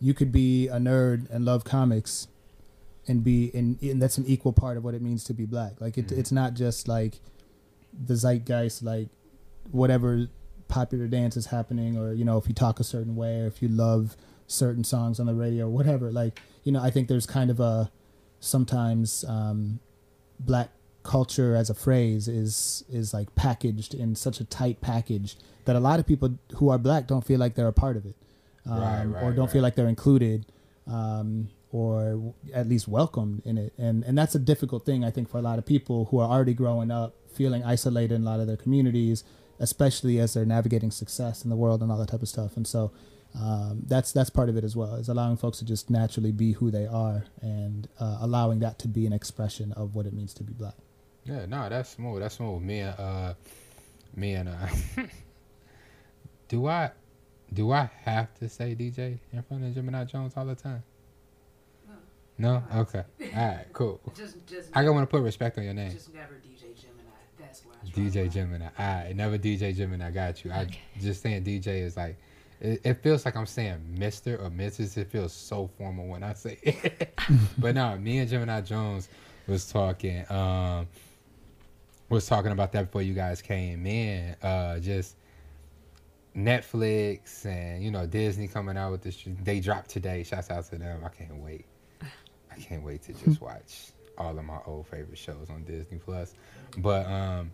[0.00, 2.28] you could be a nerd and love comics,
[3.08, 5.80] and be in, and that's an equal part of what it means to be black.
[5.80, 6.18] Like it, Mhm.
[6.18, 7.20] it's not just like
[8.06, 9.08] the zeitgeist, like
[9.72, 10.28] whatever
[10.68, 13.60] popular dance is happening, or you know if you talk a certain way, or if
[13.60, 14.16] you love
[14.46, 16.10] certain songs on the radio, or whatever.
[16.12, 17.90] Like you know, I think there's kind of a
[18.38, 19.80] sometimes um,
[20.38, 20.70] black
[21.02, 25.80] culture as a phrase is is like packaged in such a tight package that a
[25.80, 28.16] lot of people who are black don't feel like they're a part of it,
[28.66, 30.46] um, Right, or don't feel like they're included,
[30.86, 33.72] um, or at least welcomed in it.
[33.78, 36.28] And and that's a difficult thing I think for a lot of people who are
[36.28, 39.24] already growing up feeling isolated in a lot of their communities,
[39.58, 42.56] especially as they're navigating success in the world and all that type of stuff.
[42.56, 42.92] And so.
[43.32, 46.50] Um, that's that's part of it as well is allowing folks to just naturally be
[46.50, 50.34] who they are and uh, allowing that to be an expression of what it means
[50.34, 50.74] to be black.
[51.24, 52.20] Yeah, no, that's smooth.
[52.20, 52.62] That's smooth.
[52.62, 53.34] Me and uh,
[54.14, 54.66] me and uh,
[56.48, 56.90] do I,
[57.52, 60.82] do I have to say DJ in front of Gemini Jones all the time?
[62.38, 62.62] No.
[62.72, 62.80] no?
[62.80, 63.04] Okay.
[63.36, 63.66] All right.
[63.72, 64.00] Cool.
[64.16, 65.92] Just, just, I don't want to put respect on your name.
[65.92, 67.10] just never DJ Gemini.
[67.38, 67.72] That's why.
[67.82, 68.32] I DJ.
[68.32, 68.66] Gemini.
[68.66, 69.14] All right.
[69.14, 70.06] Never DJ Gemini.
[70.06, 70.50] I got you.
[70.52, 70.68] I
[70.98, 72.16] just saying DJ is like.
[72.60, 74.38] It, it feels like I'm saying Mr.
[74.38, 74.98] or Mrs.
[74.98, 77.14] It feels so formal when I say it.
[77.58, 79.08] but no, me and Gemini Jones
[79.46, 80.30] was talking.
[80.30, 80.86] Um,
[82.10, 84.34] was talking about that before you guys came in.
[84.42, 85.16] Uh, just
[86.36, 89.24] Netflix and you know Disney coming out with this.
[89.42, 90.22] They dropped today.
[90.24, 91.02] Shouts out to them.
[91.04, 91.64] I can't wait.
[92.02, 96.34] I can't wait to just watch all of my old favorite shows on Disney Plus.
[96.78, 97.50] But um,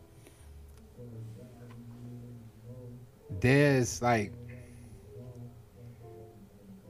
[3.41, 4.33] there's like,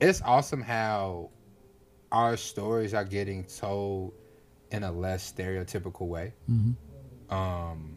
[0.00, 1.30] it's awesome how
[2.12, 4.12] our stories are getting told
[4.70, 6.72] in a less stereotypical way Mm-hmm.
[7.30, 7.96] Um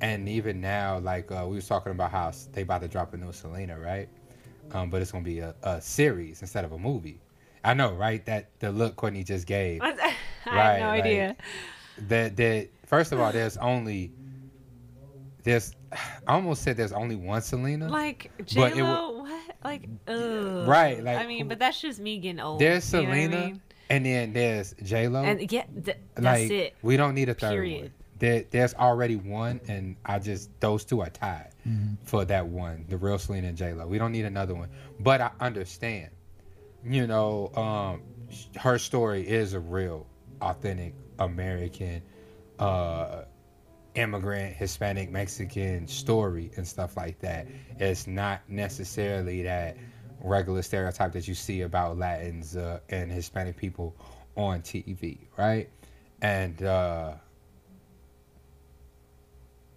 [0.00, 3.16] and even now like uh we was talking about how they about to drop a
[3.16, 4.08] new selena right
[4.72, 7.20] um but it's gonna be a, a series instead of a movie
[7.64, 9.90] i know right that the look courtney just gave I
[10.46, 11.36] Right, have no like- idea.
[12.08, 14.12] that that first of all there's only
[15.42, 19.42] there's i almost said there's only one selena Like J Lo, what?
[19.64, 20.68] Like, ugh.
[20.68, 22.60] Right, like, I mean, but that's just me getting old.
[22.60, 23.52] there's you know
[23.88, 24.06] what I selena mean?
[24.06, 26.74] and then there's j-lo and yeah, th- that's like it.
[26.82, 27.82] we don't need a third Period.
[27.82, 27.92] one.
[28.18, 31.50] There, there's already one, and I just those two are tied
[32.02, 33.86] for that one, the real Selena and J Lo.
[33.86, 36.10] We don't need another one, but I understand.
[36.84, 38.02] You know, um,
[38.56, 40.06] her story is a real,
[40.40, 42.02] authentic American,
[42.58, 43.22] uh,
[43.94, 47.46] immigrant, Hispanic, Mexican story and stuff like that.
[47.78, 49.76] It's not necessarily that
[50.20, 53.94] regular stereotype that you see about Latins uh, and Hispanic people
[54.36, 55.68] on TV, right?
[56.22, 57.14] And uh,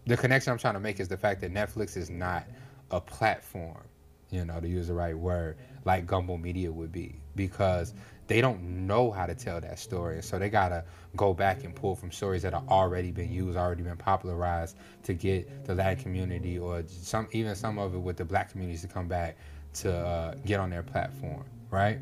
[0.06, 2.46] the connection I'm trying to make is the fact that Netflix is not
[2.90, 3.84] a platform,
[4.30, 7.94] you know, to use the right word, like Gumbo Media would be, because
[8.28, 10.22] they don't know how to tell that story.
[10.24, 10.84] So they got to
[11.16, 15.14] go back and pull from stories that have already been used, already been popularized to
[15.14, 18.88] get the Latin community or some, even some of it with the black communities to
[18.88, 19.38] come back
[19.74, 22.00] to uh, get on their platform, right?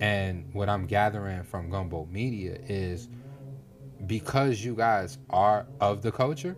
[0.00, 3.08] And what I'm gathering from Gumbo Media is
[4.06, 6.56] because you guys are of the culture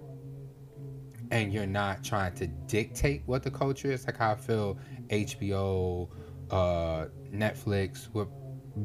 [1.31, 4.78] and you're not trying to dictate what the culture is, like how I feel
[5.11, 6.09] HBO,
[6.51, 8.28] uh, Netflix would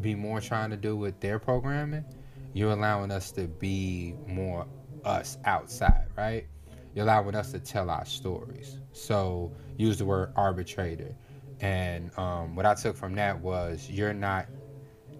[0.02, 2.06] be more trying to do with their programming,
[2.54, 4.66] you're allowing us to be more
[5.04, 6.46] us outside, right?
[6.94, 8.80] You're allowing us to tell our stories.
[8.92, 11.16] So use the word arbitrator.
[11.62, 14.48] And um, what I took from that was you're not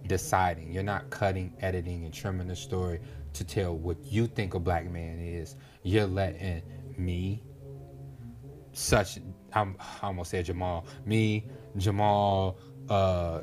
[0.08, 3.00] deciding, you're not cutting, editing, and trimming the story
[3.34, 5.56] to tell what you think a black man is.
[5.84, 6.64] You're letting
[6.98, 7.44] me,
[8.74, 9.20] such
[9.54, 11.46] I'm I almost said Jamal, me,
[11.78, 12.58] Jamal,
[12.90, 13.42] uh,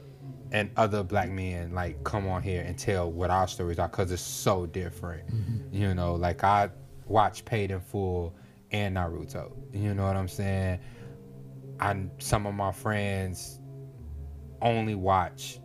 [0.50, 4.10] and other black men like come on here and tell what our stories are because
[4.10, 5.28] it's so different.
[5.72, 6.70] You know, like I
[7.06, 8.34] watch Paid in Full
[8.72, 9.52] and Naruto.
[9.72, 10.80] You know what I'm saying?
[11.80, 13.60] I some of my friends
[14.60, 15.60] only watch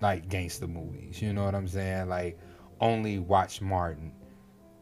[0.00, 1.20] like gangster movies.
[1.22, 2.08] You know what I'm saying?
[2.08, 2.38] Like
[2.80, 4.12] only watch Martin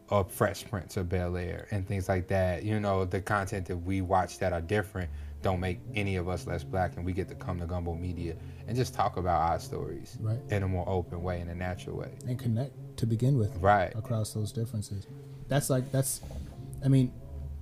[0.09, 2.63] or Fresh Prince of Bel Air and things like that.
[2.65, 5.11] You know, the content that we watch that are different
[5.43, 8.37] don't make any of us less black, and we get to come to Gumbo Media
[8.67, 10.39] and just talk about our stories Right.
[10.51, 12.11] in a more open way, in a natural way.
[12.27, 13.95] and connect to begin with Right.
[13.97, 15.07] across those differences.
[15.49, 16.21] That's like that's,
[16.85, 17.11] I mean,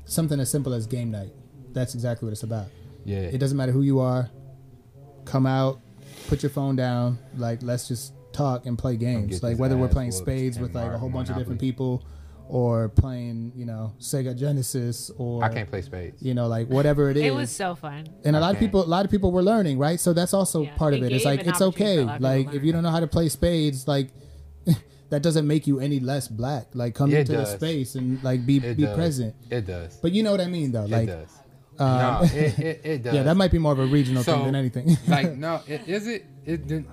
[0.06, 1.32] something as simple as game night.
[1.72, 2.66] That's exactly what it's about.
[3.04, 3.18] Yeah.
[3.18, 4.30] It doesn't matter who you are.
[5.24, 5.80] Come out,
[6.28, 7.18] put your phone down.
[7.36, 9.42] Like let's just talk and play games.
[9.42, 12.04] Like whether we're playing spades with like a whole bunch of different people,
[12.48, 16.22] or playing you know Sega Genesis or I can't play spades.
[16.22, 17.24] you know like whatever it is.
[17.24, 18.08] It was so fun.
[18.24, 20.62] and a lot of people a lot of people were learning right so that's also
[20.62, 22.64] Yeah, part of it it it's like it's okay a lot of people like if
[22.64, 24.08] you don't know how to play spades like
[25.10, 28.46] that doesn't make you any less black like come It into the space and like
[28.46, 28.96] be It be does.
[28.96, 29.98] present It does.
[30.00, 31.10] but you know what i mean though it like
[31.78, 31.80] does.
[31.80, 33.14] um, no, it, it, it does.
[33.14, 36.06] yeah that might be more of a regional thing than anything like no, it, is
[36.06, 36.24] it?
[36.44, 36.88] It didn't.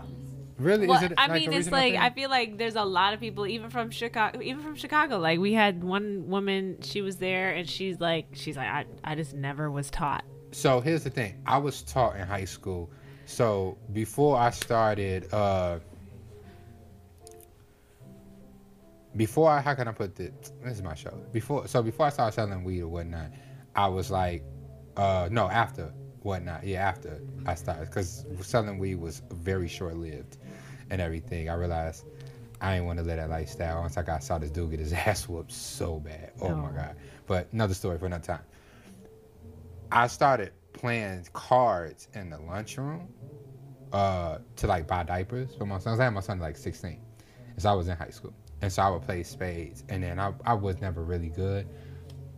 [0.58, 0.88] Really?
[0.88, 2.02] Well, Is it I like mean, it's like thing?
[2.02, 5.18] I feel like there's a lot of people, even from Chicago, even from Chicago.
[5.18, 9.16] Like we had one woman, she was there, and she's like, she's like, I, I
[9.16, 10.24] just never was taught.
[10.52, 11.42] So here's the thing.
[11.46, 12.90] I was taught in high school.
[13.26, 15.80] So before I started, uh,
[19.18, 20.32] before I, how can I put this?
[20.64, 21.18] This is my show.
[21.34, 23.32] Before, so before I started selling weed or whatnot,
[23.76, 24.44] I was like,
[24.98, 25.92] uh, no, after
[26.22, 26.64] whatnot.
[26.66, 30.38] Yeah, after I started, because selling weed was very short lived
[30.90, 31.50] and everything.
[31.50, 32.06] I realized
[32.62, 33.82] I didn't want to live that lifestyle.
[33.82, 36.32] Once I got saw this dude get his ass whooped so bad.
[36.42, 36.74] Oh my Oh.
[36.74, 36.96] god.
[37.28, 38.42] But another story for another time.
[39.92, 43.08] I started playing cards in the lunchroom
[43.94, 46.00] uh, to like buy diapers for my sons.
[46.00, 47.00] I had my son like 16,
[47.54, 50.20] and so I was in high school, and so I would play spades, and then
[50.20, 51.68] I, I was never really good,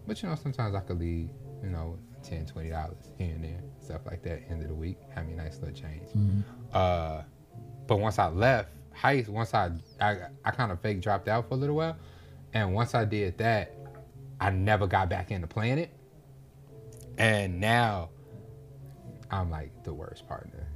[0.06, 1.30] but you know sometimes I could leave
[1.64, 1.98] you know
[2.28, 5.34] 10 20 dollars here and there stuff like that end of the week have me
[5.34, 6.04] a nice little change.
[6.74, 7.22] Uh,
[7.88, 9.72] but once I left high, once I
[10.02, 11.95] I, I kind of fake dropped out for a little while,
[12.54, 13.74] and once I did that,
[14.41, 15.91] I never got back into playing it.
[17.18, 18.10] And now
[19.32, 20.68] I'm like the worst partner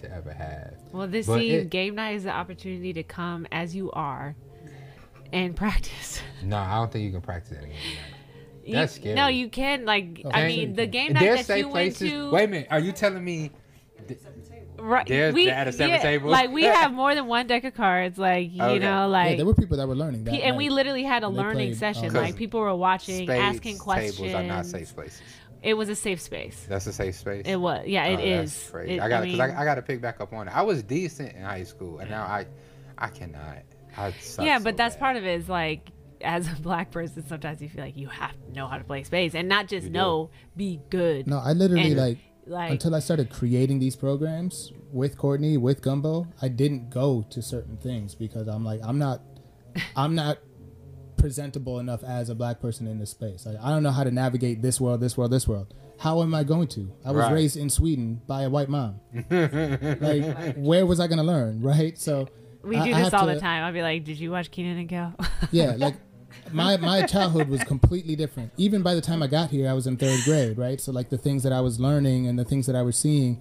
[0.00, 0.74] to ever have.
[0.92, 4.34] Well, this But see, it- game night is the opportunity to come as you are
[5.32, 6.20] and practice.
[6.42, 7.76] No, I don't think you can practice that again.
[8.66, 9.14] You- That's scary.
[9.14, 9.84] No, you can.
[9.84, 12.30] Like, Oh, I mean, the game night There's that safe you went to.
[12.30, 12.66] Wait a minute.
[12.70, 13.50] Are you telling me?
[14.78, 15.06] right?
[15.06, 16.30] There's- we, they had a seven tables?
[16.30, 18.18] Like we have more than one deck of cards.
[18.18, 18.78] Like you Okay.
[18.78, 20.34] know, yeah, like there were people that were learning that.
[20.34, 22.06] Pe- and we literally had a learning played, session.
[22.06, 24.16] um, Like people were watching, Spades asking questions.
[24.16, 25.22] tables are not safe places.
[25.62, 26.64] It was a safe space.
[26.68, 27.42] That's a safe space.
[27.46, 27.86] It was.
[27.86, 28.54] Yeah, it Oh, is.
[28.54, 28.94] that's Crazy.
[28.96, 30.56] It- I got because mean, I, I got to pick back up on it.
[30.56, 32.46] I was decent in high school, and now I,
[32.98, 33.58] I cannot.
[33.96, 35.00] I suck yeah, so but that's bad.
[35.00, 35.40] part of it.
[35.40, 35.88] Is like
[36.26, 39.02] as a black person, sometimes you feel like you have to know how to play
[39.04, 39.98] space and not just You do.
[39.98, 41.26] know, be good.
[41.26, 45.82] No, I literally And, like like until I started creating these programs with Courtney, with
[45.82, 49.20] Gumbo, I didn't go to certain things because I'm like, I'm not,
[49.96, 50.38] I'm not
[51.16, 53.46] presentable enough as a black person in this space.
[53.46, 55.74] Like, I don't know how to navigate this world, this world, this world.
[55.98, 56.92] How am I going to?
[57.04, 57.32] I was Right.
[57.32, 59.00] raised in Sweden by a white mom.
[59.30, 61.62] like, where was I going to learn?
[61.62, 61.98] Right.
[61.98, 62.28] So
[62.62, 63.64] we do I this have all to- the time.
[63.64, 65.14] I'll be like, "Did you watch Kenan and Kel?"
[65.52, 65.94] yeah, like
[66.52, 68.52] my my childhood was completely different.
[68.56, 70.80] Even by the time I got here, I was in third grade, right?
[70.80, 73.40] So like the things that I was learning and the things that I was seeing,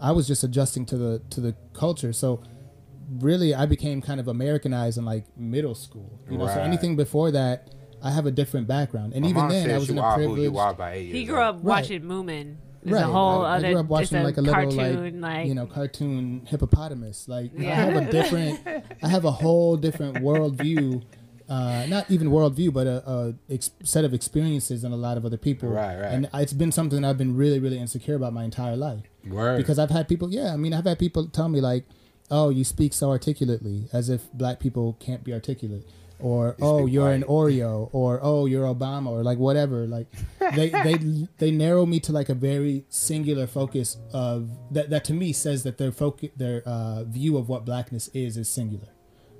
[0.00, 2.12] I was just adjusting to the to the culture.
[2.12, 2.42] So
[3.20, 6.20] really, I became kind of Americanized in like middle school.
[6.30, 7.70] You know, so anything before that,
[8.02, 9.12] I have a different background.
[9.14, 10.42] And My even then, I was in a privileged.
[10.42, 11.64] you are by eight years he grew up Right.
[11.82, 12.56] watching Moomin.
[12.82, 13.02] It's Right.
[13.02, 15.46] a whole I, I grew up watching it's a like a little cartoon, like, like,
[15.48, 17.26] you know cartoon hippopotamus.
[17.26, 18.60] Like you know, I have a different,
[19.02, 21.02] I have a whole different worldview.
[21.48, 25.24] Uh, not even worldview, but a, a ex- set of experiences than a lot of
[25.24, 25.68] other people.
[25.68, 26.12] Right, right.
[26.12, 29.56] And it's been something I've been really, really insecure about my entire life Word.
[29.58, 30.32] because I've had people.
[30.32, 31.84] Yeah, I mean, I've had people tell me like,
[32.30, 35.86] "Oh, you speak so articulately," as if black people can't be articulate,
[36.18, 37.52] or You "Oh, you're an white.
[37.52, 39.86] Oreo," or "Oh, you're Obama," or like whatever.
[39.86, 40.08] Like
[40.56, 44.90] they they they narrow me to like a very singular focus of that.
[44.90, 48.48] That to me says that their focus, their uh, view of what blackness is, is
[48.48, 48.88] singular,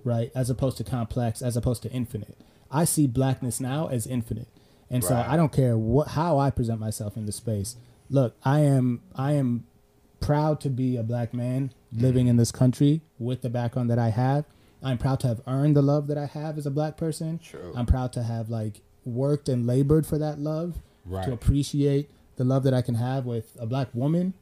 [0.07, 0.31] right?
[0.35, 2.39] As opposed to complex, as opposed to infinite.
[2.71, 4.49] I see blackness now as infinite,
[4.89, 7.77] and so I don't care what how I present myself in the space.
[8.09, 9.67] Look, I am I am
[10.21, 12.03] proud to be a black man mm-hmm.
[12.03, 14.45] living in this country with the background that I have.
[14.83, 17.39] I'm proud to have earned the love that I have as a black person.
[17.39, 17.73] True.
[17.77, 20.77] I'm proud to have like worked and labored for that love.
[21.05, 21.25] Right.
[21.25, 24.35] To appreciate the love that I can have with a black woman,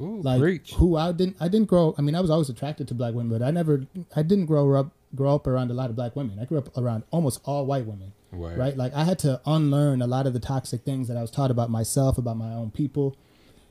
[0.00, 0.72] Ooh, like preach.
[0.74, 1.94] who I didn't I didn't grow.
[1.98, 4.74] I mean, I was always attracted to black women, but I never I didn't grow
[4.74, 6.38] up grow up around a lot of black women.
[6.40, 8.58] I grew up around almost all white women Word.
[8.58, 8.76] right?
[8.76, 11.50] Like I had to unlearn a lot of the toxic things that I was taught
[11.50, 13.16] about myself, about my own people,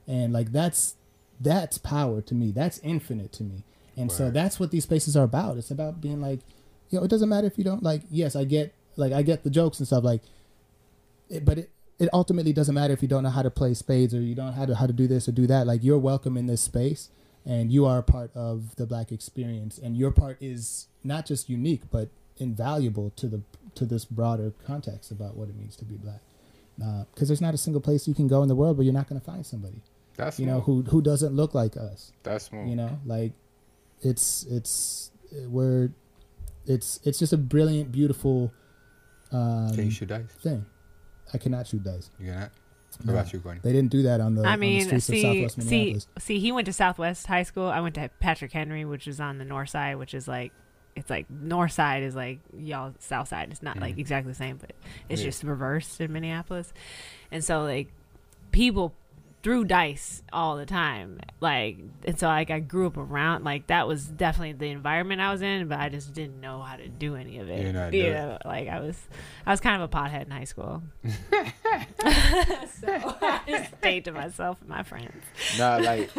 [0.08, 0.96] and like that's
[1.40, 2.52] that's power to me.
[2.52, 3.64] That's infinite to me,
[3.98, 5.58] and so that's what these spaces are about.
[5.58, 6.42] It's about being like,
[6.90, 8.04] you know, it doesn't matter if you don't like.
[8.12, 10.22] Yes, I get like I get the jokes and stuff like,
[11.30, 11.72] it, but it.
[12.00, 14.48] It ultimately doesn't matter if you don't know how to play spades or you don't
[14.48, 15.68] know how to how to do this or do that.
[15.68, 17.10] Like you're welcome in this space,
[17.46, 21.50] and you are a part of the black experience, and your part is not just
[21.50, 23.42] unique but invaluable to the
[23.76, 26.22] to this broader context about what it means to be black.
[27.14, 29.08] Because there's not a single place you can go in the world where you're not
[29.08, 29.82] going to find somebody,
[30.18, 32.12] That's you know, who who doesn't look like us.
[32.24, 32.70] That's smooth.
[32.70, 33.34] You know, like
[34.02, 35.12] it's it's
[35.48, 35.90] we're
[36.66, 38.52] it's it's just a brilliant, beautiful
[39.32, 40.26] um, Can you shoot dice?
[40.42, 40.66] thing.
[41.34, 42.10] I cannot shoot dice.
[42.20, 42.52] You cannot.
[43.06, 43.20] What No.
[43.20, 43.62] about you, Courtney?
[43.64, 45.78] They didn't do that on the, I on the mean, streets of see, Southwest see,
[45.80, 46.08] Minneapolis.
[46.20, 47.68] see, he went to Southwest High School.
[47.68, 50.52] I went to Patrick Henry, which is on the north side, which is like,
[50.96, 53.50] it's like north side is like y'all south side.
[53.52, 54.00] It's not like Mhm.
[54.00, 54.72] exactly the same, but
[55.08, 55.28] it's Yeah.
[55.28, 56.74] just reversed in Minneapolis.
[57.32, 57.88] And so like
[58.52, 58.94] people
[59.44, 61.20] threw dice all the time.
[61.40, 65.32] Like, and so like I grew up around like that was definitely the environment I
[65.32, 67.66] was in, but I just didn't know how to do any of it.
[67.66, 68.42] You know how you do it.
[68.46, 68.98] like I was,
[69.46, 70.84] I was kind of a pothead in high school.
[71.04, 71.18] so
[73.22, 75.24] I just stayed to myself and my friends.
[75.58, 76.12] No, like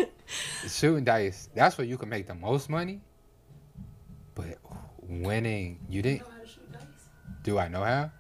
[0.68, 1.48] shooting dice.
[1.54, 3.00] That's where you can make the most money.
[4.34, 4.58] But
[5.00, 6.22] winning, you didn't.
[6.22, 6.82] know how to shoot dice?
[7.42, 8.10] Do I know how?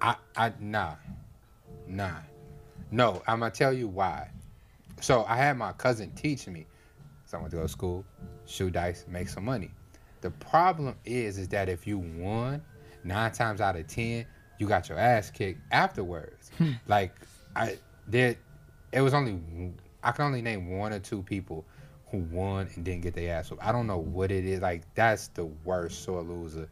[0.00, 0.94] I I nah,
[1.86, 2.12] nah,
[2.90, 3.22] no.
[3.26, 4.30] I'm gonna tell you why.
[5.00, 6.66] So I had my cousin teach me.
[7.26, 8.04] So I went to go to school,
[8.46, 9.70] shoot dice, make some money.
[10.20, 12.62] The problem is, is that if you won,
[13.04, 14.26] nine times out of ten,
[14.58, 16.50] you got your ass kicked afterwards.
[16.58, 16.72] Hmm.
[16.86, 17.14] like
[17.56, 17.78] I
[18.10, 18.36] did,
[18.92, 19.40] it was only
[20.02, 21.64] I can only name one or two people
[22.10, 23.62] who won and didn't get their ass whooped.
[23.62, 24.60] I don't know what it is.
[24.60, 26.68] Like that's the worst sore loser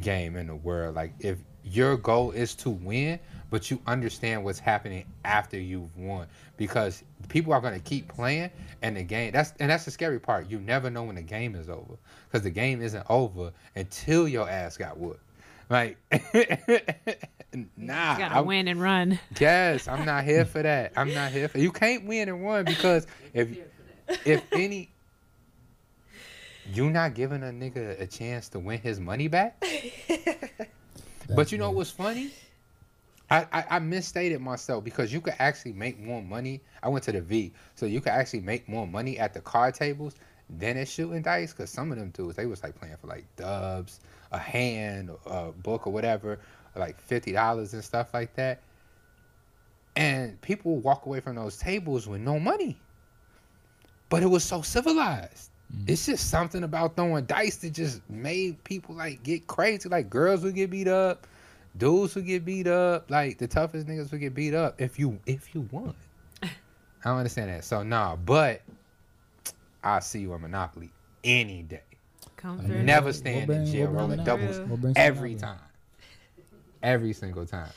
[0.00, 0.94] game in the world.
[0.94, 3.18] Like if your goal is to win,
[3.54, 6.26] but you understand what's happening after you've won,
[6.56, 8.50] because people are gonna keep playing,
[8.82, 9.30] and the game.
[9.30, 10.50] That's and that's the scary part.
[10.50, 11.94] You never know when the game is over,
[12.26, 15.20] because the game isn't over until your ass got whooped.
[15.70, 16.24] Like, nah.
[17.52, 19.20] You gotta I'm- win and run.
[19.38, 20.92] Yes, I'm not here for that.
[20.96, 21.58] I'm not here for.
[21.58, 23.56] You can't win and run because if
[24.24, 24.90] if any,
[26.72, 29.64] you not giving a nigga a chance to win his money back.
[31.34, 32.30] But you know what's funny?
[33.34, 36.60] I, I, I misstated myself because you could actually make more money.
[36.82, 39.74] I went to the V, so you could actually make more money at the card
[39.74, 40.14] tables
[40.48, 41.52] than at shooting dice.
[41.52, 43.98] Because some of them dudes, they was like playing for like dubs,
[44.30, 46.38] a hand, a book, or whatever,
[46.76, 48.60] like fifty dollars and stuff like that.
[49.96, 52.78] And people walk away from those tables with no money.
[54.10, 55.50] But it was so civilized.
[55.72, 55.84] Mm-hmm.
[55.88, 59.88] It's just something about throwing dice that just made people like get crazy.
[59.88, 61.26] Like girls would get beat up,
[61.76, 63.10] dudes would get beat up.
[63.10, 65.94] Like the toughest niggas would get beat up if you if you won.
[66.42, 66.48] I
[67.04, 67.64] don't understand that.
[67.64, 68.62] So nah, but
[69.82, 70.90] I see you on Monopoly
[71.22, 71.82] any day.
[72.36, 72.82] Come I through.
[72.82, 74.60] Never We'll stand bring- in jail we'll rolling doubles.
[74.60, 75.58] We'll every time.
[76.82, 77.70] Every single time.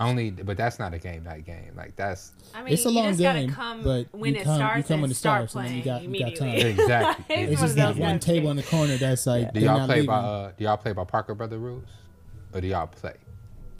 [0.00, 1.72] Only, but that's not a game night game.
[1.76, 4.40] Like that's I mean, It's a you long just game, gotta come but when you
[4.40, 6.18] it come- you starts come and when it start starts, and then you playing got-
[6.18, 6.48] you got time.
[6.48, 6.70] immediately.
[6.82, 7.24] Exactly.
[7.36, 9.86] it's It's just of that one table in the corner that's like do y'all not
[9.86, 10.06] play leaving.
[10.06, 11.84] by uh do y'all play by Parker Brother rules?
[12.54, 13.12] Or do y'all play?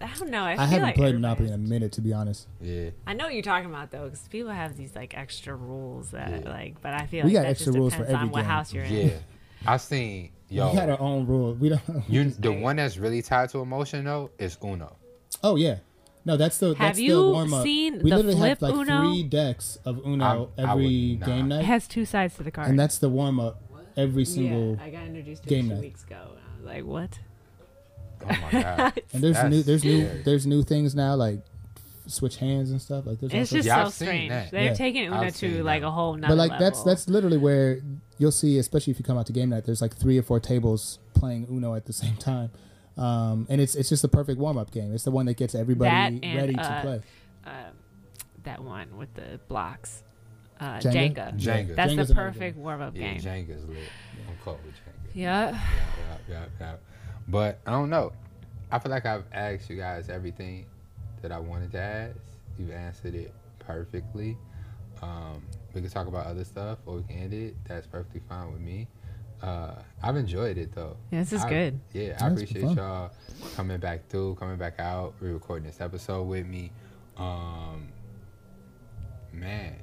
[0.01, 0.43] I don't know.
[0.45, 2.49] I, I feel haven't like played Monopoly in a minute, to be honest.
[2.61, 2.91] Yeah.
[3.07, 6.31] I know what you're talking about though, because people have these like extra rules that
[6.45, 6.49] Yeah.
[6.51, 6.81] like.
[6.81, 8.41] But I feel We like got that extra just rules for depends on every what
[8.41, 8.51] game.
[8.51, 9.09] house you're in.
[9.09, 9.15] Yeah.
[9.67, 11.53] I've seen yo We got our own rule.
[11.55, 11.83] We don't.
[12.09, 14.97] you the one that's really tied to emotion though is Uno.
[15.45, 15.77] Oh yeah,
[16.25, 17.63] no, that's the Have that's the you warm up.
[17.63, 19.11] seen we the literally have like Uno?
[19.13, 21.27] three decks of Uno I'm- I would every not.
[21.27, 22.69] game It night, has two sides to the card.
[22.69, 23.63] and that's the warm up
[23.99, 24.77] every single.
[24.77, 25.81] yeah, I got introduced to game it two night.
[25.83, 26.17] weeks ago.
[26.31, 27.19] And I was like, what?
[28.23, 29.03] Oh my god.
[29.13, 31.41] And there's That's new there's new there's new things now like
[32.07, 34.31] switch hands and stuff like there's all It's just Yeah, so strange.
[34.31, 34.51] that.
[34.51, 34.75] They're Yeah.
[34.75, 35.89] taking Uno I've to like that.
[35.89, 36.85] a whole nother but like that's level.
[36.93, 37.81] that's literally where
[38.19, 39.65] you'll see, especially if you come out to game night.
[39.65, 42.51] There's like three or four tables playing Uno at the same time,
[42.99, 44.93] um, and it's it's just the perfect warm up game.
[44.95, 47.01] It's the one that gets everybody That and, ready to uh, play.
[47.47, 47.51] uh,
[48.45, 50.03] that one with the blocks.
[50.59, 51.15] Uh, Jenga?
[51.15, 51.41] Jenga.
[51.41, 51.77] Jenga.
[51.77, 53.21] That's Jenga's the perfect warm up Yeah, game.
[53.23, 53.79] Jenga's lit.
[54.29, 55.15] I'm cold with Jenga.
[55.15, 55.51] Yeah.
[55.53, 56.75] Yeah, yeah, yeah, yeah.
[57.31, 58.13] But I don't know.
[58.73, 60.67] I feel like I've asked you guys everything
[61.23, 62.17] that I wanted to ask.
[62.59, 64.37] You've answered it perfectly.
[65.01, 65.43] Um,
[65.73, 67.57] we can talk about other stuff or we can end it.
[67.67, 68.89] That's perfectly fine with me.
[69.43, 70.97] Uh, I've enjoyed it though.
[71.11, 71.81] Yeah, this is I- good.
[71.93, 73.11] Yeah, I Yeah, it's appreciate y'all
[73.57, 76.73] coming back through, coming back out, re-recording this episode with me.
[77.17, 77.89] Um,
[79.33, 79.77] man,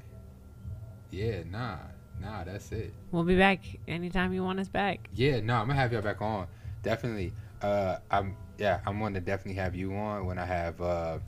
[1.12, 1.78] yeah, nah,
[2.22, 2.94] nah, that's it.
[3.12, 5.10] We'll be back anytime you want us back.
[5.14, 6.48] Yeah, no, I'm gonna have y'all back on.
[6.88, 7.34] Definitely.
[7.62, 10.80] Uh, I'm yeah, I'm gonna definitely have you on when I have.
[10.82, 11.20] Uh,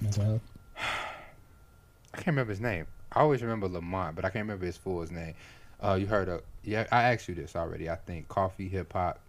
[0.00, 0.40] Mental.
[0.78, 2.86] I can't remember his name.
[3.12, 5.34] I always remember Lamont, but I can't remember his full name.
[5.82, 6.42] Uh, you heard of?
[6.64, 7.90] Yeah, I asked you this already.
[7.90, 9.20] I think coffee, hip hop,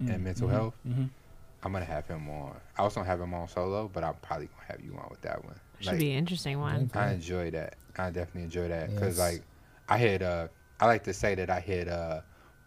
[0.00, 0.74] and mental Mhm, health.
[0.86, 1.08] mhm.
[1.62, 2.56] I'm gonna have him on.
[2.76, 5.20] I was gonna have him on solo, but I'm probably gonna have you on with
[5.22, 5.54] that one.
[5.80, 6.90] Should Like, be an interesting one.
[6.94, 7.74] I enjoy that.
[7.96, 9.32] I definitely enjoy that because Yes.
[9.34, 9.42] like
[9.88, 10.48] I had uh
[10.80, 12.20] I like to say that I had uh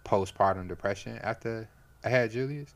[0.05, 1.67] postpartum depression after
[2.03, 2.73] I had Julius?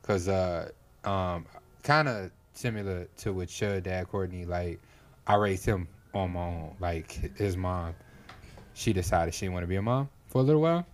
[0.00, 0.70] Because uh
[1.04, 1.46] um
[1.82, 4.80] kind of similar to what your dad Courtney like
[5.26, 7.94] I raised him on my own like his mom.
[8.74, 10.86] She decided she didn't want to be a mom for a little while.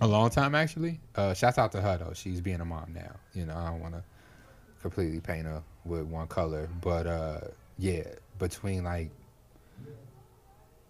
[0.00, 1.00] A long time actually.
[1.16, 2.12] Uh shouts out to her though.
[2.14, 3.16] She's being a mom now.
[3.34, 4.02] You know I don't want to
[4.80, 6.68] completely paint her with one color.
[6.80, 7.40] But uh
[7.78, 8.04] yeah
[8.38, 9.10] between like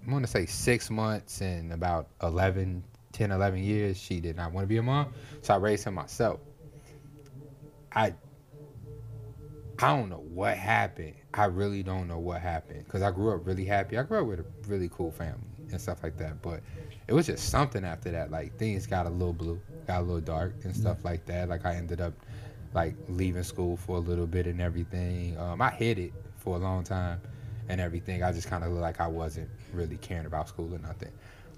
[0.06, 4.52] I want to say six months and about 11, 10, 11 years, she did not
[4.52, 5.12] want to be a mom.
[5.42, 6.40] So I raised her myself.
[7.92, 8.14] I
[9.82, 11.14] I don't know what happened.
[11.32, 13.96] I really don't know what happened because I grew up really happy.
[13.96, 16.42] I grew up with a really cool family and stuff like that.
[16.42, 16.60] But
[17.08, 18.30] it was just something after that.
[18.30, 21.48] Like things got a little blue, got a little dark and stuff like that.
[21.48, 22.12] Like I ended up
[22.74, 25.38] like leaving school for a little bit and everything.
[25.38, 27.20] Um, I hid it for a long time
[27.68, 28.22] and everything.
[28.22, 31.12] I just kind of looked like I wasn't really caring about school or nothing.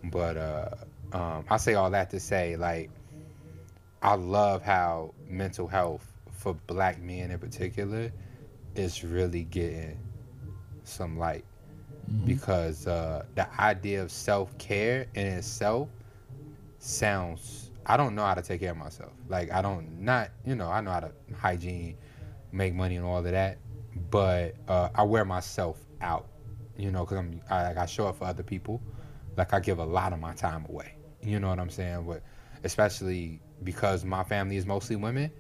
[0.05, 0.71] But uh,
[1.13, 2.91] um, I say all that to say like
[4.03, 8.11] I love how mental health for black men in particular
[8.75, 9.99] is really getting
[10.85, 11.45] some light
[12.25, 15.89] because uh, the idea of self care in itself
[16.79, 17.71] sounds.
[17.85, 19.13] I don't know how to take care of myself.
[19.29, 21.97] Like I don't not you know I know how to hygiene,
[22.53, 23.59] make money and all of that,
[24.11, 26.29] but uh, I wear myself out.
[26.77, 28.81] You know, because I'm I, like I show up for other people.
[29.37, 30.95] Like I give a lot of my time away.
[31.23, 32.05] You know what I'm saying?
[32.07, 32.23] But
[32.65, 35.31] especially because my family is mostly women,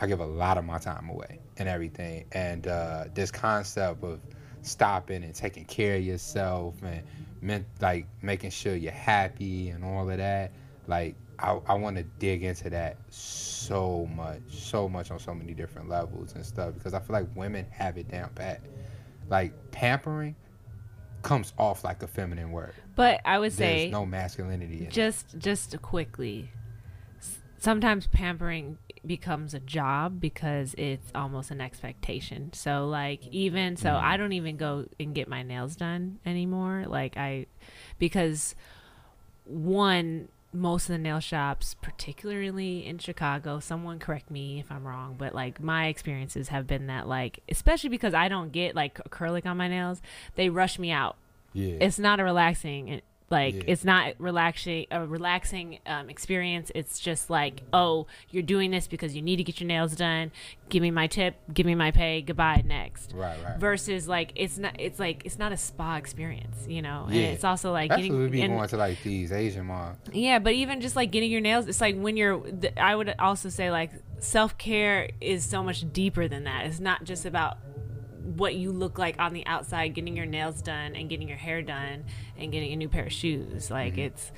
[0.00, 2.24] I give a lot of my time away and everything.
[2.32, 4.20] And uh, this concept of
[4.62, 7.02] stopping and taking care of yourself and
[7.40, 10.52] meant like making sure you're happy and all of that.
[10.86, 15.54] Like I, I want to dig into that so much, so much on so many
[15.54, 18.60] different levels and stuff because I feel like women have it down pat.
[19.28, 20.34] Like pampering
[21.22, 22.74] comes off like a feminine word.
[22.96, 24.90] But I would There's say no masculinity in it.
[24.90, 26.50] just just quickly
[27.60, 34.02] sometimes pampering becomes a job because it's almost an expectation so like even so mm.
[34.02, 37.46] i don't even go and get my nails done anymore like i
[37.98, 38.54] because
[39.44, 45.14] one most of the nail shops particularly in chicago someone correct me if i'm wrong
[45.16, 49.46] but like my experiences have been that like especially because i don't get like acrylic
[49.46, 50.02] on my nails
[50.34, 51.16] they rush me out
[51.52, 51.76] Yeah.
[51.80, 53.62] it's not a relaxing like Yeah.
[53.68, 59.14] it's not relaxing a relaxing um, experience it's just like oh you're doing this because
[59.14, 60.32] you need to get your nails done
[60.68, 63.58] give me my tip give me my pay goodbye next right, right.
[63.58, 67.20] versus like it's not it's like it's not a spa experience you know Yeah.
[67.22, 69.66] and it's also like That's getting what we be and- going to like these Asian
[69.66, 69.96] malls.
[70.12, 72.40] yeah, but even just like getting your nails, it's like when you're.
[72.40, 76.66] th- I would also say like self care is so much deeper than that.
[76.66, 77.58] It's not just about
[78.36, 81.62] what you look like on the outside, getting your nails done and getting your hair
[81.62, 82.04] done
[82.38, 83.70] and getting a new pair of shoes.
[83.70, 84.00] Like Mm-hmm.
[84.02, 84.32] it's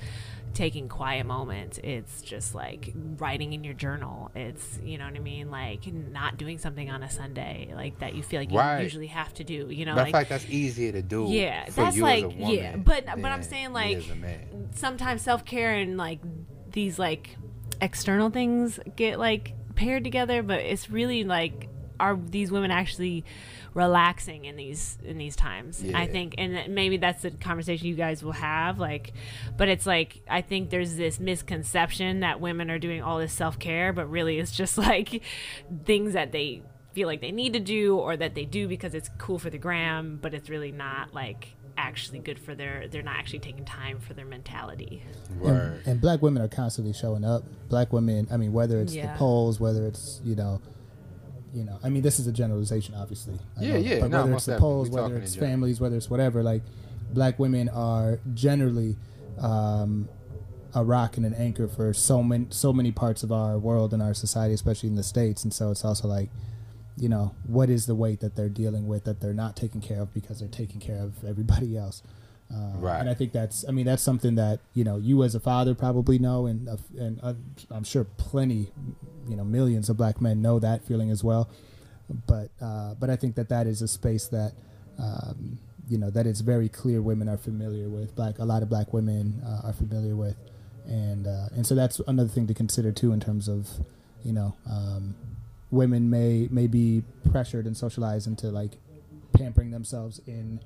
[0.53, 1.79] taking quiet moments.
[1.83, 4.29] It's just like writing in your journal.
[4.35, 8.13] It's you know what I mean, like not doing something on a Sunday like that
[8.13, 8.81] you feel like you Right.
[8.83, 9.67] usually have to do.
[9.69, 11.25] You know, I like like that's easier to do.
[11.29, 14.09] Yeah, for that's you like- as a woman yeah, but- but I'm saying, like, as
[14.11, 14.69] a man.
[14.75, 16.19] sometimes self care and like
[16.71, 17.35] these like
[17.81, 21.67] external things get like paired together, but it's really like
[21.99, 23.23] are these women actually
[23.73, 25.83] relaxing in these in these times?
[25.93, 28.79] I think, and that- maybe that's the conversation you guys will have.
[28.79, 29.13] Like,
[29.57, 33.59] but it's like I think there's this misconception that women are doing all this self
[33.59, 35.21] care, but really it's just like
[35.85, 36.61] things that they
[36.93, 39.57] feel like they need to do or that they do because it's cool for the
[39.57, 43.99] gram, but it's really not like actually good for their they're not actually taking time
[43.99, 45.03] for their mentality.
[45.43, 47.43] And, and black women are constantly showing up.
[47.67, 49.11] Black women, I mean, whether it's Yeah.
[49.13, 50.61] the polls, whether it's you know,
[51.53, 53.37] you know, I mean, this is a generalization, obviously.
[53.57, 56.09] I Yeah, know, yeah, But no, whether it's the polls, whether it's families, whether it's
[56.09, 56.63] whatever, like,
[57.13, 58.95] black women are generally
[59.39, 60.09] um,
[60.73, 64.01] a rock and an anchor for so many so many parts of our world and
[64.01, 65.43] our society, especially in the states.
[65.43, 66.29] And so it's also like,
[66.97, 70.01] you know, what is the weight that they're dealing with that they're not taking care
[70.01, 72.01] of because they're taking care of everybody else.
[72.51, 72.99] Uh, Right.
[72.99, 75.73] And I think that's, I mean, that's something that you know you as a father
[75.73, 77.33] probably know, and uh, and uh,
[77.71, 78.71] I'm sure plenty,
[79.27, 81.49] you know, millions of black men know that feeling as well.
[82.27, 84.53] But uh, but I think that that is a space that.
[84.99, 85.59] Um,
[85.89, 88.93] you know that it's very clear women are familiar with black a lot of black
[88.93, 90.37] women uh, are familiar with
[90.87, 93.69] and uh, and so that's another thing to consider too in terms of
[94.23, 95.15] you know um,
[95.71, 98.77] women may may be pressured and socialized into like
[99.33, 100.59] pampering themselves in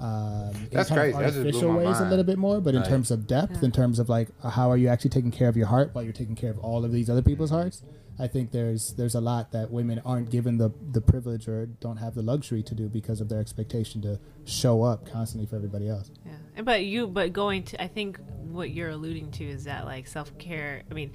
[0.00, 1.18] um, in That's kind of crazy.
[1.18, 2.88] That just blew artificial my ways a little bit more but in Right.
[2.88, 3.64] terms of depth Yeah.
[3.66, 6.12] in terms of like how are you actually taking care of your heart while you're
[6.12, 7.82] taking care of all of these other people's hearts
[8.20, 11.98] I think there's there's a lot that women aren't given the the privilege or don't
[11.98, 15.88] have the luxury to do because of their expectation to show up constantly for everybody
[15.88, 16.10] else.
[16.26, 16.62] Yeah.
[16.62, 18.18] But you but going to I think
[18.50, 21.12] what you're alluding to is that like self-care, I mean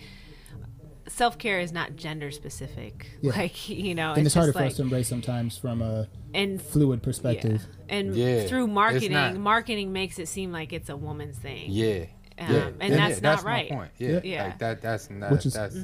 [1.14, 3.08] self-care is not gender specific.
[3.22, 3.32] Yeah.
[3.36, 6.62] Like, you know, and it's harder just for us to embrace sometimes from a and
[6.62, 7.62] fluid perspective.
[7.90, 7.96] Yeah.
[7.96, 8.44] And Yeah.
[8.46, 11.66] through marketing, not- marketing makes it seem like it's a woman's thing.
[11.70, 12.06] Yeah.
[12.40, 12.70] Um, yeah.
[12.80, 13.70] and Yeah, that's yeah, not my right.
[13.70, 13.92] point.
[14.00, 14.10] Yeah.
[14.10, 14.20] Yeah.
[14.24, 14.44] Yeah.
[14.46, 14.82] Like that.
[14.82, 15.32] That's not.
[15.32, 15.76] Which is- that's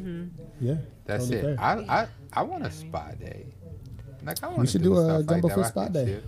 [0.60, 0.76] Yeah,
[1.06, 1.58] that's totally it.
[1.58, 1.64] fair.
[1.64, 3.46] I I I want a spa day.
[4.26, 4.68] Like I want.
[4.68, 6.20] should do a Gumbo Foot spa day.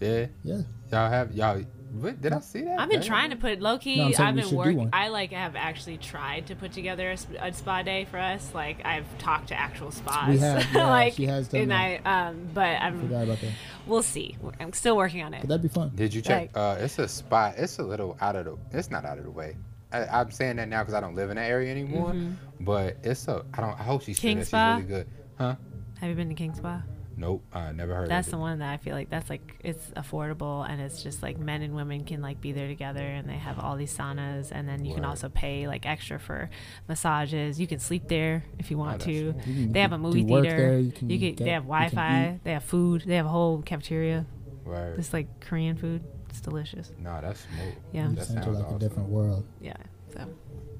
[0.00, 0.26] Yeah.
[0.42, 1.62] Yeah, Y'all have y'all
[1.94, 2.80] What, did I see that?
[2.80, 3.06] I've been Damn.
[3.08, 3.96] trying to put low key.
[3.96, 4.90] No, I'm saying I've been working.
[4.92, 7.10] I like have actually tried to put together
[7.40, 8.50] a, a spa day for us.
[8.54, 10.28] Like I've talked to actual spas.
[10.30, 12.00] We have, yeah, like she has done and that.
[12.06, 13.52] I um, but I'm Forgot about that.
[13.86, 14.36] we'll see.
[14.58, 15.42] I'm still working on it.
[15.42, 15.92] But that'd be fun.
[15.94, 16.56] Did you check?
[16.56, 17.54] Like- uh, it's a spot.
[17.58, 18.56] It's a little out of the.
[18.78, 19.56] It's not out of the way.
[19.92, 22.16] I, I'm saying that now because I don't live in that area anymore.
[22.60, 23.44] But it's a.
[23.52, 23.78] I don't.
[23.78, 24.26] I hope she's Mm-hmm.
[24.28, 24.74] King She's Spa?
[24.76, 25.06] really good.
[25.36, 25.56] Huh?
[26.00, 26.80] Have you been to King Spa?
[27.22, 27.44] Nope.
[27.52, 28.02] I never heard.
[28.04, 28.14] Of that.
[28.16, 31.38] That's the one that I feel like that's like it's affordable and it's just like
[31.38, 34.68] men and women can like be there together and they have all these saunas and
[34.68, 36.50] then you can also pay like extra for
[36.88, 37.60] massages.
[37.60, 39.12] You can sleep there if you want that's to.
[39.12, 40.50] You can They have a movie theater.
[40.56, 42.40] there, you can you get- they have you Wi-Fi.
[42.44, 43.04] They have food.
[43.06, 44.26] They have a whole cafeteria.
[44.64, 44.94] Right.
[44.98, 46.02] It's like Korean food.
[46.28, 46.92] It's delicious.
[46.98, 47.74] No, that's smooth.
[47.92, 48.02] Yeah.
[48.08, 48.76] You That just enter sounds like awesome.
[48.76, 49.44] a different world.
[49.60, 49.76] Yeah.
[50.12, 50.28] So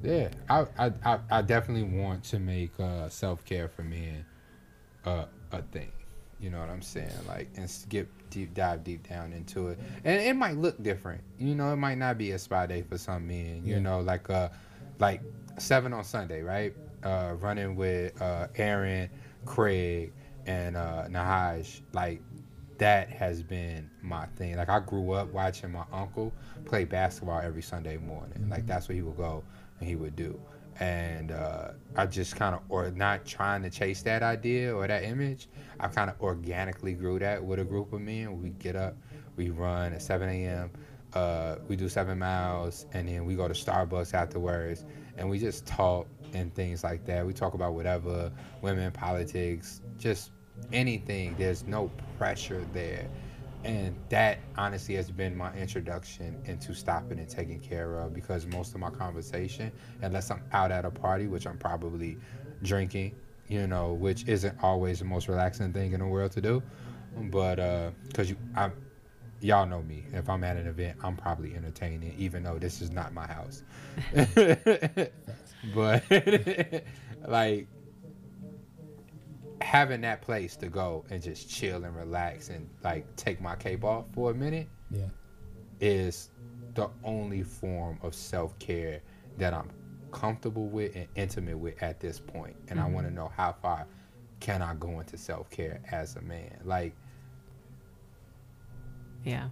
[0.02, 4.24] Yeah, I, I, I, I definitely want to make uh, self care for men
[5.04, 5.92] uh, a thing.
[6.42, 7.10] You know what I'm saying?
[7.28, 9.78] Like, and skip deep, dive deep down into it.
[10.04, 11.22] And it might look different.
[11.38, 13.62] You know, it might not be a spa day for some men.
[13.64, 13.78] You Yeah.
[13.78, 14.48] know, like uh,
[14.98, 15.22] like
[15.58, 16.74] seven on Sunday, right?
[17.04, 19.08] Uh, running with uh, Aaron,
[19.46, 20.12] Craig,
[20.46, 21.80] and uh, Nahaj.
[21.92, 22.20] Like,
[22.78, 24.56] that has been my thing.
[24.56, 26.32] Like I grew up watching my uncle
[26.64, 28.48] play basketball every Sunday morning.
[28.48, 29.44] Like that's what he would go
[29.78, 30.40] and he would do.
[30.82, 35.04] And uh, I just kind of, or not trying to chase that idea or that
[35.04, 35.48] image,
[35.78, 38.42] I kind of organically grew that with a group of men.
[38.42, 38.96] We get up,
[39.36, 40.72] we run at 7 a.m.,
[41.14, 44.84] uh, we do seven miles, and then we go to Starbucks afterwards,
[45.16, 47.24] and we just talk and things like that.
[47.24, 50.32] We talk about whatever, women, politics, just
[50.72, 51.36] anything.
[51.38, 53.08] There's no pressure there.
[53.64, 58.74] And that honestly has been my introduction into stopping and taking care of because most
[58.74, 59.70] of my conversation,
[60.02, 62.18] unless I'm out at a party, which I'm probably
[62.62, 63.14] drinking,
[63.48, 66.62] you know, which isn't always the most relaxing thing in the world to do.
[67.30, 68.72] But uh, because you, I'm,
[69.40, 70.06] y'all know me.
[70.12, 73.62] If I'm at an event, I'm probably entertaining, even though this is not my house.
[75.74, 76.02] but
[77.28, 77.68] like
[79.62, 83.84] having that place to go and just chill and relax and like take my cape
[83.84, 85.06] off for a minute Yeah.
[85.80, 86.30] is
[86.74, 89.00] the only form of self care
[89.38, 89.70] that I'm
[90.10, 92.56] comfortable with and intimate with at this point.
[92.68, 93.86] And I want to know how far
[94.40, 96.58] can I go into self care as a man?
[96.64, 96.94] Like,
[99.24, 99.48] yeah.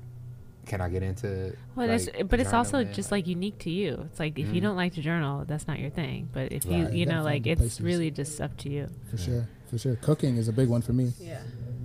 [0.66, 1.56] can I get into?
[1.74, 2.92] Well, like, it's but it's also journaling?
[2.94, 4.06] just like unique to you.
[4.10, 4.62] It's like if you Mhm.
[4.64, 6.28] don't like to journal, that's not your thing.
[6.32, 6.76] But if Right.
[6.76, 7.80] you You you know like it's places.
[7.80, 8.88] really just up to you.
[9.10, 9.48] For sure.
[9.70, 9.96] For sure.
[9.96, 11.12] Cooking is a big one for me.
[11.18, 11.40] Yeah.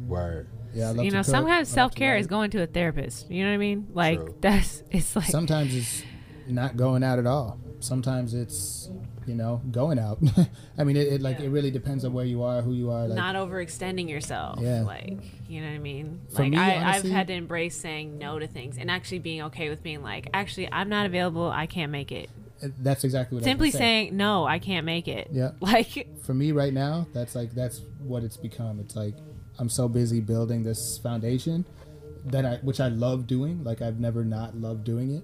[0.07, 0.47] word.
[0.73, 1.31] Yeah, I love you to know, cook.
[1.31, 3.29] Sometimes self care is going to a therapist.
[3.31, 3.87] You know what I mean?
[3.93, 4.35] Like True.
[4.41, 6.03] that's it's like Sometimes it's
[6.47, 7.59] not going out at all.
[7.79, 8.89] Sometimes it's
[9.25, 10.19] you know going out.
[10.77, 11.45] I mean, it, it like Yeah.
[11.45, 13.07] it really depends on where you are, who you are.
[13.07, 14.59] Like, not overextending yourself.
[14.61, 14.81] Yeah.
[14.81, 16.19] Like, you know what I mean?
[16.33, 19.19] For like me, I, honestly- I've had to embrace saying no to things and actually
[19.19, 22.29] being okay with being like, actually I'm not available, I can't make it.
[22.79, 23.85] That's exactly what Simply I was gonna say.
[24.07, 25.29] saying, No, I can't make it.
[25.31, 25.51] Yeah.
[25.61, 28.79] Like for me right now, that's like that's what it's become.
[28.79, 29.15] It's like
[29.59, 31.65] I'm so busy building this foundation
[32.25, 33.63] that I which I love doing.
[33.63, 35.23] Like I've never not loved doing it.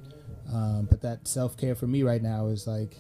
[0.52, 2.98] Um, but that self care for me right now is like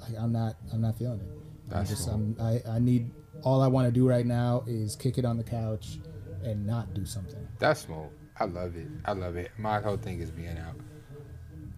[0.00, 1.28] like I'm not I'm not feeling it.
[1.72, 2.14] I'm That's just cool.
[2.14, 3.10] I'm, I I need
[3.42, 5.98] all I want to do right now is kick it on the couch
[6.42, 7.46] and not do something.
[7.58, 8.08] That's smooth.
[8.38, 8.88] I love it.
[9.04, 9.50] I love it.
[9.58, 10.74] My whole thing is being out.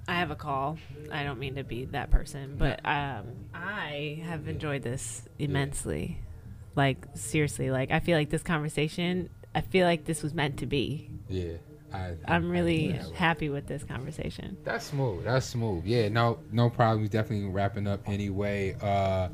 [0.08, 0.78] I have a call.
[1.12, 6.18] I don't mean to be that person, but um, I have enjoyed this immensely.
[6.74, 9.28] Like seriously, like I feel like this conversation.
[9.54, 11.10] I feel like this was meant to be.
[11.28, 11.52] Yeah.
[11.92, 14.56] I, I'm really I- happy with this conversation.
[14.64, 15.24] That's smooth.
[15.24, 15.84] That's smooth.
[15.84, 17.10] Yeah, no, no problems.
[17.10, 18.74] Definitely wrapping up anyway.
[18.80, 19.28] Uh,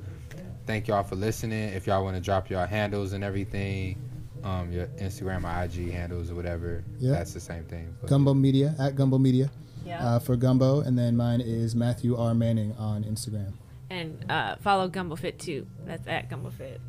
[0.66, 1.68] thank y'all for listening.
[1.68, 3.96] If y'all want to drop your handles and everything,
[4.42, 7.12] um, your Instagram or IG handles or whatever, Yeah.
[7.12, 7.94] that's the same thing.
[8.00, 9.48] But Gumbo Media at Gumbo Media
[9.88, 10.04] Yeah.
[10.06, 13.52] uh, for Gumbo, and then mine is Matthew R Manning on Instagram.
[13.90, 15.66] and uh, follow Gumbo Fit too.
[15.86, 16.80] That's at Gumbo Fit.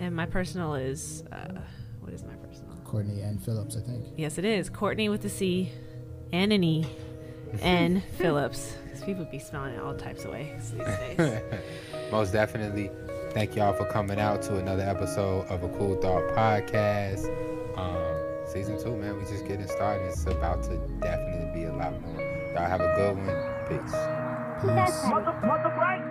[0.00, 1.60] And my personal is uh,
[2.00, 2.74] what is my personal?
[2.84, 4.04] Courtney and Phillips, I think.
[4.16, 5.72] Yes, it is Courtney with the a C
[6.32, 6.86] and an E
[7.62, 8.74] and Phillips.
[8.84, 10.84] Because people be spelling it all types of ways these
[11.16, 11.42] days.
[12.10, 12.90] Most definitely,
[13.30, 17.24] thank y'all for coming out to another episode of a Cool Thought podcast.
[17.78, 20.08] Um, season two, man, we just getting started.
[20.08, 22.31] It's about to definitely be a lot more.
[22.54, 23.26] Y'all have a good one.
[23.66, 23.96] Peace.
[24.60, 25.08] Peace.
[25.08, 26.04] Mother, mother, right?